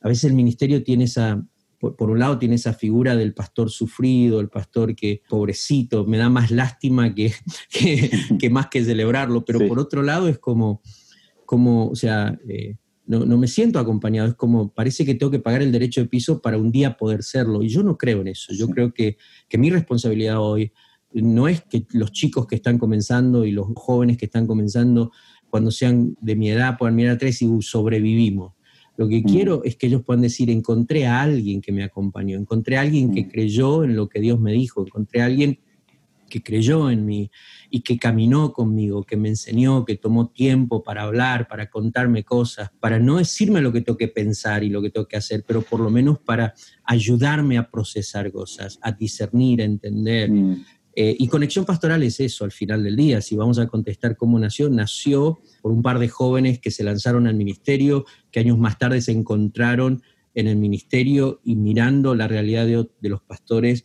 A 0.00 0.08
veces 0.08 0.24
el 0.24 0.34
ministerio 0.34 0.82
tiene 0.82 1.04
esa, 1.04 1.40
por, 1.78 2.10
un 2.10 2.18
lado 2.18 2.38
tiene 2.38 2.56
esa 2.56 2.72
figura 2.72 3.16
del 3.16 3.34
pastor 3.34 3.70
sufrido, 3.70 4.40
el 4.40 4.48
pastor 4.48 4.94
que, 4.94 5.22
pobrecito, 5.28 6.04
me 6.04 6.18
da 6.18 6.28
más 6.28 6.50
lástima 6.50 7.14
que, 7.14 7.32
que, 8.38 8.50
más 8.50 8.66
que 8.68 8.84
celebrarlo, 8.84 9.44
pero 9.44 9.66
por 9.66 9.78
otro 9.78 10.02
lado 10.02 10.28
es 10.28 10.38
como, 10.38 10.82
como 11.46 11.88
o 11.88 11.96
sea, 11.96 12.38
eh, 12.48 12.76
no, 13.06 13.24
no, 13.24 13.38
me 13.38 13.46
siento 13.46 13.78
acompañado, 13.78 14.28
es 14.28 14.34
como, 14.34 14.74
parece 14.74 15.04
que 15.04 15.14
tengo 15.14 15.30
que 15.30 15.38
pagar 15.38 15.62
el 15.62 15.72
derecho 15.72 16.00
de 16.00 16.08
piso 16.08 16.42
para 16.42 16.58
un 16.58 16.72
día 16.72 16.96
poder 16.96 17.22
serlo, 17.22 17.62
y 17.62 17.68
yo 17.68 17.82
no 17.82 17.96
creo 17.96 18.20
en 18.20 18.28
eso, 18.28 18.52
yo 18.52 18.68
creo 18.68 18.92
que, 18.92 19.16
que 19.48 19.58
mi 19.58 19.70
responsabilidad 19.70 20.40
hoy 20.40 20.72
no 21.12 21.48
es 21.48 21.62
que 21.62 21.86
los 21.92 22.12
chicos 22.12 22.46
que 22.46 22.56
están 22.56 22.78
comenzando 22.78 23.44
y 23.44 23.52
los 23.52 23.68
jóvenes 23.76 24.18
que 24.18 24.26
están 24.26 24.46
comenzando, 24.46 25.12
cuando 25.48 25.70
sean 25.70 26.16
de 26.20 26.36
mi 26.36 26.50
edad, 26.50 26.76
puedan 26.76 26.94
mirar 26.96 27.14
atrás 27.14 27.40
y 27.40 27.62
sobrevivimos. 27.62 28.52
Lo 28.98 29.08
que 29.08 29.20
mm. 29.20 29.24
quiero 29.24 29.64
es 29.64 29.76
que 29.76 29.86
ellos 29.86 30.02
puedan 30.02 30.22
decir, 30.22 30.50
encontré 30.50 31.06
a 31.06 31.22
alguien 31.22 31.60
que 31.60 31.70
me 31.70 31.84
acompañó, 31.84 32.36
encontré 32.36 32.76
a 32.76 32.80
alguien 32.82 33.14
que 33.14 33.22
mm. 33.22 33.28
creyó 33.30 33.84
en 33.84 33.94
lo 33.94 34.08
que 34.08 34.20
Dios 34.20 34.40
me 34.40 34.52
dijo, 34.52 34.84
encontré 34.84 35.22
a 35.22 35.26
alguien 35.26 35.60
que 36.28 36.42
creyó 36.42 36.90
en 36.90 37.06
mí 37.06 37.30
y 37.70 37.80
que 37.80 37.96
caminó 37.96 38.52
conmigo, 38.52 39.04
que 39.04 39.16
me 39.16 39.28
enseñó, 39.28 39.84
que 39.84 39.96
tomó 39.96 40.28
tiempo 40.28 40.82
para 40.82 41.04
hablar, 41.04 41.46
para 41.46 41.70
contarme 41.70 42.24
cosas, 42.24 42.70
para 42.80 42.98
no 42.98 43.18
decirme 43.18 43.62
lo 43.62 43.72
que 43.72 43.82
tengo 43.82 43.96
que 43.96 44.08
pensar 44.08 44.64
y 44.64 44.68
lo 44.68 44.82
que 44.82 44.90
tengo 44.90 45.06
que 45.06 45.16
hacer, 45.16 45.44
pero 45.46 45.62
por 45.62 45.78
lo 45.78 45.90
menos 45.90 46.18
para 46.18 46.52
ayudarme 46.84 47.56
a 47.56 47.70
procesar 47.70 48.30
cosas, 48.32 48.78
a 48.82 48.90
discernir, 48.90 49.62
a 49.62 49.64
entender. 49.64 50.30
Mm. 50.30 50.64
Eh, 50.94 51.16
y 51.18 51.28
conexión 51.28 51.64
pastoral 51.64 52.02
es 52.02 52.18
eso 52.20 52.44
al 52.44 52.52
final 52.52 52.82
del 52.82 52.96
día. 52.96 53.20
Si 53.20 53.36
vamos 53.36 53.58
a 53.58 53.66
contestar 53.66 54.16
cómo 54.16 54.38
nació, 54.38 54.68
nació 54.68 55.38
por 55.62 55.72
un 55.72 55.82
par 55.82 55.98
de 55.98 56.08
jóvenes 56.08 56.58
que 56.58 56.70
se 56.70 56.82
lanzaron 56.82 57.26
al 57.26 57.34
ministerio, 57.36 58.04
que 58.30 58.40
años 58.40 58.58
más 58.58 58.78
tarde 58.78 59.00
se 59.00 59.12
encontraron 59.12 60.02
en 60.34 60.48
el 60.48 60.56
ministerio 60.56 61.40
y 61.44 61.56
mirando 61.56 62.14
la 62.14 62.28
realidad 62.28 62.66
de, 62.66 62.88
de 63.00 63.08
los 63.08 63.22
pastores, 63.22 63.84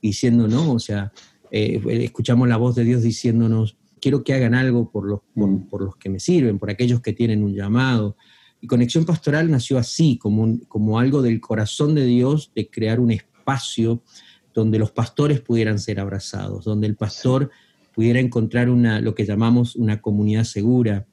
diciendo, 0.00 0.48
no, 0.48 0.72
o 0.72 0.78
sea, 0.78 1.12
eh, 1.50 1.80
escuchamos 2.02 2.48
la 2.48 2.56
voz 2.56 2.74
de 2.74 2.84
Dios 2.84 3.02
diciéndonos, 3.02 3.76
quiero 4.00 4.24
que 4.24 4.32
hagan 4.32 4.54
algo 4.54 4.90
por 4.90 5.06
los, 5.06 5.20
mm. 5.34 5.68
por, 5.68 5.82
los 5.82 5.96
que 5.96 6.08
me 6.08 6.18
sirven, 6.18 6.58
por 6.58 6.70
aquellos 6.70 7.00
que 7.00 7.12
tienen 7.12 7.44
un 7.44 7.54
llamado. 7.54 8.16
Y 8.60 8.66
Conexión 8.66 9.04
Pastoral 9.04 9.50
nació 9.50 9.78
así, 9.78 10.16
como, 10.16 10.58
como 10.68 10.98
algo 10.98 11.20
del 11.20 11.40
corazón 11.40 11.94
de 11.94 12.06
Dios, 12.06 12.52
de 12.54 12.70
crear 12.70 13.00
un 13.00 13.10
espacio 13.10 14.02
donde 14.54 14.78
los 14.78 14.90
pastores 14.90 15.40
pudieran 15.40 15.78
ser 15.78 16.00
abrazados, 16.00 16.64
donde 16.64 16.86
el 16.86 16.96
pastor 16.96 17.50
pudiera 17.94 18.20
encontrar 18.20 18.70
una, 18.70 19.00
lo 19.00 19.14
que 19.14 19.24
llamamos 19.24 19.76
una 19.76 20.00
comunidad 20.00 20.44
segura, 20.44 21.06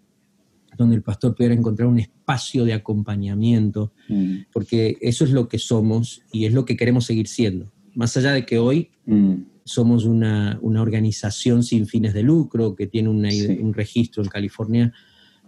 donde 0.77 0.95
el 0.95 1.01
pastor 1.01 1.35
pudiera 1.35 1.53
encontrar 1.53 1.87
un 1.87 1.99
espacio 1.99 2.63
de 2.63 2.73
acompañamiento, 2.73 3.91
mm. 4.07 4.35
porque 4.53 4.97
eso 5.01 5.25
es 5.25 5.31
lo 5.31 5.49
que 5.49 5.59
somos 5.59 6.21
y 6.31 6.45
es 6.45 6.53
lo 6.53 6.65
que 6.65 6.77
queremos 6.77 7.05
seguir 7.05 7.27
siendo. 7.27 7.71
Más 7.95 8.15
allá 8.15 8.31
de 8.31 8.45
que 8.45 8.59
hoy 8.59 8.91
mm 9.05 9.35
somos 9.69 10.05
una, 10.05 10.59
organización 10.61 11.63
sin 11.63 11.85
fines 11.85 12.13
de 12.13 12.23
lucro 12.23 12.75
que 12.75 12.87
tiene 12.87 13.09
un 13.09 13.73
registro 13.73 14.23
en 14.23 14.29
California. 14.29 14.91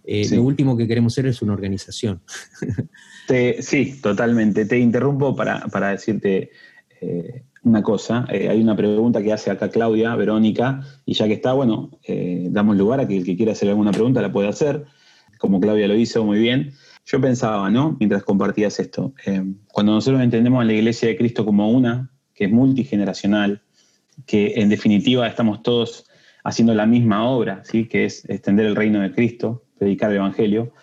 Eh, 0.03 0.27
lo 0.31 0.43
último 0.43 0.77
que 0.77 0.87
queremos 0.87 1.13
ser 1.13 1.25
es 1.25 1.41
una 1.41 1.53
organización. 1.53 2.21
sí, 3.59 3.99
totalmente. 4.01 4.65
Te 4.65 4.77
interrumpo 4.77 5.35
para, 5.35 5.89
decirte 5.89 6.51
eh, 7.01 7.43
una 7.63 7.83
cosa. 7.83 8.25
Eh, 8.29 8.49
hay 8.49 8.61
una 8.61 8.75
pregunta 8.75 9.21
que 9.21 9.33
hace 9.33 9.51
acá 9.51 9.69
Claudia, 9.69 10.15
Verónica, 10.15 10.81
y 11.05 11.13
ya 11.13 11.27
que 11.27 11.33
está, 11.33 11.53
bueno, 11.53 11.91
damos 12.49 12.77
lugar 12.77 12.99
a 12.99 13.07
que 13.07 13.17
el 13.17 13.25
que 13.25 13.35
quiera 13.35 13.51
hacer 13.51 13.69
alguna 13.69 13.91
pregunta 13.91 14.21
la 14.21 14.31
pueda 14.31 14.49
hacer, 14.49 14.85
como 15.37 15.59
Claudia 15.59 15.87
lo 15.87 15.95
hizo 15.95 16.23
muy 16.25 16.39
bien. 16.39 16.73
Yo 17.05 17.19
pensaba, 17.19 17.69
¿no? 17.69 17.97
Mientras 17.99 18.23
compartías 18.23 18.79
esto, 18.79 19.13
cuando 19.71 19.93
nosotros 19.93 20.21
entendemos 20.21 20.61
a 20.61 20.65
la 20.65 20.73
Iglesia 20.73 21.09
de 21.09 21.17
Cristo 21.17 21.45
como 21.45 21.69
una, 21.71 22.11
que 22.33 22.45
es 22.45 22.51
multigeneracional, 22.51 23.61
que 24.25 24.53
en 24.55 24.69
definitiva 24.69 25.27
estamos 25.27 25.61
todos 25.63 26.05
haciendo 26.43 26.73
la 26.73 26.85
misma 26.85 27.29
obra, 27.29 27.63
¿sí? 27.63 27.85
que 27.85 28.05
es 28.05 28.27
extender 28.29 28.65
el 28.65 28.75
reino 28.75 28.99
de 29.01 29.11
Cristo, 29.11 29.63
predicar 29.77 30.11
el 30.11 30.17
Evangelio, 30.17 30.73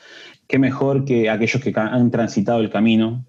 qué 0.47 0.59
mejor 0.59 1.05
que 1.05 1.29
aquellos 1.31 1.63
que 1.63 1.73
han 1.77 2.11
transitado 2.11 2.61
el 2.61 2.71
camino 2.71 3.25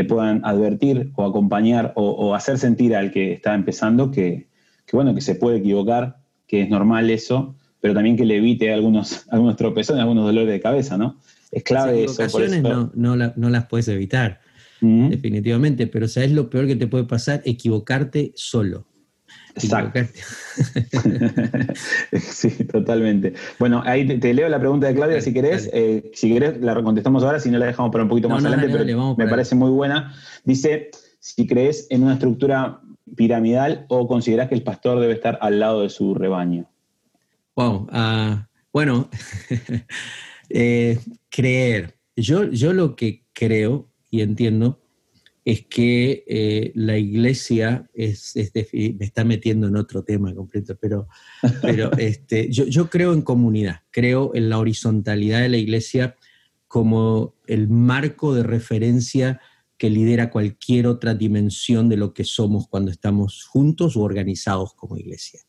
le 0.00 0.04
puedan 0.06 0.40
advertir 0.44 1.12
o 1.14 1.26
acompañar 1.26 1.92
o, 1.94 2.34
hacer 2.34 2.58
sentir 2.58 2.96
al 2.96 3.10
que 3.10 3.34
está 3.34 3.54
empezando 3.54 4.10
que, 4.10 4.48
bueno, 4.92 5.14
que 5.14 5.20
se 5.20 5.34
puede 5.34 5.58
equivocar, 5.58 6.16
que 6.46 6.62
es 6.62 6.70
normal 6.70 7.10
eso, 7.10 7.54
pero 7.80 7.92
también 7.92 8.16
que 8.16 8.24
le 8.24 8.38
evite 8.38 8.72
algunos, 8.72 9.26
algunos 9.30 9.56
tropezones, 9.56 10.00
algunos 10.00 10.24
dolores 10.24 10.48
de 10.48 10.60
cabeza, 10.60 10.96
¿no? 10.96 11.18
Es 11.50 11.64
clave 11.64 12.04
eso, 12.04 12.22
No, 12.62 12.90
no, 12.94 13.32
no, 13.36 13.50
las 13.50 13.66
puedes 13.66 13.88
evitar, 13.88 14.40
definitivamente, 14.80 15.86
pero 15.86 16.08
¿sabes 16.08 16.32
lo 16.32 16.48
peor 16.48 16.66
que 16.66 16.76
te 16.76 16.86
puede 16.86 17.04
pasar? 17.04 17.42
Equivocarte 17.44 18.32
solo. 18.36 18.86
Exacto. 19.54 20.00
sí, 22.12 22.50
totalmente. 22.64 23.34
Bueno, 23.58 23.82
ahí 23.84 24.18
te, 24.18 24.34
leo 24.34 24.48
la 24.48 24.58
pregunta 24.58 24.86
de 24.86 24.94
Claudia 24.94 25.20
si 25.20 25.32
querés. 25.32 25.68
Eh, 25.72 26.10
si 26.14 26.32
querés, 26.32 26.60
la 26.60 26.80
contestamos 26.82 27.22
ahora, 27.22 27.40
si 27.40 27.50
no 27.50 27.58
la 27.58 27.66
dejamos 27.66 27.90
para 27.90 28.04
un 28.04 28.10
poquito 28.10 28.28
más 28.28 28.44
adelante, 28.44 28.68
pero 28.70 29.16
me 29.16 29.28
parece 29.28 29.54
muy 29.54 29.70
buena. 29.70 30.14
Dice, 30.44 30.90
si 31.18 31.46
crees 31.46 31.86
en 31.90 32.02
una 32.02 32.14
estructura 32.14 32.80
piramidal 33.16 33.86
o 33.88 34.06
considerás 34.06 34.48
que 34.48 34.54
el 34.54 34.62
pastor 34.62 35.00
debe 35.00 35.14
estar 35.14 35.38
al 35.40 35.60
lado 35.60 35.82
de 35.82 35.90
su 35.90 36.14
rebaño. 36.14 36.66
Wow. 37.56 37.88
Ah, 37.90 38.48
bueno, 38.72 39.08
eh, 40.48 40.98
creer. 41.28 41.96
Yo, 42.16 42.44
yo 42.44 42.72
lo 42.72 42.96
que 42.96 43.24
creo 43.32 43.88
y 44.10 44.22
entiendo 44.22 44.80
es 45.44 45.66
que 45.66 46.24
eh, 46.26 46.72
la 46.74 46.98
iglesia 46.98 47.88
es, 47.94 48.34
me 48.34 49.04
está 49.04 49.24
metiendo 49.24 49.68
en 49.68 49.76
otro 49.76 50.04
tema 50.04 50.34
completo, 50.34 50.76
pero, 50.80 51.08
pero 51.62 51.90
este, 51.98 52.50
yo, 52.50 52.66
yo, 52.66 52.90
creo 52.90 53.12
en 53.14 53.22
comunidad, 53.22 53.80
creo 53.90 54.32
en 54.34 54.50
la 54.50 54.58
horizontalidad 54.58 55.40
de 55.40 55.48
la 55.48 55.56
iglesia 55.56 56.16
como 56.68 57.34
el 57.46 57.68
marco 57.68 58.34
de 58.34 58.42
referencia 58.42 59.40
que 59.76 59.90
lidera 59.90 60.30
cualquier 60.30 60.86
otra 60.86 61.14
dimensión 61.14 61.88
de 61.88 61.96
lo 61.96 62.12
que 62.12 62.24
somos 62.24 62.68
cuando 62.68 62.90
estamos 62.90 63.46
juntos 63.46 63.96
o 63.96 64.02
organizados 64.02 64.74
como 64.74 64.98
iglesia. 64.98 65.40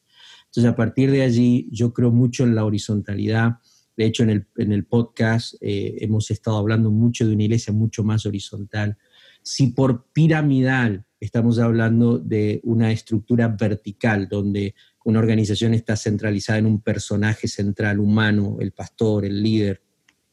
Entonces, 0.45 0.71
a 0.71 0.75
partir 0.75 1.11
de 1.11 1.21
allí, 1.21 1.67
yo 1.71 1.93
creo 1.93 2.11
mucho 2.11 2.43
en 2.43 2.55
la 2.55 2.65
horizontalidad. 2.65 3.59
De 3.95 4.05
hecho, 4.05 4.23
en 4.23 4.29
el, 4.29 4.47
en 4.55 4.71
el 4.71 4.85
podcast 4.85 5.55
eh, 5.61 5.97
hemos 5.99 6.31
estado 6.31 6.57
hablando 6.57 6.91
mucho 6.91 7.27
de 7.27 7.33
una 7.33 7.43
iglesia 7.43 7.73
mucho 7.73 8.03
más 8.03 8.25
horizontal 8.25 8.97
si 9.43 9.67
por 9.67 10.05
piramidal 10.13 11.05
estamos 11.19 11.59
hablando 11.59 12.17
de 12.17 12.59
una 12.63 12.91
estructura 12.91 13.47
vertical 13.47 14.27
donde 14.27 14.75
una 15.03 15.19
organización 15.19 15.73
está 15.73 15.95
centralizada 15.95 16.59
en 16.59 16.65
un 16.65 16.81
personaje 16.81 17.47
central 17.47 17.99
humano, 17.99 18.57
el 18.59 18.71
pastor, 18.71 19.25
el 19.25 19.41
líder, 19.41 19.81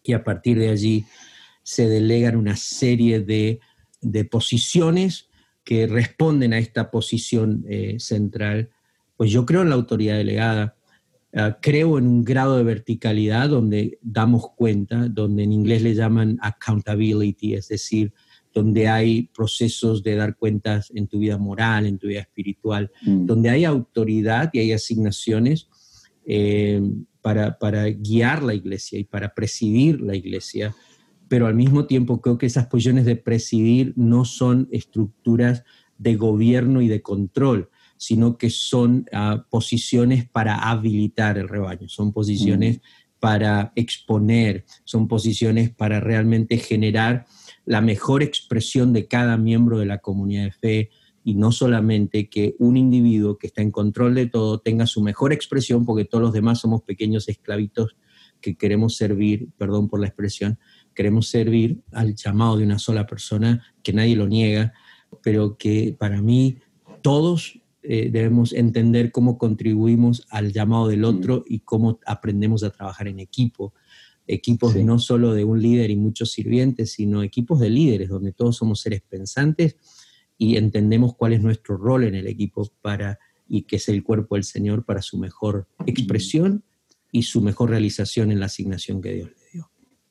y 0.03 0.13
a 0.13 0.25
partir 0.25 0.59
de 0.59 0.71
allí 0.71 1.05
se 1.63 1.89
delegan 1.89 2.37
una 2.37 2.57
serie 2.57 3.21
de, 3.21 3.61
posiciones 4.31 5.29
que 5.65 5.87
responden 5.87 6.55
a 6.55 6.59
esta 6.59 6.91
posición 6.91 7.65
eh, 7.69 7.97
central, 7.99 8.71
pues 9.17 9.31
yo 9.31 9.45
creo 9.45 9.63
en 9.63 9.69
la 9.69 9.75
autoridad 9.75 10.17
delegada, 10.17 10.77
ah, 11.35 11.59
creo 11.61 11.99
en 11.99 12.07
un 12.07 12.25
grado 12.25 12.57
de 12.57 12.63
verticalidad 12.63 13.51
donde 13.51 13.99
damos 14.01 14.51
cuenta, 14.55 15.09
donde 15.09 15.43
en 15.43 15.53
inglés 15.53 15.83
le 15.83 15.95
llaman 15.95 16.39
accountability, 16.41 17.55
es 17.55 17.69
decir, 17.69 18.15
donde 18.53 18.89
hay 18.89 19.31
procesos 19.35 20.03
de 20.03 20.17
dar 20.17 20.37
cuentas 20.37 20.91
en 20.95 21.07
tu 21.07 21.19
vida 21.19 21.39
moral, 21.39 21.87
en 21.87 21.99
tu 21.99 22.09
vida 22.09 22.21
espiritual, 22.21 22.91
mm. 23.03 23.27
donde 23.27 23.51
hay 23.51 23.65
autoridad 23.65 24.51
y 24.53 24.61
hay 24.61 24.73
asignaciones, 24.73 25.69
eh, 26.27 26.83
para, 27.23 27.59
para 27.59 27.89
guiar 27.89 28.43
la 28.43 28.55
iglesia 28.55 28.99
y 28.99 29.05
para 29.05 29.35
presidir 29.35 30.01
la 30.01 30.15
iglesia, 30.15 30.75
pero 31.29 31.47
al 31.47 31.55
mismo 31.55 31.87
tiempo 31.87 32.21
creo 32.21 32.39
que 32.39 32.47
esas 32.47 32.67
posiciones 32.67 33.05
de 33.05 33.17
presidir 33.17 33.93
no 33.97 34.25
son 34.25 34.69
estructuras 34.71 35.65
de 35.99 36.17
gobierno 36.17 36.81
y 36.81 36.89
de 36.89 37.03
control, 37.03 37.71
sino 37.97 38.39
que 38.39 38.51
son 38.51 39.07
ah, 39.13 39.45
posiciones 39.51 40.29
para 40.29 40.71
habilitar 40.71 41.37
el 41.39 41.49
rebaño, 41.49 41.89
son 41.89 42.13
posiciones 42.13 42.81
para 43.21 43.73
exponer, 43.75 44.65
son 44.85 45.09
posiciones 45.09 45.71
para 45.71 46.01
realmente 46.01 46.57
generar 46.59 47.27
la 47.69 47.83
mejor 47.83 48.23
expresión 48.23 48.95
de 48.95 49.07
cada 49.07 49.37
miembro 49.37 49.79
de 49.79 49.85
la 49.85 49.99
comunidad 49.99 50.45
de 50.45 50.53
fe 50.53 50.91
y 51.23 51.35
no 51.35 51.53
solamente 51.53 52.31
que 52.31 52.57
un 52.59 52.79
individuo 52.79 53.37
que 53.37 53.47
está 53.47 53.61
en 53.61 53.71
control 53.71 54.15
de 54.15 54.27
todo 54.27 54.59
tenga 54.59 54.87
su 54.87 55.03
mejor 55.03 55.35
expresión, 55.35 55.85
porque 55.85 56.07
todos 56.07 56.23
los 56.23 56.33
demás 56.33 56.61
somos 56.61 56.81
pequeños 56.81 57.29
esclavitos 57.29 57.95
que 58.41 58.57
queremos 58.57 58.97
servir, 58.97 59.51
perdón 59.59 59.91
por 59.91 60.01
la 60.01 60.07
expresión, 60.07 60.59
queremos 60.95 61.29
servir 61.29 61.83
al 61.93 62.15
llamado 62.15 62.57
de 62.57 62.65
una 62.65 62.79
sola 62.79 63.07
persona, 63.07 63.63
que 63.83 63.93
nadie 63.93 64.17
lo 64.17 64.27
niega, 64.27 64.73
pero 65.23 65.59
que 65.59 65.95
para 65.99 66.23
mí 66.23 66.61
todos 67.03 67.61
eh, 67.83 68.09
debemos 68.11 68.55
entender 68.55 69.13
cómo 69.13 69.37
contribuimos 69.37 70.27
al 70.31 70.53
llamado 70.55 70.89
del 70.89 71.05
otro 71.05 71.45
y 71.47 71.61
cómo 71.61 72.01
aprendemos 72.07 72.63
a 72.65 72.71
trabajar 72.71 73.09
en 73.09 73.19
equipo. 73.19 73.75
Equipos 74.29 74.77
no 74.77 74.99
solo 74.99 75.35
de 75.35 75.43
un 75.43 75.61
líder 75.61 75.91
y 75.91 75.97
muchos 75.97 76.31
sirvientes, 76.31 76.93
sino 76.93 77.23
equipos 77.23 77.59
de 77.59 77.71
líderes, 77.71 78.11
donde 78.11 78.33
todos 78.33 78.57
somos 78.57 78.81
seres 78.81 79.03
pensantes 79.03 79.77
y 80.37 80.57
entendemos 80.57 81.17
cuál 81.17 81.33
es 81.33 81.43
nuestro 81.43 81.77
rol 81.77 82.05
en 82.05 82.15
el 82.15 82.27
equipo 82.27 82.71
para 82.83 83.19
y 83.49 83.63
que 83.63 83.77
es 83.77 83.89
el 83.89 84.05
cuerpo 84.05 84.37
del 84.37 84.45
Señor 84.45 84.85
para 84.85 85.03
su 85.03 85.19
mejor 85.19 85.67
expresión 85.87 86.63
y 87.11 87.23
su 87.23 87.41
mejor 87.41 87.71
realización 87.71 88.31
en 88.31 88.41
la 88.41 88.47
asignación 88.47 89.01
que 89.01 89.15
Dios 89.15 89.31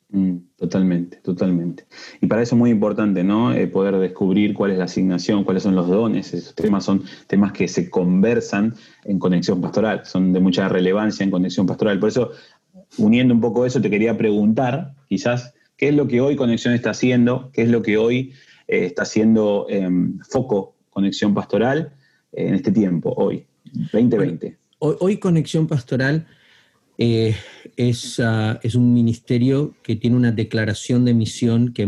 Mm, 0.10 0.38
totalmente, 0.56 1.18
totalmente. 1.18 1.86
Y 2.22 2.28
para 2.28 2.42
eso 2.42 2.56
es 2.56 2.60
muy 2.60 2.70
importante, 2.70 3.26
¿no? 3.26 3.54
Eh, 3.54 3.68
poder 3.68 3.98
descubrir 3.98 4.54
cuál 4.54 4.72
es 4.72 4.78
la 4.78 4.86
asignación, 4.86 5.44
cuáles 5.44 5.64
son 5.64 5.76
los 5.76 5.90
dones. 5.90 6.34
Esos 6.34 6.56
temas 6.56 6.86
son 6.86 7.04
temas 7.28 7.52
que 7.52 7.68
se 7.68 7.90
conversan 7.90 8.74
en 9.04 9.20
conexión 9.20 9.60
pastoral, 9.60 10.06
son 10.06 10.32
de 10.32 10.40
mucha 10.40 10.70
relevancia 10.70 11.26
en 11.26 11.32
conexión 11.32 11.66
pastoral. 11.66 12.00
Por 12.00 12.08
eso, 12.08 12.32
uniendo 12.98 13.34
un 13.34 13.42
poco 13.42 13.66
eso, 13.66 13.82
te 13.82 13.90
quería 13.90 14.18
preguntar, 14.18 14.94
quizás, 15.08 15.54
¿qué 15.78 15.90
es 15.90 15.96
lo 15.96 16.08
que 16.08 16.22
hoy 16.22 16.36
Conexión 16.36 16.74
está 16.74 16.92
haciendo? 16.92 17.52
¿Qué 17.54 17.64
es 17.64 17.70
lo 17.70 17.82
que 17.82 17.98
hoy 17.98 18.34
eh, 18.68 18.86
está 18.86 19.04
haciendo 19.04 19.68
em, 19.70 20.20
foco 20.30 20.76
Conexión 20.90 21.34
Pastoral 21.34 21.94
en 22.32 22.56
este 22.56 22.72
tiempo, 22.72 23.14
hoy, 23.18 23.46
2020? 23.94 24.58
hoy 24.80 25.18
Conexión 25.18 25.68
Pastoral 25.68 26.28
eh, 26.98 27.36
ah, 28.20 28.60
es, 28.64 28.76
un 28.76 28.94
ministerio 28.94 29.76
que 29.84 29.96
tiene 29.96 30.16
una 30.16 30.32
declaración 30.32 31.06
de 31.06 31.14
misión 31.14 31.74
que, 31.74 31.86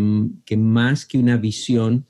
más 0.57 1.05
que 1.05 1.17
una 1.17 1.37
visión 1.37 2.05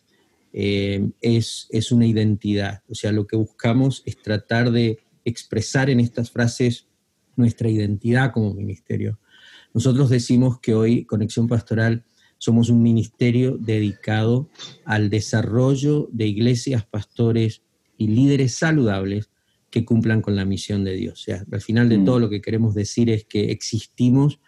eh, 0.51 1.09
es, 1.21 1.67
es, 1.69 1.91
una 1.91 2.05
identidad. 2.05 2.83
O 2.89 2.95
sea, 2.95 3.11
lo 3.11 3.25
que 3.25 3.37
buscamos 3.37 4.03
es 4.05 4.21
tratar 4.21 4.71
de 4.71 4.99
expresar 5.23 5.89
en 5.89 5.99
estas 5.99 6.31
frases 6.31 6.87
nuestra 7.39 7.69
identidad 7.69 8.31
como 8.31 8.53
ministerio. 8.53 9.17
Nosotros 9.73 10.09
decimos 10.09 10.59
que 10.59 10.75
hoy 10.75 11.05
Conexión 11.05 11.47
Pastoral 11.47 12.03
somos 12.37 12.69
un 12.69 12.81
ministerio 12.81 13.57
dedicado 13.59 14.49
al 14.85 15.09
desarrollo 15.09 16.07
de 16.11 16.27
iglesias, 16.27 16.85
pastores 16.85 17.63
y 17.97 18.07
líderes 18.07 18.55
saludables 18.55 19.29
que 19.69 19.85
cumplan 19.85 20.21
con 20.21 20.35
la 20.35 20.45
misión 20.45 20.83
de 20.83 20.93
Dios. 20.93 21.21
O 21.21 21.23
sea, 21.23 21.45
al 21.51 21.61
final 21.61 21.89
de 21.89 21.99
mm. 21.99 22.05
todo 22.05 22.19
lo 22.19 22.29
que 22.29 22.41
queremos 22.41 22.73
decir 22.73 23.09
es 23.09 23.25
que 23.25 23.51
existimos 23.51 24.39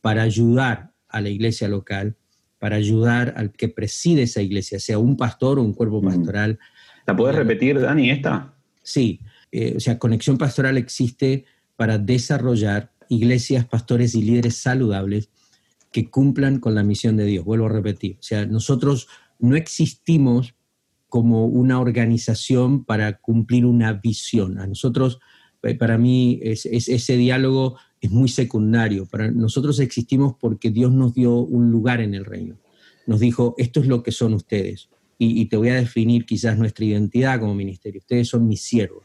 para 0.00 0.22
ayudar 0.22 0.92
a 1.08 1.20
la 1.20 1.30
iglesia 1.30 1.68
local, 1.68 2.16
para 2.58 2.76
ayudar 2.76 3.34
al 3.36 3.52
que 3.52 3.68
preside 3.68 4.22
esa 4.22 4.42
iglesia, 4.42 4.78
sea 4.78 4.98
un 4.98 5.16
pastor 5.16 5.58
o 5.58 5.62
un 5.62 5.72
cuerpo 5.72 6.02
mm. 6.02 6.04
pastoral. 6.04 6.58
¿La 7.06 7.16
puedes 7.16 7.34
repetir, 7.34 7.80
Dani, 7.80 8.10
esta? 8.10 8.54
Sí, 8.82 9.20
eh, 9.50 9.74
o 9.76 9.80
sea, 9.80 9.98
Conexión 9.98 10.38
Pastoral 10.38 10.76
existe 10.76 11.44
para 11.78 11.96
desarrollar 11.96 12.90
iglesias, 13.08 13.64
pastores 13.64 14.16
y 14.16 14.22
líderes 14.22 14.56
saludables 14.56 15.30
que 15.92 16.10
cumplan 16.10 16.58
con 16.58 16.74
la 16.74 16.82
misión 16.82 17.16
de 17.16 17.24
Dios. 17.24 17.44
Vuelvo 17.44 17.66
a 17.66 17.68
repetir, 17.68 18.16
o 18.18 18.22
sea, 18.22 18.46
nosotros 18.46 19.06
no 19.38 19.54
existimos 19.54 20.56
como 21.08 21.46
una 21.46 21.78
organización 21.78 22.84
para 22.84 23.18
cumplir 23.20 23.64
una 23.64 23.92
visión. 23.92 24.58
A 24.58 24.66
nosotros, 24.66 25.20
eh, 25.62 25.76
para 25.76 25.98
mí, 25.98 26.40
ese 26.42 27.16
diálogo 27.16 27.76
es 28.00 28.10
muy 28.10 28.28
secundario. 28.28 29.06
Para 29.06 29.30
nosotros 29.30 29.78
existimos 29.78 30.34
porque 30.38 30.72
Dios 30.72 30.90
nos 30.92 31.14
dio 31.14 31.36
un 31.36 31.70
lugar 31.70 32.00
en 32.00 32.12
el 32.14 32.24
reino. 32.24 32.58
Nos 33.06 33.20
dijo, 33.20 33.54
esto 33.56 33.78
es 33.80 33.86
lo 33.86 34.02
que 34.02 34.10
son 34.10 34.34
ustedes. 34.34 34.90
Y, 35.20 35.46
te 35.46 35.56
voy 35.56 35.68
a 35.68 35.74
definir 35.74 36.26
quizás 36.26 36.58
nuestra 36.58 36.84
identidad 36.84 37.38
como 37.38 37.54
ministerio. 37.54 38.00
Ustedes 38.00 38.28
son 38.28 38.48
mis 38.48 38.62
siervos. 38.62 39.04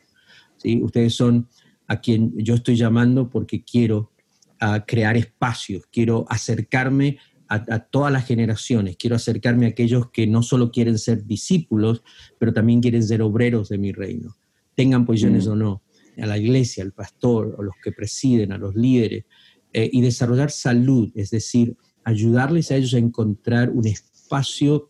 ¿sí? 0.57 0.81
Ustedes 0.81 1.13
son 1.13 1.47
a 1.87 1.99
quien 1.99 2.33
yo 2.37 2.55
estoy 2.55 2.75
llamando 2.75 3.29
porque 3.29 3.63
quiero 3.63 4.11
ah, 4.59 4.83
crear 4.85 5.17
espacios, 5.17 5.83
quiero 5.91 6.25
acercarme 6.29 7.17
a, 7.49 7.79
todas 7.79 8.11
las 8.11 8.25
generaciones, 8.25 8.97
quiero 8.97 9.15
acercarme 9.15 9.67
a 9.67 9.69
aquellos 9.69 10.09
que 10.09 10.25
no 10.25 10.41
solo 10.41 10.71
quieren 10.71 10.97
ser 10.97 11.25
discípulos, 11.25 12.01
pero 12.39 12.51
también 12.51 12.81
quieren 12.81 13.03
ser 13.03 13.21
obreros 13.21 13.69
de 13.69 13.77
mi 13.77 13.91
reino, 13.91 14.35
tengan 14.75 15.05
posiciones 15.05 15.47
mm. 15.47 15.51
o 15.51 15.55
no, 15.55 15.83
a 16.17 16.25
la 16.25 16.37
iglesia, 16.37 16.83
al 16.83 16.93
pastor, 16.93 17.55
a 17.59 17.61
los 17.61 17.75
que 17.83 17.91
presiden, 17.91 18.53
a 18.53 18.57
los 18.57 18.75
líderes, 18.75 19.25
eh, 19.71 19.89
y 19.91 20.01
desarrollar 20.01 20.51
salud, 20.51 21.11
es 21.15 21.29
decir, 21.29 21.75
ayudarles 22.03 22.71
a 22.71 22.75
ellos 22.75 22.93
a 22.93 22.99
encontrar 22.99 23.69
un 23.69 23.87
espacio 23.87 24.89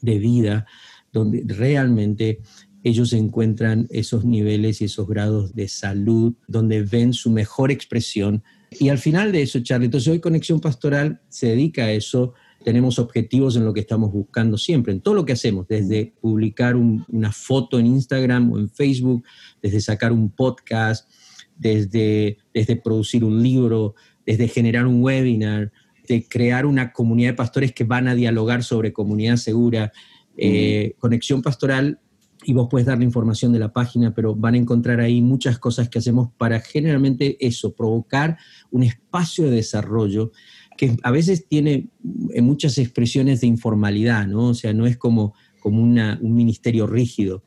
de 0.00 0.18
vida 0.18 0.66
donde 1.12 1.44
realmente 1.46 2.40
ellos 2.84 3.12
encuentran 3.12 3.88
esos 3.90 4.24
niveles 4.24 4.80
y 4.80 4.84
esos 4.84 5.08
grados 5.08 5.54
de 5.54 5.66
salud, 5.66 6.34
donde 6.46 6.82
ven 6.82 7.12
su 7.12 7.30
mejor 7.30 7.72
expresión 7.72 8.44
y 8.78 8.88
al 8.88 8.98
final 8.98 9.32
de 9.32 9.42
eso, 9.42 9.60
Charlie, 9.60 9.86
entonces 9.86 10.12
hoy 10.12 10.20
Conexión 10.20 10.60
Pastoral 10.60 11.20
se 11.28 11.48
dedica 11.48 11.84
a 11.84 11.92
eso. 11.92 12.34
Tenemos 12.64 12.98
objetivos 12.98 13.56
en 13.56 13.64
lo 13.64 13.72
que 13.72 13.80
estamos 13.80 14.12
buscando 14.12 14.58
siempre, 14.58 14.92
en 14.92 15.00
todo 15.00 15.14
lo 15.14 15.24
que 15.24 15.34
hacemos, 15.34 15.68
desde 15.68 16.14
publicar 16.20 16.76
una 16.76 17.30
foto 17.30 17.78
en 17.78 17.86
Instagram 17.86 18.52
o 18.52 18.58
en 18.58 18.70
Facebook, 18.70 19.24
desde 19.62 19.80
sacar 19.80 20.12
un 20.12 20.30
podcast, 20.30 21.08
desde, 21.56 22.38
desde 22.52 22.76
producir 22.76 23.22
un 23.22 23.42
libro, 23.42 23.94
desde 24.26 24.48
generar 24.48 24.86
un 24.86 25.02
webinar, 25.02 25.72
de 26.08 26.26
crear 26.26 26.66
una 26.66 26.92
comunidad 26.92 27.30
de 27.30 27.34
pastores 27.34 27.72
que 27.72 27.84
van 27.84 28.08
a 28.08 28.14
dialogar 28.14 28.64
sobre 28.64 28.92
comunidad 28.92 29.36
segura. 29.36 29.92
Eh, 30.36 30.94
Conexión 30.98 31.42
Pastoral 31.42 32.00
y 32.44 32.52
vos 32.52 32.68
puedes 32.70 32.86
dar 32.86 32.98
la 32.98 33.04
información 33.04 33.52
de 33.52 33.58
la 33.58 33.72
página, 33.72 34.14
pero 34.14 34.34
van 34.34 34.54
a 34.54 34.58
encontrar 34.58 35.00
ahí 35.00 35.22
muchas 35.22 35.58
cosas 35.58 35.88
que 35.88 35.98
hacemos 35.98 36.28
para 36.36 36.60
generalmente 36.60 37.36
eso, 37.44 37.74
provocar 37.74 38.38
un 38.70 38.82
espacio 38.82 39.44
de 39.44 39.56
desarrollo 39.56 40.32
que 40.76 40.96
a 41.02 41.10
veces 41.10 41.46
tiene 41.46 41.88
eh, 42.32 42.42
muchas 42.42 42.78
expresiones 42.78 43.40
de 43.40 43.46
informalidad, 43.46 44.26
¿no? 44.26 44.48
O 44.48 44.54
sea, 44.54 44.72
no 44.72 44.86
es 44.86 44.96
como, 44.96 45.34
como 45.60 45.82
una, 45.82 46.18
un 46.20 46.34
ministerio 46.34 46.86
rígido. 46.86 47.44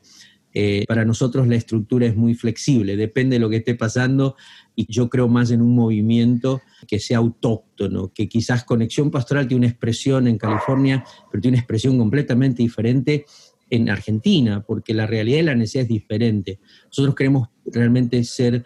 Eh, 0.54 0.84
para 0.88 1.04
nosotros 1.04 1.46
la 1.46 1.56
estructura 1.56 2.06
es 2.06 2.16
muy 2.16 2.34
flexible, 2.34 2.96
depende 2.96 3.36
de 3.36 3.40
lo 3.40 3.50
que 3.50 3.58
esté 3.58 3.74
pasando 3.74 4.34
y 4.74 4.90
yo 4.90 5.10
creo 5.10 5.28
más 5.28 5.50
en 5.50 5.60
un 5.60 5.74
movimiento 5.74 6.62
que 6.86 6.98
sea 6.98 7.18
autóctono, 7.18 8.12
que 8.14 8.28
quizás 8.28 8.64
Conexión 8.64 9.10
Pastoral 9.10 9.46
tiene 9.46 9.66
una 9.66 9.68
expresión 9.68 10.26
en 10.26 10.38
California, 10.38 11.04
pero 11.30 11.42
tiene 11.42 11.56
una 11.56 11.60
expresión 11.60 11.98
completamente 11.98 12.62
diferente 12.62 13.26
en 13.70 13.90
Argentina, 13.90 14.64
porque 14.66 14.94
la 14.94 15.06
realidad 15.06 15.38
y 15.38 15.42
la 15.42 15.54
necesidad 15.54 15.82
es 15.82 15.88
diferente. 15.88 16.60
Nosotros 16.86 17.14
queremos 17.14 17.48
realmente 17.66 18.22
ser 18.24 18.64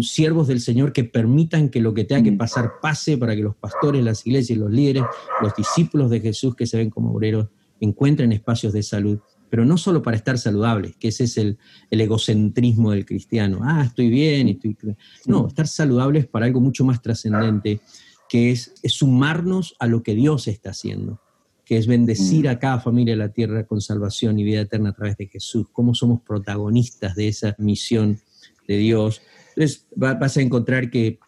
siervos 0.00 0.48
del 0.48 0.60
Señor 0.60 0.92
que 0.92 1.04
permitan 1.04 1.68
que 1.68 1.80
lo 1.80 1.94
que 1.94 2.04
tenga 2.04 2.22
que 2.22 2.32
pasar 2.32 2.74
pase 2.80 3.18
para 3.18 3.36
que 3.36 3.42
los 3.42 3.56
pastores, 3.56 4.02
las 4.02 4.26
iglesias, 4.26 4.58
los 4.58 4.70
líderes, 4.70 5.04
los 5.42 5.54
discípulos 5.54 6.10
de 6.10 6.20
Jesús 6.20 6.54
que 6.56 6.66
se 6.66 6.78
ven 6.78 6.90
como 6.90 7.12
obreros 7.12 7.48
encuentren 7.80 8.32
espacios 8.32 8.72
de 8.72 8.82
salud, 8.82 9.18
pero 9.50 9.64
no 9.64 9.76
solo 9.76 10.02
para 10.02 10.16
estar 10.16 10.38
saludables, 10.38 10.96
que 10.96 11.08
ese 11.08 11.24
es 11.24 11.36
el, 11.36 11.58
egocentrismo 11.90 12.92
del 12.92 13.04
cristiano. 13.04 13.60
Ah, 13.62 13.84
estoy 13.86 14.08
bien, 14.08 14.48
estoy... 14.48 14.76
No, 15.26 15.46
estar 15.48 15.68
saludables 15.68 16.26
para 16.26 16.46
algo 16.46 16.60
mucho 16.60 16.84
más 16.84 17.02
trascendente, 17.02 17.80
que 18.28 18.50
es 18.50 18.74
sumarnos 18.86 19.76
a 19.78 19.86
lo 19.86 20.02
que 20.02 20.14
Dios 20.14 20.48
está 20.48 20.70
haciendo 20.70 21.20
que 21.64 21.76
es 21.76 21.86
bendecir 21.86 22.46
mm. 22.46 22.48
a 22.48 22.58
cada 22.58 22.80
familia 22.80 23.14
de 23.14 23.18
la 23.18 23.32
tierra 23.32 23.64
con 23.64 23.80
salvación 23.80 24.38
y 24.38 24.44
vida 24.44 24.60
eterna 24.60 24.90
a 24.90 24.94
través 24.94 25.16
de 25.16 25.26
Jesús, 25.26 25.66
cómo 25.72 25.94
somos 25.94 26.20
protagonistas 26.22 27.14
de 27.14 27.28
esa 27.28 27.54
misión 27.58 28.20
de 28.68 28.76
Dios. 28.76 29.22
Entonces 29.56 29.86
vas 29.94 30.36
a 30.36 30.40
encontrar 30.40 30.90
que 30.90 31.18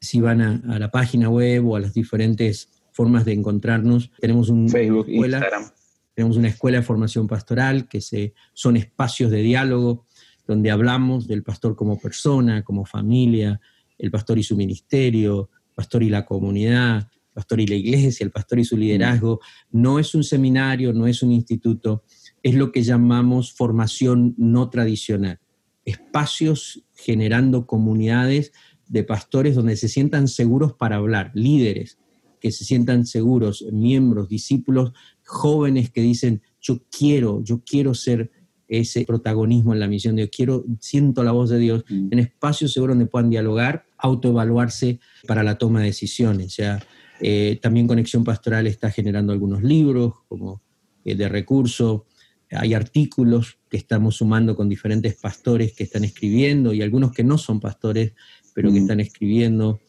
si 0.00 0.20
van 0.20 0.40
a, 0.40 0.78
la 0.78 0.90
página 0.90 1.28
web 1.28 1.66
o 1.66 1.76
a 1.76 1.80
las 1.80 1.94
diferentes 1.94 2.70
formas 2.92 3.24
de 3.24 3.32
encontrarnos, 3.32 4.10
tenemos 4.18 4.48
un 4.48 4.68
Facebook, 4.68 5.08
escuela, 5.08 5.38
Instagram. 5.38 5.70
Tenemos 6.14 6.36
una 6.38 6.48
escuela 6.48 6.78
de 6.78 6.82
formación 6.82 7.26
pastoral 7.26 7.88
que 7.88 8.00
se, 8.00 8.32
son 8.54 8.76
espacios 8.76 9.30
de 9.30 9.42
diálogo 9.42 10.06
donde 10.46 10.70
hablamos 10.70 11.26
del 11.26 11.42
pastor 11.42 11.76
como 11.76 11.98
persona, 11.98 12.62
como 12.62 12.86
familia, 12.86 13.60
el 13.98 14.10
pastor 14.10 14.38
y 14.38 14.42
su 14.42 14.56
ministerio, 14.56 15.50
pastor 15.74 16.02
y 16.02 16.08
la 16.08 16.24
comunidad, 16.24 17.08
pastor 17.36 17.60
y 17.60 17.66
la 17.66 17.74
iglesia, 17.74 18.24
el 18.24 18.30
pastor 18.30 18.58
y 18.58 18.64
su 18.64 18.78
liderazgo. 18.78 19.40
No 19.70 19.98
es 19.98 20.14
un 20.14 20.24
seminario, 20.24 20.94
no 20.94 21.06
es 21.06 21.22
un 21.22 21.32
instituto, 21.32 22.02
es 22.42 22.54
lo 22.54 22.72
que 22.72 22.82
llamamos 22.82 23.52
formación 23.52 24.34
no 24.38 24.70
tradicional. 24.70 25.38
Espacios 25.84 26.82
generando 26.94 27.66
comunidades 27.66 28.52
de 28.88 29.04
pastores 29.04 29.54
donde 29.54 29.76
se 29.76 29.88
sientan 29.88 30.28
seguros 30.28 30.72
para 30.72 30.96
hablar, 30.96 31.30
líderes 31.34 31.98
que 32.40 32.52
se 32.52 32.64
sientan 32.64 33.06
seguros, 33.06 33.66
miembros, 33.70 34.28
discípulos, 34.28 34.92
jóvenes 35.24 35.90
que 35.90 36.00
dicen, 36.00 36.42
yo 36.60 36.80
quiero, 36.90 37.42
yo 37.42 37.62
quiero 37.64 37.92
ser 37.92 38.30
ese 38.68 39.04
protagonismo 39.04 39.74
en 39.74 39.80
la 39.80 39.88
misión 39.88 40.16
de 40.16 40.22
Dios, 40.22 40.30
quiero, 40.34 40.64
siento 40.80 41.22
la 41.22 41.32
voz 41.32 41.50
de 41.50 41.58
Dios, 41.58 41.84
mm. 41.88 42.08
en 42.12 42.18
espacios 42.18 42.72
seguros 42.72 42.96
donde 42.96 43.10
puedan 43.10 43.30
dialogar, 43.30 43.86
autoevaluarse 43.98 45.00
para 45.26 45.42
la 45.42 45.58
toma 45.58 45.80
de 45.80 45.86
decisiones. 45.86 46.46
O 46.46 46.50
sea, 46.50 46.86
eh, 47.20 47.58
también 47.60 47.86
Conexión 47.86 48.24
Pastoral 48.24 48.66
está 48.66 48.90
generando 48.90 49.32
algunos 49.32 49.62
libros 49.62 50.14
como 50.28 50.62
eh, 51.04 51.14
de 51.14 51.28
recurso, 51.28 52.06
hay 52.50 52.74
artículos 52.74 53.58
que 53.68 53.76
estamos 53.76 54.16
sumando 54.16 54.54
con 54.54 54.68
diferentes 54.68 55.14
pastores 55.16 55.72
que 55.72 55.84
están 55.84 56.04
escribiendo 56.04 56.72
y 56.72 56.82
algunos 56.82 57.12
que 57.12 57.24
no 57.24 57.38
son 57.38 57.58
pastores, 57.58 58.12
pero 58.54 58.72
que 58.72 58.78
mm. 58.78 58.82
están 58.82 59.00
escribiendo. 59.00 59.80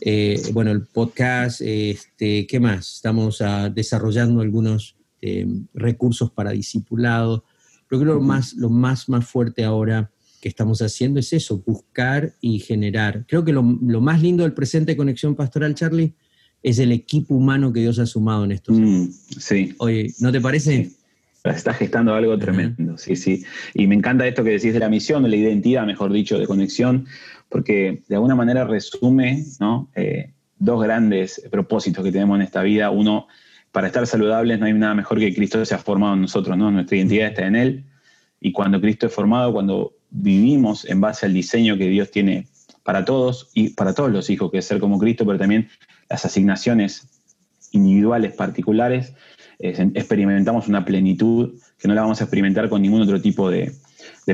Eh, 0.00 0.40
bueno, 0.52 0.70
el 0.70 0.86
podcast, 0.86 1.60
este, 1.60 2.46
¿qué 2.46 2.60
más? 2.60 2.94
Estamos 2.94 3.40
ah, 3.40 3.68
desarrollando 3.68 4.40
algunos 4.40 4.96
recursos 5.74 6.30
para 6.30 6.52
discipulado. 6.52 7.42
Pero 7.88 8.00
creo 8.00 8.14
que 8.14 8.20
lo 8.20 8.26
más, 8.26 8.54
lo 8.54 8.70
más, 8.70 9.08
más 9.08 9.26
fuerte 9.26 9.64
ahora 9.64 10.12
que 10.40 10.48
estamos 10.48 10.80
haciendo 10.82 11.20
es 11.20 11.32
eso, 11.32 11.62
buscar 11.66 12.34
y 12.40 12.58
generar. 12.58 13.24
Creo 13.26 13.44
que 13.44 13.52
lo, 13.52 13.62
más 13.62 14.22
lindo 14.22 14.42
del 14.42 14.52
presente 14.52 14.92
de 14.92 14.96
Conexión 14.96 15.34
Pastoral, 15.34 15.74
Charlie, 15.74 16.14
es 16.66 16.80
el 16.80 16.90
equipo 16.90 17.32
humano 17.36 17.72
que 17.72 17.78
Dios 17.78 18.00
ha 18.00 18.06
sumado 18.06 18.44
en 18.44 18.50
estos 18.50 18.76
mm, 18.76 19.06
Sí. 19.38 19.72
Oye, 19.78 20.12
¿no 20.18 20.32
te 20.32 20.40
parece? 20.40 20.90
Está 21.44 21.72
gestando 21.72 22.12
algo 22.12 22.36
tremendo, 22.36 22.98
sí, 22.98 23.14
sí. 23.14 23.44
Y 23.72 23.86
me 23.86 23.94
encanta 23.94 24.26
esto 24.26 24.42
que 24.42 24.50
decís 24.50 24.72
de 24.72 24.80
la 24.80 24.88
misión, 24.88 25.22
de 25.22 25.28
la 25.28 25.36
identidad, 25.36 25.86
mejor 25.86 26.12
dicho, 26.12 26.40
de 26.40 26.46
conexión, 26.48 27.06
porque 27.48 28.02
de 28.08 28.16
alguna 28.16 28.34
manera 28.34 28.64
resume 28.64 29.44
¿no? 29.60 29.88
Eh, 29.94 30.32
dos 30.58 30.82
grandes 30.82 31.40
propósitos 31.52 32.04
que 32.04 32.10
tenemos 32.10 32.34
en 32.34 32.42
esta 32.42 32.62
vida. 32.62 32.90
Uno, 32.90 33.28
para 33.70 33.86
estar 33.86 34.04
saludables 34.08 34.58
no 34.58 34.66
hay 34.66 34.72
nada 34.72 34.94
mejor 34.94 35.20
que 35.20 35.32
Cristo 35.32 35.64
se 35.64 35.72
ha 35.72 35.78
formado 35.78 36.14
en 36.14 36.22
nosotros, 36.22 36.58
¿no? 36.58 36.72
Nuestra 36.72 36.96
identidad 36.96 37.28
está 37.28 37.46
en 37.46 37.54
Él. 37.54 37.84
Y 38.40 38.50
cuando 38.50 38.80
Cristo 38.80 39.06
es 39.06 39.12
formado, 39.12 39.52
cuando 39.52 39.94
vivimos 40.10 40.84
en 40.84 41.00
base 41.00 41.26
al 41.26 41.32
diseño 41.32 41.78
que 41.78 41.86
Dios 41.86 42.10
tiene 42.10 42.48
para 42.86 43.04
todos 43.04 43.50
y 43.52 43.70
para 43.70 43.94
todos 43.94 44.12
los 44.12 44.30
hijos, 44.30 44.50
que 44.50 44.58
es 44.58 44.64
ser 44.64 44.78
como 44.78 44.98
Cristo, 44.98 45.26
pero 45.26 45.38
también 45.38 45.68
las 46.08 46.24
asignaciones 46.24 47.08
individuales 47.72 48.32
particulares, 48.32 49.12
experimentamos 49.58 50.68
una 50.68 50.84
plenitud 50.84 51.54
que 51.78 51.88
no 51.88 51.94
la 51.94 52.02
vamos 52.02 52.20
a 52.20 52.24
experimentar 52.24 52.68
con 52.68 52.80
ningún 52.80 53.02
otro 53.02 53.20
tipo 53.20 53.50
de, 53.50 53.72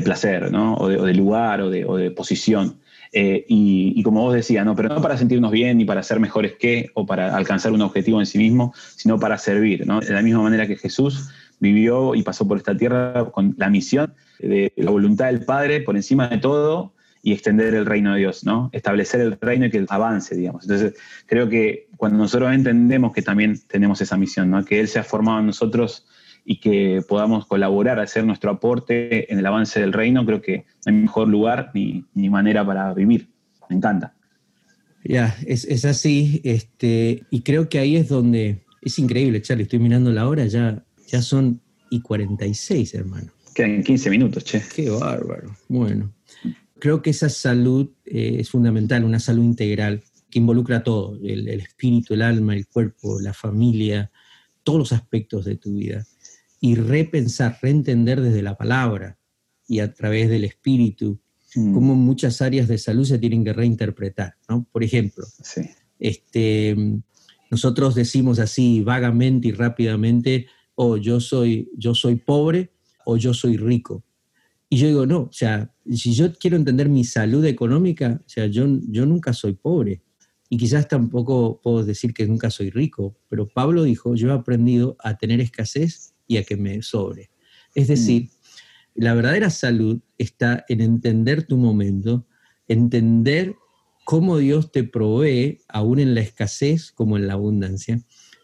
placer, 0.03 0.51
¿no? 0.51 0.75
o, 0.75 0.87
de, 0.87 1.13
lugar 1.15 1.61
o 1.61 1.69
de, 1.71 1.83
o 1.83 1.97
de 1.97 2.11
posición. 2.11 2.77
Eh, 3.11 3.43
y, 3.47 4.01
como 4.03 4.21
vos 4.21 4.35
decías, 4.35 4.65
¿no? 4.65 4.75
pero 4.75 4.89
no 4.89 5.01
para 5.01 5.17
sentirnos 5.17 5.51
bien 5.51 5.77
ni 5.77 5.85
para 5.85 6.03
ser 6.03 6.19
mejores 6.19 6.53
que 6.53 6.89
o 6.93 7.05
para 7.07 7.35
alcanzar 7.35 7.71
un 7.71 7.81
objetivo 7.81 8.19
en 8.19 8.27
sí 8.27 8.37
mismo, 8.37 8.73
sino 8.95 9.19
para 9.19 9.39
servir. 9.39 9.87
¿no? 9.87 9.99
De 9.99 10.13
la 10.13 10.21
misma 10.21 10.43
manera 10.43 10.67
que 10.67 10.77
Jesús 10.77 11.29
vivió 11.59 12.13
y 12.13 12.21
pasó 12.21 12.47
por 12.47 12.57
esta 12.57 12.77
tierra 12.77 13.31
con 13.31 13.55
la 13.57 13.69
misión 13.69 14.13
de 14.39 14.71
la 14.75 14.91
voluntad 14.91 15.25
del 15.27 15.43
Padre 15.43 15.81
por 15.81 15.95
encima 15.95 16.27
de 16.27 16.37
todo 16.37 16.92
y 17.25 17.31
extender 17.31 17.73
el 17.73 17.85
reino 17.85 18.13
de 18.13 18.19
Dios, 18.19 18.43
¿no? 18.43 18.69
Establecer 18.73 19.21
el 19.21 19.37
reino 19.39 19.65
y 19.65 19.71
que 19.71 19.85
avance, 19.87 20.35
digamos. 20.35 20.65
Entonces, 20.65 20.93
creo 21.25 21.47
que 21.47 21.87
cuando 21.95 22.17
nosotros 22.17 22.53
entendemos 22.53 23.13
que 23.13 23.21
también 23.21 23.57
tenemos 23.67 24.01
esa 24.01 24.17
misión, 24.17 24.51
¿no? 24.51 24.63
Que 24.65 24.81
Él 24.81 24.89
se 24.89 24.99
ha 24.99 25.05
formado 25.05 25.39
en 25.39 25.45
nosotros 25.45 26.05
y 26.43 26.59
que 26.59 27.01
podamos 27.07 27.45
colaborar, 27.45 28.01
hacer 28.01 28.25
nuestro 28.25 28.51
aporte 28.51 29.31
en 29.31 29.39
el 29.39 29.45
avance 29.45 29.79
del 29.79 29.93
reino, 29.93 30.25
creo 30.25 30.41
que 30.41 30.65
no 30.85 30.93
hay 30.93 30.93
mejor 30.93 31.29
lugar 31.29 31.71
ni, 31.73 32.05
manera 32.13 32.65
para 32.65 32.93
vivir. 32.93 33.29
Me 33.69 33.77
encanta. 33.77 34.13
Ya, 35.05 35.33
es, 35.47 35.85
así, 35.85 36.41
este, 36.43 37.23
y 37.29 37.41
creo 37.41 37.69
que 37.69 37.79
ahí 37.79 37.95
es 37.95 38.09
donde 38.09 38.65
es 38.81 38.99
increíble, 38.99 39.41
Charlie, 39.41 39.63
estoy 39.63 39.79
mirando 39.79 40.11
la 40.11 40.27
hora, 40.27 40.45
ya, 40.45 40.83
ya 41.07 41.21
son 41.21 41.61
y 41.89 42.01
46, 42.01 42.93
hermano. 42.95 43.31
Quedan 43.55 43.81
15 43.81 44.09
minutos, 44.09 44.43
che. 44.43 44.61
Qué 44.75 44.89
bárbaro. 44.89 45.55
Bueno, 45.69 46.11
creo 46.83 47.01
que 47.01 47.11
esa 47.11 47.29
salud 47.29 47.91
eh, 48.03 48.35
es 48.41 48.49
fundamental, 48.49 49.05
una 49.05 49.21
salud 49.21 49.45
integral 49.45 50.03
que 50.29 50.39
involucra 50.39 50.83
todo, 50.83 51.17
el, 51.23 51.47
el 51.47 51.61
espíritu, 51.61 52.13
el 52.13 52.21
alma, 52.21 52.57
el 52.57 52.67
cuerpo, 52.67 53.21
la 53.21 53.33
familia, 53.33 54.11
todos 54.63 54.79
los 54.79 54.91
aspectos 54.91 55.45
de 55.45 55.55
tu 55.55 55.75
vida 55.75 56.05
y 56.59 56.75
repensar, 56.75 57.57
reentender 57.61 58.19
desde 58.19 58.41
la 58.41 58.57
palabra 58.57 59.17
y 59.65 59.79
a 59.79 59.93
través 59.93 60.27
del 60.27 60.43
espíritu, 60.43 61.21
mm. 61.55 61.73
cómo 61.73 61.95
muchas 61.95 62.41
áreas 62.41 62.67
de 62.67 62.77
salud 62.77 63.05
se 63.05 63.17
tienen 63.17 63.45
que 63.45 63.53
reinterpretar. 63.53 64.35
¿no? 64.49 64.67
Por 64.69 64.83
ejemplo, 64.83 65.25
este, 65.99 66.75
nosotros 67.49 67.95
decimos 67.95 68.39
así 68.39 68.81
vagamente 68.81 69.47
y 69.47 69.51
rápidamente, 69.53 70.47
o 70.75 70.87
oh, 70.87 70.97
yo, 70.97 71.21
soy, 71.21 71.71
yo 71.77 71.95
soy 71.95 72.17
pobre 72.17 72.73
o 73.05 73.15
yo 73.15 73.33
soy 73.33 73.55
rico. 73.55 74.03
Y 74.73 74.77
yo 74.77 74.87
digo, 74.87 75.05
no, 75.05 75.19
o 75.19 75.31
sea, 75.31 75.71
si 75.87 76.15
yo 76.15 76.33
quiero 76.33 76.57
entender 76.57 76.89
mi 76.89 77.03
salud 77.03 77.45
económica, 77.45 78.19
o 78.25 78.27
sea, 78.27 78.47
yo, 78.47 78.65
yo 78.89 79.05
nunca 79.05 79.31
soy 79.31 79.53
pobre. 79.53 80.01
Y 80.49 80.57
quizás 80.57 80.87
tampoco 80.87 81.61
puedo 81.61 81.83
decir 81.83 82.11
que 82.11 82.25
nunca 82.25 82.49
soy 82.49 82.71
rico, 82.71 83.15
pero 83.29 83.47
Pablo 83.47 83.83
dijo, 83.83 84.15
yo 84.15 84.29
he 84.29 84.33
aprendido 84.33 84.95
a 84.97 85.15
tener 85.15 85.41
escasez 85.41 86.15
y 86.25 86.37
a 86.37 86.43
que 86.43 86.57
me 86.57 86.81
sobre. 86.81 87.29
Es 87.75 87.87
decir, 87.87 88.31
la 88.95 89.13
verdadera 89.13 89.51
salud 89.51 90.01
está 90.17 90.65
en 90.67 90.81
entender 90.81 91.45
tu 91.45 91.57
momento, 91.57 92.25
entender 92.67 93.55
cómo 94.05 94.39
Dios 94.39 94.71
te 94.71 94.83
provee, 94.83 95.59
aún 95.67 95.99
en 95.99 96.15
la 96.15 96.21
escasez 96.21 96.91
como 96.91 97.15
en 97.17 97.27
la 97.27 97.33
abundancia, 97.33 98.01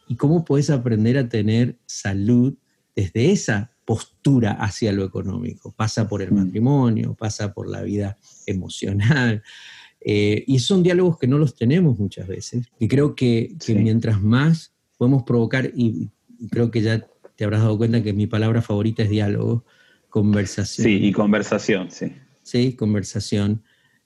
y 0.08 0.16
cómo 0.16 0.46
puedes 0.46 0.70
aprender 0.70 1.18
a 1.18 1.28
tener 1.28 1.80
salud 1.88 2.56
desde 2.96 3.32
esa 3.32 3.72
postura 3.90 4.52
hacia 4.52 4.92
lo 4.92 5.04
económico. 5.04 5.72
Pasa 5.72 6.08
por 6.08 6.22
el 6.22 6.32
mm. 6.32 6.36
matrimonio, 6.36 7.16
pasa 7.16 7.54
por 7.54 7.68
la 7.68 7.82
vida 7.82 8.18
emocional. 8.46 9.42
Eh, 10.02 10.46
y 10.48 10.60
son 10.60 10.82
diálogos 10.82 11.18
que 11.20 11.28
no 11.28 11.38
los 11.38 11.56
tenemos 11.56 12.00
muchas 12.00 12.26
veces. 12.26 12.72
Y 12.80 12.88
creo 12.88 13.16
que, 13.16 13.54
mientras 13.68 14.22
más 14.22 14.74
podemos 14.98 15.24
provocar, 15.24 15.74
y 15.76 16.10
creo 16.50 16.72
que 16.72 16.82
ya 16.82 17.06
te 17.36 17.44
habrás 17.44 17.64
dado 17.64 17.78
cuenta 17.78 18.02
que 18.02 18.14
mi 18.14 18.26
palabra 18.26 18.62
favorita 18.62 19.04
es 19.04 19.10
diálogo, 19.10 19.66
conversación. 20.08 20.86
Sí, 20.88 21.06
y 21.06 21.12
conversación, 21.12 21.92
sí. 21.92 22.14
Sí, 22.44 22.78
conversación. 22.78 23.62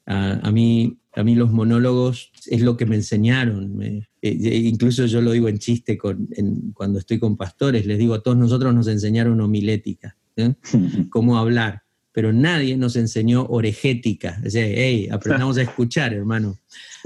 a, 0.08 0.50
mí, 0.52 0.98
a 1.16 1.24
mí 1.24 1.36
los 1.36 1.52
monólogos 1.52 2.32
es 2.48 2.62
lo 2.62 2.76
que 2.76 2.86
me 2.86 2.96
enseñaron. 2.96 3.82
Eh, 3.82 4.08
eh, 4.22 4.58
incluso 4.58 5.06
yo 5.06 5.22
lo 5.22 5.32
digo 5.32 5.48
en 5.48 5.60
chiste 5.60 5.98
con, 5.98 6.28
cuando 6.74 7.00
estoy 7.00 7.20
con 7.20 7.38
pastores, 7.38 7.86
les 7.86 8.00
digo, 8.00 8.16
a 8.16 8.24
todos 8.24 8.38
nosotros 8.38 8.74
nos 8.74 8.88
enseñaron 8.88 9.40
homilética, 9.40 10.18
¿eh? 10.36 10.56
cómo 11.10 11.38
hablar, 11.38 11.84
pero 12.12 12.34
nadie 12.34 12.78
nos 12.78 12.96
enseñó 12.96 13.46
orejética. 13.46 14.42
O 14.46 14.50
sea, 14.50 14.66
hey, 14.66 15.08
aprendamos 15.12 15.58
a 15.58 15.62
escuchar, 15.64 16.14
hermano. 16.14 16.58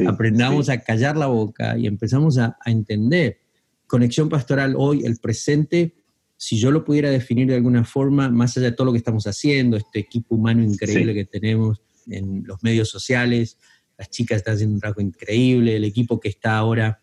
aprendamos 0.08 0.70
a 0.70 0.80
callar 0.80 1.18
la 1.18 1.28
boca 1.28 1.78
y 1.78 1.88
empezamos 1.88 2.38
a, 2.38 2.58
a 2.64 2.72
entender. 2.72 3.40
Conexión 3.88 4.30
pastoral 4.30 4.76
hoy, 4.78 5.06
el 5.06 5.18
presente, 5.18 5.96
si 6.38 6.58
yo 6.58 6.72
lo 6.72 6.86
pudiera 6.86 7.10
definir 7.10 7.48
de 7.48 7.56
alguna 7.56 7.84
forma, 7.84 8.30
más 8.30 8.56
allá 8.56 8.68
de 8.68 8.72
todo 8.74 8.86
lo 8.86 8.92
que 8.92 9.00
estamos 9.00 9.26
haciendo, 9.26 9.76
este 9.76 10.00
equipo 10.00 10.36
humano 10.36 10.62
increíble 10.62 11.14
que 11.14 11.26
tenemos 11.26 11.82
en 12.10 12.44
los 12.46 12.62
medios 12.64 12.90
sociales, 12.90 13.58
las 13.98 14.10
chicas 14.10 14.38
están 14.38 14.56
haciendo 14.56 14.76
un 14.76 14.80
trabajo 14.80 15.02
increíble, 15.02 15.76
el 15.76 15.84
equipo 15.84 16.20
que 16.20 16.30
está 16.30 16.58
ahora 16.58 17.02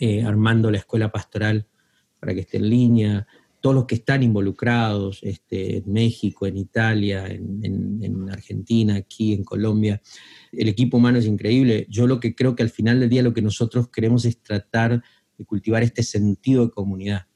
eh, 0.00 0.22
armando 0.22 0.70
la 0.70 0.78
escuela 0.78 1.10
pastoral 1.10 1.66
para 2.18 2.34
que 2.34 2.40
esté 2.40 2.56
en 2.56 2.68
línea, 2.68 3.26
todos 3.60 3.76
los 3.76 3.86
que 3.86 3.94
están 3.94 4.22
involucrados 4.22 5.20
este, 5.22 5.78
en 5.78 5.92
México, 5.92 6.46
en 6.46 6.56
Italia, 6.56 7.26
en, 7.26 8.00
en, 8.02 8.30
Argentina, 8.30 8.96
aquí, 8.96 9.32
en 9.32 9.44
Colombia. 9.44 10.02
El 10.52 10.68
equipo 10.68 10.98
humano 10.98 11.18
es 11.18 11.26
increíble. 11.26 11.86
Yo 11.88 12.06
lo 12.06 12.20
que 12.20 12.34
creo 12.34 12.54
que 12.54 12.62
al 12.62 12.70
final 12.70 13.00
del 13.00 13.08
día 13.08 13.22
lo 13.22 13.32
que 13.32 13.40
nosotros 13.40 13.88
queremos 13.88 14.26
es 14.26 14.42
tratar 14.42 15.02
de 15.38 15.44
cultivar 15.44 15.82
este 15.82 16.02
sentido 16.02 16.66
de 16.66 16.72
comunidad 16.72 17.26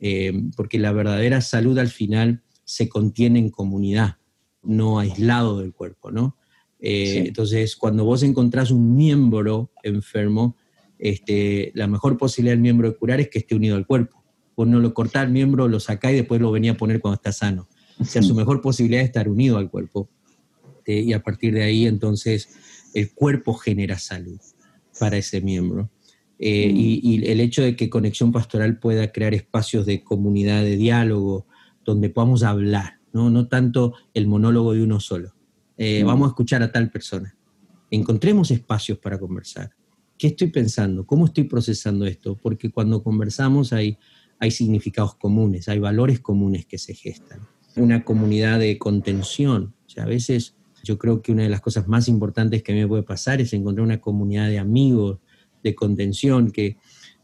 eh, 0.00 0.32
porque 0.56 0.78
la 0.78 0.92
verdadera 0.92 1.40
salud 1.40 1.78
al 1.78 1.88
final 1.88 2.42
se 2.64 2.88
contiene 2.88 3.38
en 3.38 3.50
comunidad, 3.50 4.18
no 4.62 4.98
aislado 4.98 5.58
del 5.58 5.72
cuerpo, 5.72 6.10
¿no? 6.10 6.36
Eh, 6.80 7.24
entonces, 7.26 7.76
cuando 7.76 8.04
vos 8.04 8.22
encontrás 8.22 8.70
un 8.70 8.96
miembro 8.96 9.70
enfermo, 9.82 10.56
este, 10.98 11.72
la 11.74 11.86
mejor 11.86 12.16
posibilidad 12.16 12.52
del 12.52 12.60
miembro 12.60 12.90
de 12.90 12.96
curar 12.96 13.20
es 13.20 13.28
que 13.28 13.38
esté 13.38 13.54
unido 13.54 13.76
al 13.76 13.86
cuerpo. 13.86 14.22
Vos 14.56 14.66
no 14.66 14.80
lo 14.80 14.94
cortás 14.94 15.24
el 15.24 15.32
miembro, 15.32 15.68
lo 15.68 15.80
sacás 15.80 16.12
y 16.12 16.16
después 16.16 16.40
lo 16.40 16.50
venía 16.50 16.72
a 16.72 16.76
poner 16.76 17.00
cuando 17.00 17.16
está 17.16 17.32
sano. 17.32 17.68
O 18.00 18.04
sea, 18.04 18.22
su 18.22 18.34
mejor 18.34 18.60
posibilidad 18.60 19.02
es 19.02 19.08
estar 19.08 19.28
unido 19.28 19.58
al 19.58 19.70
cuerpo. 19.70 20.08
Eh, 20.86 21.00
y 21.00 21.12
a 21.12 21.22
partir 21.22 21.54
de 21.54 21.62
ahí, 21.62 21.86
entonces, 21.86 22.48
el 22.94 23.12
cuerpo 23.12 23.54
genera 23.54 23.98
salud 23.98 24.40
para 24.98 25.16
ese 25.16 25.40
miembro. 25.40 25.90
Eh, 26.38 26.72
mm. 26.72 26.76
y, 26.76 27.26
el 27.26 27.40
hecho 27.40 27.62
de 27.62 27.74
que 27.76 27.90
Conexión 27.90 28.32
Pastoral 28.32 28.78
pueda 28.78 29.10
crear 29.10 29.34
espacios 29.34 29.86
de 29.86 30.02
comunidad, 30.02 30.62
de 30.62 30.76
diálogo, 30.76 31.46
donde 31.84 32.10
podamos 32.10 32.42
hablar, 32.42 32.98
no, 33.12 33.30
no 33.30 33.48
tanto 33.48 33.94
el 34.14 34.26
monólogo 34.26 34.74
de 34.74 34.82
uno 34.82 35.00
solo. 35.00 35.34
Eh. 35.78 36.02
Vamos 36.04 36.26
a 36.26 36.30
escuchar 36.30 36.62
a 36.62 36.70
tal 36.70 36.90
persona. 36.90 37.34
Encontremos 37.90 38.50
espacios 38.50 38.98
para 38.98 39.18
conversar. 39.18 39.70
¿Qué 40.18 40.26
estoy 40.26 40.48
pensando? 40.48 41.06
¿Cómo 41.06 41.26
estoy 41.26 41.44
procesando 41.44 42.04
esto? 42.04 42.36
Porque 42.36 42.70
cuando 42.70 43.02
conversamos 43.02 43.72
hay, 43.72 43.96
hay 44.40 44.50
significados 44.50 45.14
comunes, 45.14 45.68
hay 45.68 45.78
valores 45.78 46.18
comunes 46.18 46.66
que 46.66 46.76
se 46.76 46.94
gestan. 46.94 47.40
Una 47.76 48.04
comunidad 48.04 48.58
de 48.58 48.76
contención. 48.76 49.74
O 49.86 49.88
sea, 49.88 50.02
a 50.02 50.08
veces 50.08 50.56
yo 50.82 50.98
creo 50.98 51.22
que 51.22 51.30
una 51.30 51.44
de 51.44 51.48
las 51.48 51.60
cosas 51.60 51.86
más 51.86 52.08
importantes 52.08 52.62
que 52.62 52.72
a 52.72 52.74
mí 52.74 52.80
me 52.80 52.88
puede 52.88 53.04
pasar 53.04 53.40
es 53.40 53.52
encontrar 53.52 53.84
una 53.84 54.00
comunidad 54.00 54.48
de 54.48 54.58
amigos, 54.58 55.18
de 55.62 55.74
contención, 55.76 56.50
que, 56.50 56.76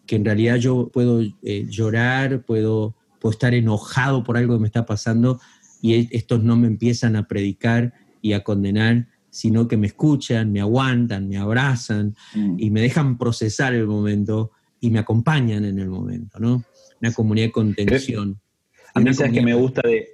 que 0.07 0.17
en 0.17 0.25
realidad 0.25 0.57
yo 0.57 0.89
puedo 0.93 1.21
eh, 1.21 1.67
llorar, 1.69 2.45
puedo, 2.45 2.95
puedo 3.21 3.33
estar 3.33 3.55
enojado 3.55 4.23
por 4.23 4.37
algo 4.37 4.55
que 4.55 4.61
me 4.61 4.67
está 4.69 4.87
pasando 4.87 5.41
y 5.83 5.95
e, 5.95 6.09
estos 6.13 6.43
no 6.43 6.57
me 6.57 6.69
empiezan 6.69 7.17
a 7.17 7.27
predicar 7.27 7.93
y 8.25 8.33
a 8.33 8.43
condenar, 8.43 9.07
sino 9.29 9.69
que 9.69 9.77
me 9.77 9.87
escuchan, 9.87 10.51
me 10.51 10.63
aguantan, 10.63 11.29
me 11.29 11.37
abrazan 11.37 12.17
mm. 12.35 12.57
y 12.59 12.71
me 12.71 12.81
dejan 12.81 13.19
procesar 13.19 13.75
el 13.75 13.87
momento 13.87 14.51
y 14.81 14.89
me 14.89 14.99
acompañan 14.99 15.67
en 15.67 15.79
el 15.79 15.91
momento, 15.91 16.41
¿no? 16.41 16.65
Una 17.03 17.13
comunidad 17.13 17.49
de 17.49 17.53
contención. 17.53 18.41
A 18.95 19.01
mí 19.01 19.13
sabes 19.13 19.35
que 19.35 19.43
me 19.43 19.53
gusta 19.53 19.83
de, 19.87 20.09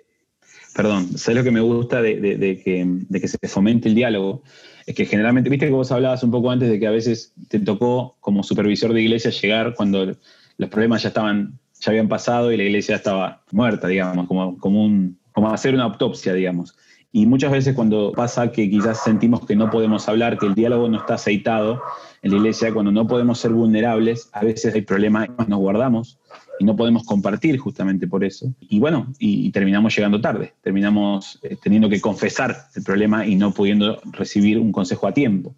perdón, 0.74 1.16
sabes 1.16 1.36
lo 1.38 1.44
que 1.44 1.52
me 1.52 1.60
gusta 1.60 2.02
de, 2.02 2.20
que, 2.64 2.84
de, 2.84 3.20
que, 3.20 3.28
se 3.28 3.38
fomente 3.46 3.88
el 3.88 3.94
diálogo, 3.94 4.42
es 4.86 4.94
que 4.96 5.06
generalmente, 5.06 5.48
viste 5.48 5.66
que 5.66 5.72
vos 5.72 5.92
hablabas 5.92 6.24
un 6.24 6.32
poco 6.32 6.50
antes 6.50 6.68
de 6.68 6.80
que 6.80 6.88
a 6.88 6.90
veces 6.90 7.32
te 7.46 7.60
tocó 7.60 8.16
como 8.18 8.42
supervisor 8.42 8.92
de 8.92 9.02
iglesia 9.02 9.30
llegar 9.30 9.74
cuando 9.76 10.16
los 10.58 10.68
problemas 10.68 11.04
ya 11.04 11.10
estaban, 11.10 11.60
ya 11.78 11.92
habían 11.92 12.08
pasado 12.08 12.50
y 12.50 12.56
la 12.56 12.64
iglesia 12.64 12.96
estaba 12.96 13.44
muerta, 13.52 13.86
digamos, 13.86 14.26
como, 14.26 14.58
como, 14.58 14.84
un, 14.84 15.16
como 15.30 15.52
hacer 15.52 15.74
una 15.74 15.84
autopsia, 15.84 16.34
digamos. 16.34 16.74
Y 17.12 17.26
muchas 17.26 17.50
veces 17.50 17.74
cuando 17.74 18.12
pasa 18.12 18.52
que 18.52 18.70
quizás 18.70 19.02
sentimos 19.02 19.44
que 19.44 19.56
no 19.56 19.68
podemos 19.70 20.08
hablar, 20.08 20.38
que 20.38 20.46
el 20.46 20.54
diálogo 20.54 20.88
no 20.88 20.98
está 20.98 21.14
aceitado 21.14 21.82
en 22.22 22.30
la 22.30 22.36
iglesia, 22.36 22.72
cuando 22.72 22.92
no 22.92 23.06
podemos 23.06 23.40
ser 23.40 23.50
vulnerables, 23.50 24.28
a 24.32 24.44
veces 24.44 24.74
hay 24.74 24.82
problemas, 24.82 25.28
nos 25.48 25.58
guardamos 25.58 26.18
y 26.60 26.64
no 26.64 26.76
podemos 26.76 27.04
compartir 27.04 27.58
justamente 27.58 28.06
por 28.06 28.22
eso. 28.22 28.54
Y 28.60 28.78
bueno, 28.78 29.12
y, 29.18 29.50
terminamos 29.50 29.96
llegando 29.96 30.20
tarde, 30.20 30.52
terminamos 30.62 31.40
eh, 31.42 31.56
teniendo 31.60 31.88
que 31.88 32.00
confesar 32.00 32.56
el 32.76 32.84
problema 32.84 33.26
y 33.26 33.34
no 33.34 33.52
pudiendo 33.52 34.00
recibir 34.12 34.58
un 34.58 34.70
consejo 34.70 35.08
a 35.08 35.12
tiempo. 35.12 35.54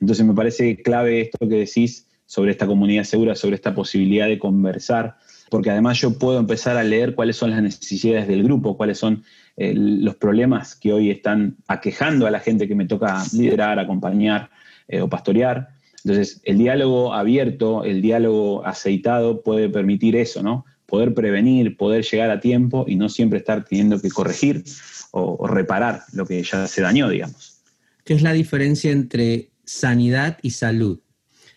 Entonces 0.00 0.26
me 0.26 0.34
parece 0.34 0.82
clave 0.82 1.20
esto 1.20 1.48
que 1.48 1.56
decís 1.56 2.08
sobre 2.26 2.50
esta 2.50 2.66
comunidad 2.66 3.04
segura, 3.04 3.36
sobre 3.36 3.54
esta 3.54 3.74
posibilidad 3.74 4.26
de 4.26 4.38
conversar, 4.38 5.18
porque 5.50 5.70
además 5.70 6.00
yo 6.00 6.18
puedo 6.18 6.40
empezar 6.40 6.76
a 6.76 6.82
leer 6.82 7.14
cuáles 7.14 7.36
son 7.36 7.50
las 7.50 7.62
necesidades 7.62 8.26
del 8.26 8.42
grupo, 8.42 8.76
cuáles 8.76 8.98
son 8.98 9.22
eh, 9.56 9.74
los 9.74 10.16
problemas 10.16 10.74
que 10.74 10.92
hoy 10.92 11.10
están 11.10 11.56
aquejando 11.66 12.26
a 12.26 12.30
la 12.30 12.40
gente 12.40 12.68
que 12.68 12.74
me 12.74 12.86
toca 12.86 13.22
liderar, 13.32 13.78
acompañar 13.78 14.50
eh, 14.86 15.00
o 15.00 15.08
pastorear. 15.08 15.68
Entonces, 16.04 16.40
el 16.44 16.58
diálogo 16.58 17.14
abierto, 17.14 17.82
el 17.82 18.02
diálogo 18.02 18.64
aceitado 18.66 19.42
puede 19.42 19.68
permitir 19.68 20.14
eso, 20.14 20.42
¿no? 20.42 20.66
Poder 20.84 21.14
prevenir, 21.14 21.76
poder 21.76 22.04
llegar 22.04 22.30
a 22.30 22.38
tiempo 22.38 22.84
y 22.86 22.96
no 22.96 23.08
siempre 23.08 23.38
estar 23.38 23.64
teniendo 23.64 24.00
que 24.00 24.10
corregir 24.10 24.62
o, 25.10 25.46
reparar 25.46 26.02
lo 26.12 26.26
que 26.26 26.42
ya 26.42 26.66
se 26.68 26.82
dañó, 26.82 27.08
digamos. 27.08 27.62
¿Qué 28.04 28.14
es 28.14 28.22
la 28.22 28.34
diferencia 28.34 28.92
entre 28.92 29.50
sanidad 29.64 30.38
y 30.42 30.50
salud? 30.50 31.00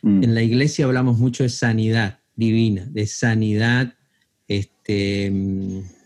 Mm. 0.02 0.24
En 0.24 0.36
la 0.36 0.42
iglesia 0.42 0.86
hablamos 0.86 1.20
mucho 1.20 1.44
de 1.44 1.50
sanidad 1.50 2.20
divina, 2.36 2.88
de 2.90 3.06
sanidad 3.06 3.94
este, 4.48 5.32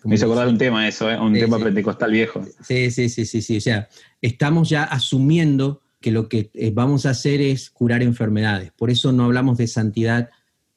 me 0.04 0.16
hizo 0.16 0.26
acordar 0.26 0.48
un 0.48 0.58
tema 0.58 0.88
eso, 0.88 1.10
¿eh? 1.10 1.20
un 1.20 1.34
tema 1.34 1.60
pentecostal 1.60 2.12
viejo. 2.12 2.46
Sí, 2.62 2.92
sí, 2.92 3.10
sí, 3.10 3.26
sí, 3.26 3.42
sí. 3.42 3.58
O 3.58 3.62
sea, 3.62 3.88
estamos 4.22 4.70
ya 4.70 4.84
asumiendo 4.84 5.82
que 6.02 6.12
lo 6.12 6.28
que 6.28 6.52
eh, 6.54 6.72
vamos 6.74 7.06
a 7.06 7.12
hacer 7.12 7.42
es 7.42 7.70
curar 7.70 8.04
enfermedades. 8.04 8.72
Por 8.74 8.90
eso 8.90 9.12
no 9.12 9.24
hablamos 9.24 9.58
de 9.58 9.68
santidad 9.68 10.30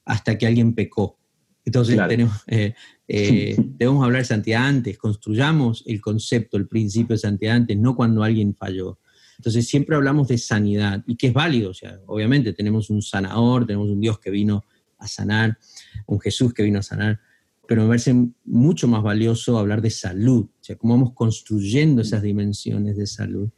hasta 0.05 0.37
que 0.37 0.47
alguien 0.47 0.73
pecó. 0.73 1.17
Entonces 1.65 1.99
tenemos, 2.07 2.43
eh, 2.47 2.73
debemos 3.07 4.05
hablar 4.05 4.21
de 4.21 4.25
santidad 4.25 4.65
antes, 4.65 4.97
construyamos 4.97 5.83
el 5.85 5.99
concepto, 5.99 6.55
el 6.55 6.67
principio 6.67 7.15
de 7.15 7.19
santidad 7.19 7.55
antes, 7.55 7.77
no 7.77 7.95
cuando 7.95 8.23
alguien 8.23 8.55
falló. 8.55 8.99
Entonces 9.37 9.67
siempre 9.67 9.95
hablamos 9.95 10.29
de 10.29 10.37
sanidad 10.37 11.03
y 11.05 11.17
que 11.17 11.27
es 11.27 11.33
válido, 11.33 11.71
o 11.71 11.73
sea, 11.73 11.99
obviamente 12.07 12.53
tenemos 12.53 12.89
un 12.89 13.01
sanador, 13.01 13.67
tenemos 13.67 13.89
un 13.89 13.99
Dios 13.99 14.19
que 14.19 14.31
vino 14.31 14.63
a 14.97 15.07
sanar, 15.07 15.59
un 16.07 16.19
Jesús 16.19 16.53
que 16.53 16.63
vino 16.63 16.79
a 16.79 16.83
sanar, 16.83 17.19
pero 17.67 17.83
me 17.83 17.89
parece 17.89 18.15
mucho 18.45 18.87
más 18.87 19.03
valioso 19.03 19.57
hablar 19.57 19.81
de 19.81 19.89
salud, 19.89 20.45
o 20.45 20.63
sea, 20.63 20.75
cómo 20.77 20.95
vamos 20.95 21.13
construyendo 21.13 22.01
esas 22.01 22.21
dimensiones 22.21 22.97
de 22.97 23.05
salud 23.05 23.49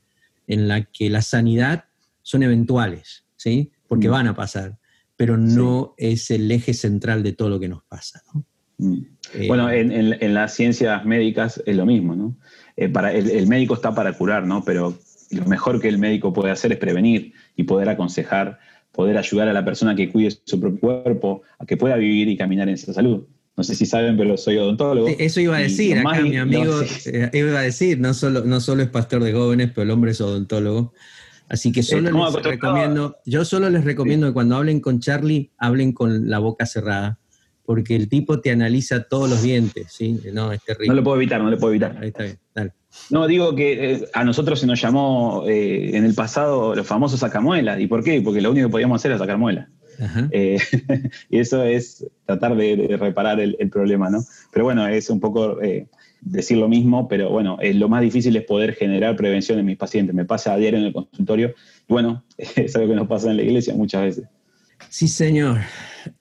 en 0.47 0.67
la 0.67 0.83
que 0.83 1.09
la 1.09 1.21
sanidad 1.21 1.85
son 2.23 2.43
eventuales, 2.43 3.25
¿sí? 3.35 3.71
Porque 3.87 4.09
van 4.09 4.27
a 4.27 4.35
pasar, 4.35 4.77
pero 5.15 5.37
no 5.37 5.93
es 5.97 6.31
el 6.31 6.51
eje 6.51 6.73
central 6.73 7.23
de 7.23 7.33
todo 7.33 7.49
lo 7.49 7.59
que 7.59 7.69
nos 7.69 7.83
pasa, 7.83 8.21
eh, 9.33 9.47
bueno, 9.47 9.69
en, 9.69 10.33
las 10.33 10.53
ciencias 10.53 11.03
médicas 11.05 11.61
es 11.65 11.75
lo 11.75 11.85
mismo, 11.85 12.15
¿no? 12.15 12.37
Eh, 12.77 12.87
para, 12.87 13.11
el, 13.11 13.45
médico 13.47 13.73
está 13.73 13.93
para 13.93 14.13
curar, 14.13 14.45
¿no? 14.47 14.63
Pero 14.63 14.97
lo 15.31 15.45
mejor 15.45 15.81
que 15.81 15.89
el 15.89 15.97
médico 15.97 16.31
puede 16.31 16.51
hacer 16.51 16.71
es 16.71 16.77
prevenir 16.77 17.33
y 17.57 17.63
poder 17.63 17.89
aconsejar, 17.89 18.57
poder 18.93 19.17
ayudar 19.17 19.49
a 19.49 19.53
la 19.53 19.65
persona 19.65 19.95
que 19.95 20.09
cuide 20.09 20.31
su 20.45 20.59
propio 20.59 20.79
cuerpo, 20.79 21.41
a 21.59 21.65
que 21.65 21.75
pueda 21.75 21.97
vivir 21.97 22.29
y 22.29 22.37
caminar 22.37 22.69
en 22.69 22.75
esa 22.75 22.93
salud. 22.93 23.25
No 23.59 23.63
sé 23.65 23.75
si 23.75 23.85
saben, 23.85 24.15
pero 24.15 24.37
soy 24.37 24.55
odontólogo. 24.55 25.09
Eso 25.19 25.41
iba 25.41 25.57
a 25.57 25.59
decir, 25.59 25.97
acá 25.99 26.21
mi 26.21 26.37
amigo 26.37 26.79
eh, 27.07 27.29
iba 27.33 27.59
a 27.59 27.63
decir, 27.63 27.99
no 27.99 28.13
solo, 28.13 28.45
no 28.45 28.61
solo 28.61 28.83
es 28.83 28.87
pastor 28.87 29.21
de 29.21 29.33
jóvenes, 29.33 29.71
pero 29.75 29.83
el 29.83 29.91
hombre 29.91 30.11
es 30.11 30.21
odontólogo. 30.21 30.93
Así 31.49 31.73
que 31.73 31.83
solo 31.83 32.09
les 32.09 32.41
recomiendo, 32.41 33.17
yo 33.25 33.43
solo 33.43 33.69
les 33.69 33.83
recomiendo 33.83 34.27
que 34.27 34.33
cuando 34.33 34.55
hablen 34.55 34.79
con 34.79 35.01
Charlie, 35.01 35.51
hablen 35.57 35.91
con 35.91 36.29
la 36.29 36.39
boca 36.39 36.65
cerrada, 36.65 37.19
porque 37.65 37.97
el 37.97 38.07
tipo 38.07 38.39
te 38.39 38.49
analiza 38.49 39.03
todos 39.03 39.29
los 39.29 39.41
dientes, 39.41 39.87
¿sí? 39.91 40.17
No, 40.31 40.53
es 40.53 40.63
terrible. 40.63 40.87
No 40.87 40.93
lo 40.93 41.03
puedo 41.03 41.17
evitar, 41.17 41.41
no 41.41 41.51
lo 41.51 41.57
puedo 41.57 41.73
evitar. 41.73 41.97
Ahí 41.99 42.07
está 42.07 42.23
bien, 42.23 42.39
dale. 42.55 42.71
No, 43.09 43.27
digo 43.27 43.55
que 43.55 43.91
eh, 43.91 44.07
a 44.13 44.23
nosotros 44.23 44.61
se 44.61 44.67
nos 44.67 44.79
llamó 44.79 45.43
eh, 45.49 45.97
en 45.97 46.05
el 46.05 46.13
pasado 46.13 46.75
los 46.75 46.87
famosos 46.87 47.19
sacamuelas. 47.19 47.77
¿Y 47.81 47.87
por 47.87 48.05
qué? 48.05 48.21
Porque 48.21 48.39
lo 48.39 48.51
único 48.51 48.69
que 48.69 48.71
podíamos 48.71 49.01
hacer 49.01 49.11
era 49.11 49.19
sacar 49.19 49.37
muelas. 49.37 49.67
Eh, 50.31 50.59
y 51.29 51.39
eso 51.39 51.63
es 51.63 52.05
tratar 52.25 52.55
de, 52.55 52.97
reparar 52.99 53.39
el, 53.39 53.55
problema, 53.69 54.09
¿no? 54.09 54.23
Pero 54.51 54.65
bueno, 54.65 54.87
es 54.87 55.09
un 55.09 55.19
poco 55.19 55.61
eh, 55.61 55.87
decir 56.21 56.57
lo 56.57 56.67
mismo, 56.67 57.07
pero 57.07 57.29
bueno, 57.29 57.57
lo 57.61 57.89
más 57.89 58.01
difícil 58.01 58.35
es 58.35 58.43
poder 58.43 58.73
generar 58.73 59.15
prevención 59.15 59.59
en 59.59 59.65
mis 59.65 59.77
pacientes. 59.77 60.15
Me 60.15 60.25
pasa 60.25 60.53
a 60.53 60.57
diario 60.57 60.79
en 60.79 60.85
el 60.85 60.93
consultorio, 60.93 61.53
y 61.87 61.93
bueno, 61.93 62.23
es 62.37 62.75
algo 62.75 62.89
que 62.89 62.95
nos 62.95 63.07
pasa 63.07 63.29
en 63.31 63.37
la 63.37 63.43
iglesia 63.43 63.73
muchas 63.73 64.03
veces. 64.03 64.25
Sí, 64.89 65.07
señor. 65.07 65.59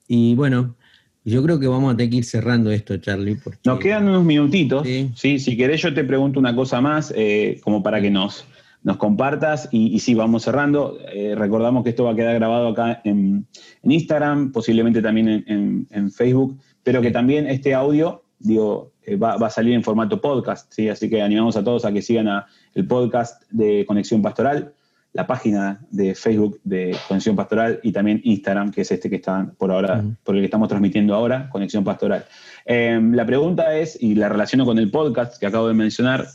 Y 0.08 0.34
bueno, 0.34 0.76
yo 1.24 1.42
creo 1.42 1.60
que 1.60 1.66
vamos 1.66 1.92
a 1.92 1.96
tener 1.96 2.10
que 2.10 2.16
ir 2.16 2.24
cerrando 2.24 2.70
esto, 2.70 2.96
Charlie. 2.96 3.38
Nos 3.64 3.78
quedan 3.78 4.08
unos 4.08 4.24
minutitos. 4.24 4.86
¿sí? 5.14 5.38
Si 5.38 5.56
querés, 5.56 5.82
yo 5.82 5.92
te 5.94 6.04
pregunto 6.04 6.40
una 6.40 6.54
cosa 6.54 6.80
más, 6.80 7.12
eh, 7.16 7.60
como 7.62 7.82
para 7.82 8.00
que 8.00 8.10
nos 8.10 8.46
nos 8.82 8.96
compartas 8.96 9.68
y, 9.72 9.94
y 9.94 9.98
sí, 10.00 10.14
vamos 10.14 10.44
cerrando. 10.44 10.98
Eh, 11.12 11.34
recordamos 11.36 11.84
que 11.84 11.90
esto 11.90 12.04
va 12.04 12.12
a 12.12 12.16
quedar 12.16 12.34
grabado 12.34 12.68
acá 12.68 13.00
en, 13.04 13.46
Instagram, 13.82 14.52
posiblemente 14.52 15.02
también 15.02 15.44
en, 15.46 16.10
Facebook, 16.10 16.58
pero 16.82 17.00
que 17.00 17.10
también 17.10 17.46
este 17.46 17.74
audio, 17.74 18.24
digo, 18.38 18.92
eh, 19.02 19.16
va, 19.16 19.34
a 19.34 19.50
salir 19.50 19.74
en 19.74 19.82
formato 19.82 20.20
podcast, 20.20 20.72
¿sí? 20.72 20.88
Así 20.88 21.08
que 21.08 21.22
animamos 21.22 21.56
a 21.56 21.64
todos 21.64 21.84
a 21.84 21.92
que 21.92 22.02
sigan 22.02 22.28
a 22.28 22.46
el 22.74 22.86
podcast 22.86 23.42
de 23.50 23.84
Conexión 23.86 24.22
Pastoral, 24.22 24.72
la 25.12 25.26
página 25.26 25.80
de 25.90 26.14
Facebook 26.14 26.60
de 26.64 26.96
Conexión 27.08 27.34
Pastoral 27.34 27.80
y 27.82 27.92
también 27.92 28.20
Instagram, 28.24 28.70
que 28.70 28.82
es 28.82 28.92
este 28.92 29.08
que 29.10 29.16
está 29.16 29.52
por 29.58 29.72
ahora, 29.72 30.04
por 30.22 30.34
el 30.34 30.42
que 30.42 30.46
estamos 30.46 30.68
transmitiendo 30.68 31.14
ahora, 31.14 31.48
Conexión 31.50 31.82
Pastoral. 31.82 32.24
Em, 32.64 33.14
la 33.14 33.24
pregunta 33.24 33.76
es, 33.76 34.00
y 34.00 34.14
la 34.14 34.28
relaciono 34.28 34.64
con 34.64 34.78
el 34.78 34.90
podcast 34.90 35.38
que 35.40 35.46
acabo 35.46 35.68
de 35.68 35.74
mencionar, 35.74 36.26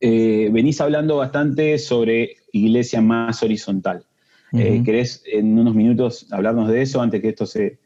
eh, 0.00 0.48
venís 0.52 0.80
hablando 0.80 1.16
bastante 1.16 1.78
sobre 1.78 2.36
iglesia 2.52 3.00
más 3.00 3.42
horizontal. 3.42 4.04
Eh, 4.52 4.82
¿Querés 4.84 5.22
en 5.26 5.58
unos 5.58 5.74
minutos 5.74 6.26
hablarnos 6.30 6.68
de 6.68 6.80
eso 6.80 7.02
antes 7.02 7.20
que 7.20 7.28
esto 7.28 7.46
se, 7.46 7.78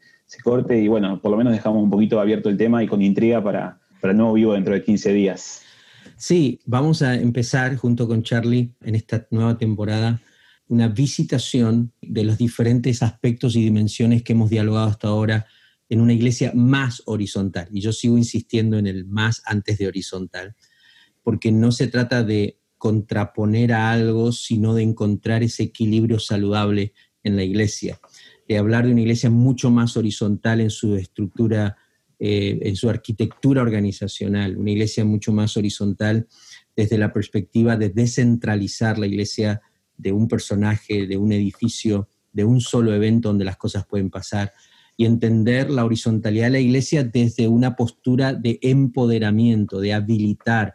corte? 0.43 0.79
Y 0.79 0.87
bueno, 0.87 1.21
por 1.21 1.31
lo 1.31 1.37
menos 1.37 1.53
dejamos 1.53 1.83
un 1.83 1.89
poquito 1.89 2.19
abierto 2.19 2.49
el 2.49 2.57
tema 2.57 2.83
y 2.83 2.87
con 2.87 3.01
intriga 3.01 3.43
para, 3.43 3.79
para 3.99 4.11
el 4.11 4.17
nuevo 4.17 4.33
vivo 4.33 4.53
dentro 4.53 4.73
de 4.73 4.83
15 4.83 5.11
días. 5.11 5.63
Sí, 6.15 6.59
vamos 6.65 7.01
a 7.01 7.15
empezar 7.15 7.75
junto 7.75 8.07
con 8.07 8.23
Charlie 8.23 8.73
en 8.83 8.95
esta 8.95 9.27
nueva 9.31 9.57
temporada 9.57 10.21
una 10.67 10.87
visitación 10.87 11.91
de 12.01 12.23
los 12.23 12.37
diferentes 12.37 13.03
aspectos 13.03 13.55
y 13.55 13.63
dimensiones 13.63 14.23
que 14.23 14.31
hemos 14.31 14.49
dialogado 14.49 14.87
hasta 14.87 15.09
ahora 15.09 15.45
en 15.89 15.99
una 15.99 16.13
iglesia 16.13 16.53
más 16.55 17.03
horizontal. 17.05 17.67
Y 17.71 17.81
yo 17.81 17.91
sigo 17.91 18.17
insistiendo 18.17 18.77
en 18.77 18.87
el 18.87 19.05
más 19.05 19.41
antes 19.45 19.77
de 19.77 19.87
horizontal 19.87 20.55
porque 21.23 21.51
no 21.51 21.71
se 21.71 21.87
trata 21.87 22.23
de 22.23 22.59
contraponer 22.77 23.73
a 23.73 23.91
algo, 23.91 24.31
sino 24.31 24.73
de 24.73 24.83
encontrar 24.83 25.43
ese 25.43 25.63
equilibrio 25.63 26.19
saludable 26.19 26.93
en 27.23 27.35
la 27.35 27.43
iglesia. 27.43 27.99
De 28.47 28.57
hablar 28.57 28.85
de 28.85 28.91
una 28.91 29.01
iglesia 29.01 29.29
mucho 29.29 29.69
más 29.69 29.97
horizontal 29.97 30.61
en 30.61 30.71
su 30.71 30.95
estructura, 30.95 31.77
eh, 32.19 32.59
en 32.63 32.75
su 32.75 32.89
arquitectura 32.89 33.61
organizacional, 33.61 34.57
una 34.57 34.71
iglesia 34.71 35.05
mucho 35.05 35.31
más 35.31 35.57
horizontal 35.57 36.27
desde 36.75 36.97
la 36.97 37.13
perspectiva 37.13 37.77
de 37.77 37.89
descentralizar 37.89 38.97
la 38.97 39.07
iglesia 39.07 39.61
de 39.97 40.11
un 40.11 40.27
personaje, 40.27 41.05
de 41.05 41.17
un 41.17 41.31
edificio, 41.31 42.09
de 42.33 42.43
un 42.45 42.61
solo 42.61 42.93
evento 42.93 43.29
donde 43.29 43.45
las 43.45 43.57
cosas 43.57 43.85
pueden 43.85 44.09
pasar 44.09 44.53
y 44.97 45.05
entender 45.05 45.69
la 45.69 45.85
horizontalidad 45.85 46.45
de 46.45 46.51
la 46.51 46.59
iglesia 46.59 47.03
desde 47.03 47.47
una 47.47 47.75
postura 47.75 48.33
de 48.33 48.59
empoderamiento, 48.61 49.79
de 49.79 49.93
habilitar, 49.93 50.73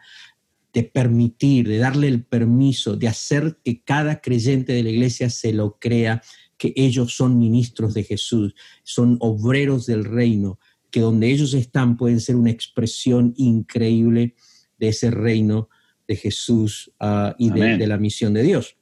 de 0.76 0.84
permitir, 0.84 1.66
de 1.66 1.78
darle 1.78 2.06
el 2.06 2.22
permiso, 2.22 2.96
de 2.98 3.08
hacer 3.08 3.56
que 3.64 3.82
cada 3.82 4.20
creyente 4.20 4.74
de 4.74 4.82
la 4.82 4.90
iglesia 4.90 5.30
se 5.30 5.54
lo 5.54 5.78
crea, 5.78 6.20
que 6.58 6.74
ellos 6.76 7.16
son 7.16 7.38
ministros 7.38 7.94
de 7.94 8.04
Jesús, 8.04 8.54
son 8.82 9.16
obreros 9.20 9.86
del 9.86 10.04
reino, 10.04 10.60
que 10.90 11.00
donde 11.00 11.30
ellos 11.30 11.54
están 11.54 11.96
pueden 11.96 12.20
ser 12.20 12.36
una 12.36 12.50
expresión 12.50 13.32
increíble 13.38 14.34
de 14.78 14.88
ese 14.88 15.10
reino 15.10 15.70
de 16.06 16.16
Jesús 16.16 16.92
ah, 17.00 17.34
y 17.38 17.48
de, 17.48 17.86
la 17.86 17.96
misión 17.96 18.34
de 18.34 18.42
Dios. 18.42 18.76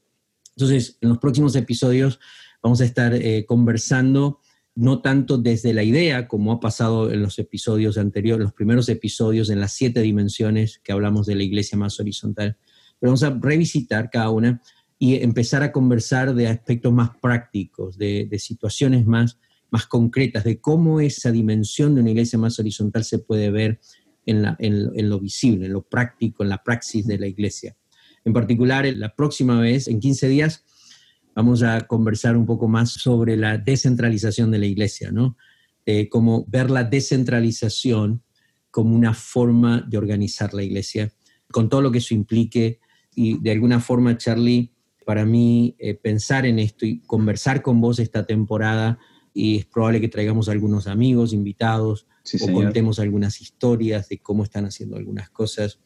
Entonces, 0.56 0.98
en 1.00 1.10
los 1.10 1.18
próximos 1.18 1.54
episodios 1.54 2.18
vamos 2.60 2.80
a 2.80 2.86
estar 2.86 3.14
eh, 3.14 3.46
conversando 3.46 4.40
no 4.74 5.00
tanto 5.00 5.38
desde 5.38 5.72
la 5.72 5.84
idea, 5.84 6.26
como 6.26 6.52
ha 6.52 6.60
pasado 6.60 7.10
en 7.10 7.22
los 7.22 7.38
episodios 7.38 7.96
anteriores, 7.96 8.44
los 8.44 8.52
primeros 8.52 8.88
episodios 8.88 9.50
en 9.50 9.60
las 9.60 9.72
siete 9.72 10.00
dimensiones 10.00 10.80
que 10.82 10.92
hablamos 10.92 11.26
de 11.26 11.36
la 11.36 11.44
iglesia 11.44 11.78
más 11.78 12.00
horizontal, 12.00 12.56
pero 12.98 13.10
vamos 13.10 13.22
a 13.22 13.38
revisitar 13.40 14.10
cada 14.10 14.30
una 14.30 14.60
y 14.98 15.16
empezar 15.16 15.62
a 15.62 15.70
conversar 15.70 16.34
de 16.34 16.48
aspectos 16.48 16.92
más 16.92 17.10
prácticos, 17.20 17.98
de, 17.98 18.28
situaciones 18.38 19.06
más, 19.06 19.38
más 19.70 19.86
concretas, 19.86 20.44
de 20.44 20.60
cómo 20.60 21.00
esa 21.00 21.30
dimensión 21.30 21.94
de 21.94 22.00
una 22.00 22.10
iglesia 22.10 22.38
más 22.38 22.58
horizontal 22.58 23.04
se 23.04 23.18
puede 23.18 23.50
ver 23.50 23.80
en, 24.26 24.44
en 24.58 25.08
lo 25.08 25.20
visible, 25.20 25.66
en 25.66 25.72
lo 25.72 25.82
práctico, 25.82 26.42
en 26.42 26.48
la 26.48 26.62
praxis 26.62 27.06
de 27.06 27.18
la 27.18 27.26
iglesia. 27.26 27.76
En 28.24 28.32
particular, 28.32 28.86
la 28.96 29.14
próxima 29.14 29.60
vez, 29.60 29.86
en 29.86 30.00
15 30.00 30.28
días, 30.28 30.64
vamos 31.34 31.62
a 31.62 31.82
conversar 31.82 32.36
un 32.36 32.46
poco 32.46 32.68
más 32.68 32.90
sobre 32.92 33.36
la 33.36 33.58
descentralización 33.58 34.50
de 34.50 34.58
la 34.58 34.66
iglesia, 34.66 35.10
¿no? 35.10 35.36
Eh, 35.86 36.08
como 36.08 36.46
ver 36.46 36.70
la 36.70 36.84
descentralización 36.84 38.22
como 38.70 38.96
una 38.96 39.14
forma 39.14 39.84
de 39.88 39.98
organizar 39.98 40.54
la 40.54 40.62
iglesia, 40.62 41.12
con 41.52 41.68
todo 41.68 41.80
lo 41.82 41.92
que 41.92 41.98
eso 41.98 42.14
implique. 42.14 42.80
Y 43.14 43.38
de 43.38 43.52
alguna 43.52 43.78
forma, 43.78 44.16
Charlie, 44.16 44.72
para 45.04 45.24
mí, 45.24 45.76
eh, 45.78 45.94
pensar 45.94 46.46
en 46.46 46.58
esto 46.58 46.86
y 46.86 47.00
conversar 47.02 47.62
con 47.62 47.80
vos 47.80 47.98
esta 47.98 48.26
temporada, 48.26 48.98
y 49.32 49.58
es 49.58 49.66
probable 49.66 50.00
que 50.00 50.08
traigamos 50.08 50.48
algunos 50.48 50.86
amigos, 50.86 51.32
invitados, 51.32 52.06
o 52.40 52.52
contemos 52.52 52.98
algunas 52.98 53.40
historias 53.40 54.08
de 54.08 54.18
cómo 54.18 54.44
están 54.44 54.64
haciendo 54.64 54.96
algunas 54.96 55.28
cosas. 55.30 55.80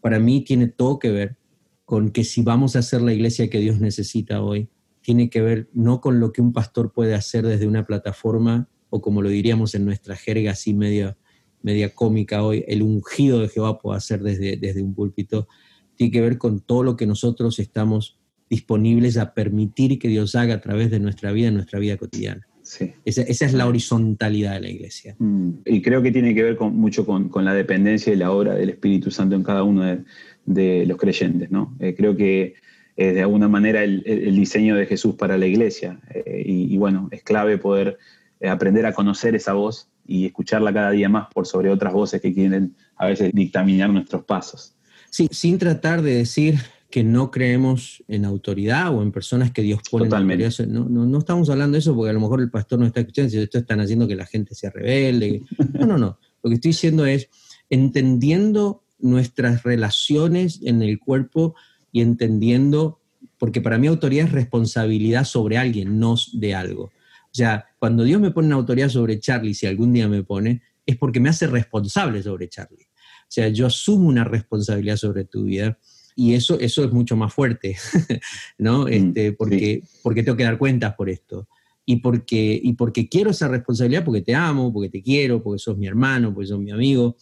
Para 0.00 0.18
mí 0.18 0.42
tiene 0.44 0.68
todo 0.68 0.98
que 0.98 1.10
ver 1.10 1.36
con 1.84 2.10
que 2.10 2.24
si 2.24 2.42
vamos 2.42 2.76
a 2.76 2.78
hacer 2.78 3.02
la 3.02 3.12
iglesia 3.12 3.50
que 3.50 3.58
Dios 3.58 3.80
necesita 3.80 4.42
hoy, 4.42 4.70
tiene 5.02 5.30
que 5.30 5.40
ver 5.40 5.68
no 5.72 6.00
con 6.00 6.20
lo 6.20 6.32
que 6.32 6.42
un 6.42 6.52
pastor 6.52 6.92
puede 6.92 7.14
hacer 7.14 7.46
desde 7.46 7.66
una 7.66 7.86
plataforma 7.86 8.68
o 8.90 9.00
como 9.00 9.22
lo 9.22 9.28
diríamos 9.28 9.74
en 9.74 9.84
nuestra 9.84 10.16
jerga 10.16 10.52
así 10.52 10.74
media, 10.74 11.16
media 11.62 11.94
cómica 11.94 12.42
hoy, 12.42 12.64
el 12.66 12.82
ungido 12.82 13.40
de 13.40 13.48
Jehová 13.48 13.78
puede 13.78 13.96
hacer 13.96 14.20
desde, 14.22 14.56
desde 14.56 14.82
un 14.82 14.94
púlpito, 14.94 15.48
tiene 15.94 16.10
que 16.10 16.20
ver 16.20 16.38
con 16.38 16.60
todo 16.60 16.82
lo 16.82 16.96
que 16.96 17.06
nosotros 17.06 17.58
estamos 17.58 18.18
disponibles 18.48 19.16
a 19.16 19.32
permitir 19.32 19.98
que 19.98 20.08
Dios 20.08 20.34
haga 20.34 20.54
a 20.54 20.60
través 20.60 20.90
de 20.90 20.98
nuestra 20.98 21.30
vida, 21.30 21.48
en 21.48 21.54
nuestra 21.54 21.78
vida 21.78 21.96
cotidiana. 21.96 22.46
Sí. 22.62 22.92
Esa, 23.04 23.22
es 23.22 23.52
la 23.52 23.66
horizontalidad 23.66 24.54
de 24.54 24.60
la 24.60 24.68
iglesia. 24.68 25.16
Mm. 25.18 25.50
Y 25.64 25.82
creo 25.82 26.02
que 26.02 26.12
tiene 26.12 26.34
que 26.34 26.42
ver 26.42 26.56
con, 26.56 26.76
mucho 26.76 27.06
con, 27.06 27.44
la 27.44 27.54
dependencia 27.54 28.12
y 28.12 28.16
la 28.16 28.32
obra 28.32 28.54
del 28.54 28.70
Espíritu 28.70 29.10
Santo 29.10 29.36
en 29.36 29.42
cada 29.42 29.62
uno 29.62 30.04
de, 30.44 30.86
los 30.86 30.98
creyentes. 30.98 31.50
¿no? 31.50 31.76
Eh, 31.78 31.94
creo 31.96 32.16
que 32.16 32.54
eh, 33.00 33.14
de 33.14 33.22
alguna 33.22 33.48
manera 33.48 33.82
el, 33.82 34.36
diseño 34.36 34.76
de 34.76 34.84
Jesús 34.84 35.14
para 35.14 35.38
la 35.38 35.46
iglesia. 35.46 35.98
Eh, 36.14 36.42
y, 36.44 36.76
bueno, 36.76 37.08
es 37.10 37.22
clave 37.22 37.56
poder 37.56 37.96
eh, 38.40 38.50
aprender 38.50 38.84
a 38.84 38.92
conocer 38.92 39.34
esa 39.34 39.54
voz 39.54 39.88
y 40.06 40.26
escucharla 40.26 40.70
cada 40.70 40.90
día 40.90 41.08
más 41.08 41.28
por 41.32 41.46
sobre 41.46 41.70
otras 41.70 41.94
voces 41.94 42.20
que 42.20 42.34
quieren 42.34 42.76
a 42.96 43.06
veces 43.06 43.32
dictaminar 43.32 43.88
nuestros 43.88 44.24
pasos. 44.24 44.74
Sí, 45.08 45.30
sin 45.32 45.56
tratar 45.56 46.02
de 46.02 46.16
decir 46.16 46.56
que 46.90 47.02
no 47.02 47.30
creemos 47.30 48.04
en 48.06 48.26
autoridad 48.26 48.94
o 48.94 49.00
en 49.00 49.12
personas 49.12 49.50
que 49.50 49.62
Dios 49.62 49.80
pone 49.90 50.04
Totalmente. 50.04 50.44
en 50.44 50.50
autoridad. 50.50 50.90
No, 50.90 51.06
no, 51.06 51.18
estamos 51.18 51.48
hablando 51.48 51.76
de 51.76 51.78
eso 51.78 51.96
porque 51.96 52.10
a 52.10 52.12
lo 52.12 52.20
mejor 52.20 52.42
el 52.42 52.50
pastor 52.50 52.80
no 52.80 52.84
está 52.84 53.00
escuchando 53.00 53.30
si 53.30 53.38
esto 53.38 53.56
están 53.56 53.80
haciendo 53.80 54.06
que 54.06 54.14
la 54.14 54.26
gente 54.26 54.54
sea 54.54 54.68
rebelde. 54.68 55.42
No, 55.78 55.86
no, 55.86 55.96
no. 55.96 56.18
Lo 56.42 56.50
que 56.50 56.56
estoy 56.56 56.72
diciendo 56.72 57.06
es 57.06 57.30
entendiendo 57.70 58.84
nuestras 58.98 59.62
relaciones 59.62 60.60
en 60.62 60.82
el 60.82 60.98
cuerpo 60.98 61.54
y 61.92 62.00
entendiendo, 62.00 63.00
porque 63.38 63.60
para 63.60 63.78
mí 63.78 63.86
autoridad 63.86 64.26
es 64.26 64.32
responsabilidad 64.32 65.24
sobre 65.24 65.58
alguien, 65.58 65.98
no 65.98 66.14
de 66.32 66.54
algo. 66.54 66.84
O 66.84 67.34
sea, 67.34 67.66
cuando 67.78 68.04
Dios 68.04 68.20
me 68.20 68.30
pone 68.30 68.48
una 68.48 68.56
autoridad 68.56 68.88
sobre 68.88 69.20
Charlie, 69.20 69.54
si 69.54 69.66
algún 69.66 69.92
día 69.92 70.08
me 70.08 70.22
pone, 70.24 70.62
es 70.84 70.96
porque 70.96 71.20
me 71.20 71.28
hace 71.28 71.46
responsable 71.46 72.22
sobre 72.22 72.48
Charlie. 72.48 72.84
O 72.84 73.32
sea, 73.32 73.48
yo 73.48 73.66
asumo 73.66 74.08
una 74.08 74.24
responsabilidad 74.24 74.96
sobre 74.96 75.24
tu 75.24 75.44
vida 75.44 75.78
y 76.16 76.34
eso, 76.34 76.58
eso 76.58 76.84
es 76.84 76.92
mucho 76.92 77.16
más 77.16 77.32
fuerte, 77.32 77.76
¿no? 78.58 78.84
Mm, 78.84 78.88
este, 78.88 79.32
porque, 79.32 79.82
porque 80.02 80.22
tengo 80.22 80.36
que 80.36 80.44
dar 80.44 80.58
cuentas 80.58 80.94
por 80.94 81.08
esto. 81.08 81.48
Y 81.86 81.96
porque, 81.96 82.60
y 82.62 82.72
porque 82.74 83.08
quiero 83.08 83.30
esa 83.30 83.48
responsabilidad 83.48 84.04
porque 84.04 84.22
te 84.22 84.34
amo, 84.34 84.72
porque 84.72 84.90
te 84.90 85.02
quiero, 85.02 85.42
porque 85.42 85.58
sos 85.58 85.78
mi 85.78 85.86
hermano, 85.86 86.34
porque 86.34 86.48
sos 86.48 86.60
mi 86.60 86.70
amigo. 86.70 87.16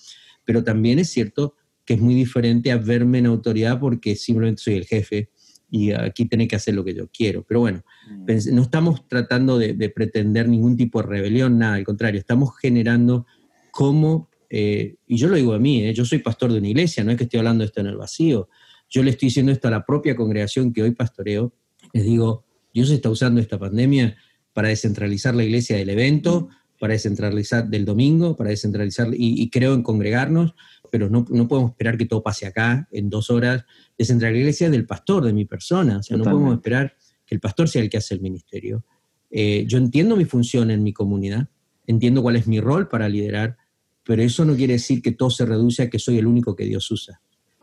Pero 0.45 0.65
también 0.65 0.99
es 0.99 1.11
cierto 1.11 1.55
que 1.89 1.95
es 1.95 2.01
muy 2.03 2.15
diferente 2.15 2.71
a 2.71 2.77
verme 2.77 3.17
en 3.17 3.25
autoridad 3.25 3.81
porque 3.81 4.15
simplemente 4.15 4.61
soy 4.63 4.75
el 4.75 4.85
jefe 4.85 5.31
y 5.71 5.93
aquí 5.93 6.27
tiene 6.27 6.47
que 6.47 6.55
hacer 6.55 6.75
lo 6.75 6.85
que 6.85 6.93
yo 6.93 7.09
quiero. 7.11 7.47
Pero 7.49 7.61
bueno, 7.61 7.83
mm. 8.11 8.53
no 8.53 8.61
estamos 8.61 9.09
tratando 9.09 9.57
de, 9.59 9.89
pretender 9.89 10.51
ningún 10.51 10.77
tipo 10.77 11.01
de 11.01 11.09
rebelión, 11.09 11.57
nada, 11.59 11.77
al 11.77 11.85
contrario, 11.85 12.21
estamos 12.21 12.55
generando 12.59 13.27
cómo, 13.71 14.29
eh, 14.51 14.97
y 15.07 15.17
yo 15.17 15.29
lo 15.29 15.37
digo 15.37 15.55
a 15.55 15.59
mí, 15.59 15.83
eh, 15.83 15.95
yo 15.95 16.05
soy 16.05 16.19
pastor 16.19 16.53
de 16.53 16.59
una 16.59 16.69
iglesia, 16.69 17.03
no 17.05 17.11
es 17.11 17.17
que 17.17 17.25
estoy 17.25 17.39
hablando 17.39 17.65
esto 17.65 17.81
en 17.81 17.87
el 17.87 17.97
vacío, 17.97 18.51
yo 18.91 19.03
le 19.03 19.09
estoy 19.09 19.29
diciendo 19.29 19.51
esto 19.51 19.69
a 19.69 19.71
la 19.71 19.87
propia 19.87 20.15
congregación 20.15 20.75
que 20.75 20.83
hoy 20.83 20.91
pastoreo, 20.91 21.55
les 21.95 22.05
digo, 22.05 22.45
Dios 22.75 22.91
está 22.91 23.09
usando 23.09 23.41
esta 23.41 23.59
pandemia 23.59 24.15
para 24.53 24.69
descentralizar 24.69 25.35
la 25.35 25.45
iglesia 25.45 25.79
del 25.79 25.89
evento, 25.89 26.51
para 26.79 26.93
descentralizar 26.93 27.69
del 27.69 27.85
domingo, 27.85 28.37
para 28.37 28.51
descentralizar, 28.51 29.09
y 29.13 29.49
creo 29.51 29.75
en 29.75 29.83
congregarnos, 29.83 30.55
pero 30.91 31.09
no, 31.09 31.25
no, 31.31 31.49
podemos 31.49 31.73
esperar 31.73 31.97
que 31.97 32.07
todo 32.07 32.23
pase 32.23 32.47
acá 32.47 32.89
en 32.91 33.11
dos 33.11 33.31
horas. 33.31 33.65
Descentralizar 33.97 34.35
la 34.35 34.39
iglesia 34.41 34.71
del 34.71 34.87
pastor, 34.87 35.25
de 35.25 35.33
mi 35.33 35.45
persona. 35.45 35.99
O 35.99 36.03
sea, 36.03 36.17
no 36.17 36.25
podemos 36.25 36.55
esperar 36.55 36.95
que 37.27 37.35
el 37.35 37.41
pastor 37.41 37.69
sea 37.69 37.83
el 37.83 37.91
que 37.91 37.99
hace 37.99 38.15
el 38.15 38.21
ministerio. 38.21 38.85
Eh, 39.31 39.65
yo 39.67 39.79
entiendo 39.79 40.17
mi 40.17 40.25
función 40.25 40.71
en 40.71 40.83
mi 40.83 40.93
comunidad, 40.93 41.49
entiendo 41.87 42.23
cuál 42.23 42.37
es 42.37 42.47
mi 42.47 42.61
rol 42.61 42.89
para 42.89 43.09
liderar, 43.09 43.57
pero 44.05 44.23
eso 44.23 44.45
no 44.45 44.57
quiere 44.57 44.75
decir 44.75 45.03
que 45.03 45.13
todo 45.13 45.31
se 45.31 45.45
reduce 45.45 45.83
a 45.83 45.91
que 45.91 45.99
soy 45.99 46.19
el 46.19 46.27
único 46.27 46.57
que 46.57 46.65
Dios 46.65 46.91
usa. 46.91 47.21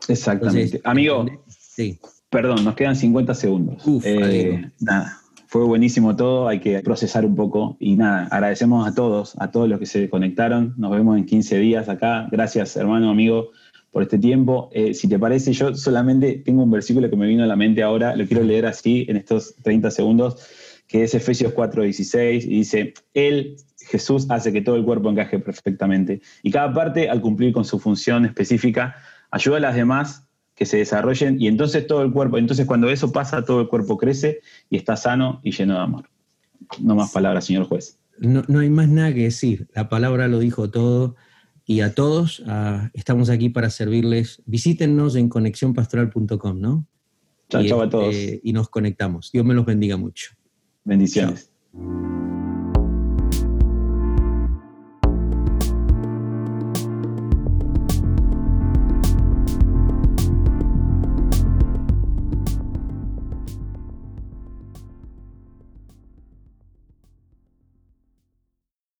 Exactamente. 0.08 0.80
Amigo, 0.84 1.26
sí. 1.48 1.98
perdón, 2.30 2.64
nos 2.64 2.76
quedan 2.76 2.94
50 2.94 3.34
segundos. 3.34 3.84
Uf, 3.84 4.04
eh, 4.06 4.70
nada, 4.78 5.20
fue 5.46 5.64
buenísimo 5.64 6.16
todo, 6.16 6.48
hay 6.48 6.60
que 6.60 6.80
procesar 6.80 7.24
un 7.24 7.34
poco. 7.36 7.76
Y 7.78 7.96
nada, 7.96 8.28
agradecemos 8.30 8.86
a 8.86 8.94
todos, 8.94 9.34
a 9.38 9.50
todos 9.50 9.68
los 9.68 9.78
que 9.78 9.86
se 9.86 10.08
conectaron. 10.10 10.74
Nos 10.76 10.90
vemos 10.90 11.16
en 11.16 11.24
15 11.24 11.58
días 11.58 11.88
acá. 11.88 12.28
Gracias, 12.30 12.76
hermano, 12.76 13.10
amigo, 13.10 13.50
por 13.92 14.02
este 14.02 14.18
tiempo. 14.18 14.68
Eh, 14.72 14.92
si 14.94 15.08
te 15.08 15.18
parece, 15.18 15.52
yo 15.52 15.74
solamente 15.74 16.42
tengo 16.44 16.62
un 16.62 16.70
versículo 16.70 17.08
que 17.08 17.16
me 17.16 17.26
vino 17.26 17.44
a 17.44 17.46
la 17.46 17.56
mente 17.56 17.82
ahora, 17.82 18.16
lo 18.16 18.26
quiero 18.26 18.42
leer 18.42 18.66
así 18.66 19.06
en 19.08 19.16
estos 19.16 19.54
30 19.62 19.90
segundos, 19.90 20.46
que 20.88 21.04
es 21.04 21.14
Efesios 21.14 21.54
4:16, 21.54 22.44
y 22.44 22.48
dice, 22.48 22.94
Él, 23.14 23.56
Jesús, 23.78 24.26
hace 24.28 24.52
que 24.52 24.62
todo 24.62 24.76
el 24.76 24.84
cuerpo 24.84 25.10
encaje 25.10 25.38
perfectamente. 25.38 26.20
Y 26.42 26.50
cada 26.50 26.72
parte, 26.72 27.08
al 27.08 27.20
cumplir 27.20 27.52
con 27.52 27.64
su 27.64 27.78
función 27.78 28.26
específica, 28.26 28.96
ayuda 29.30 29.58
a 29.58 29.60
las 29.60 29.74
demás 29.76 30.25
que 30.56 30.66
se 30.66 30.78
desarrollen 30.78 31.40
y 31.40 31.46
entonces 31.46 31.86
todo 31.86 32.02
el 32.02 32.10
cuerpo, 32.10 32.38
entonces 32.38 32.66
cuando 32.66 32.88
eso 32.88 33.12
pasa, 33.12 33.44
todo 33.44 33.60
el 33.60 33.68
cuerpo 33.68 33.98
crece 33.98 34.40
y 34.70 34.76
está 34.76 34.96
sano 34.96 35.40
y 35.44 35.52
lleno 35.52 35.74
de 35.74 35.80
amor. 35.80 36.08
No 36.80 36.96
más 36.96 37.12
palabras, 37.12 37.44
señor 37.44 37.66
juez. 37.66 37.98
No, 38.18 38.42
hay 38.58 38.70
más 38.70 38.88
nada 38.88 39.12
que 39.12 39.24
decir. 39.24 39.68
La 39.74 39.90
palabra 39.90 40.26
lo 40.26 40.38
dijo 40.38 40.70
todo. 40.70 41.14
Y 41.66 41.80
a 41.80 41.94
todos, 41.94 42.42
estamos 42.94 43.28
aquí 43.28 43.50
para 43.50 43.70
servirles. 43.70 44.42
Visítenos 44.46 45.16
en 45.16 45.28
conexiónpastoral.com, 45.28 46.60
¿no? 46.60 46.86
Chao, 47.50 47.64
chao 47.64 47.82
a 47.82 47.90
todos. 47.90 48.14
Este, 48.14 48.40
y 48.42 48.52
nos 48.52 48.68
conectamos. 48.68 49.30
Dios 49.32 49.44
me 49.44 49.52
los 49.52 49.66
bendiga 49.66 49.96
mucho. 49.96 50.30
Bendiciones. 50.84 51.50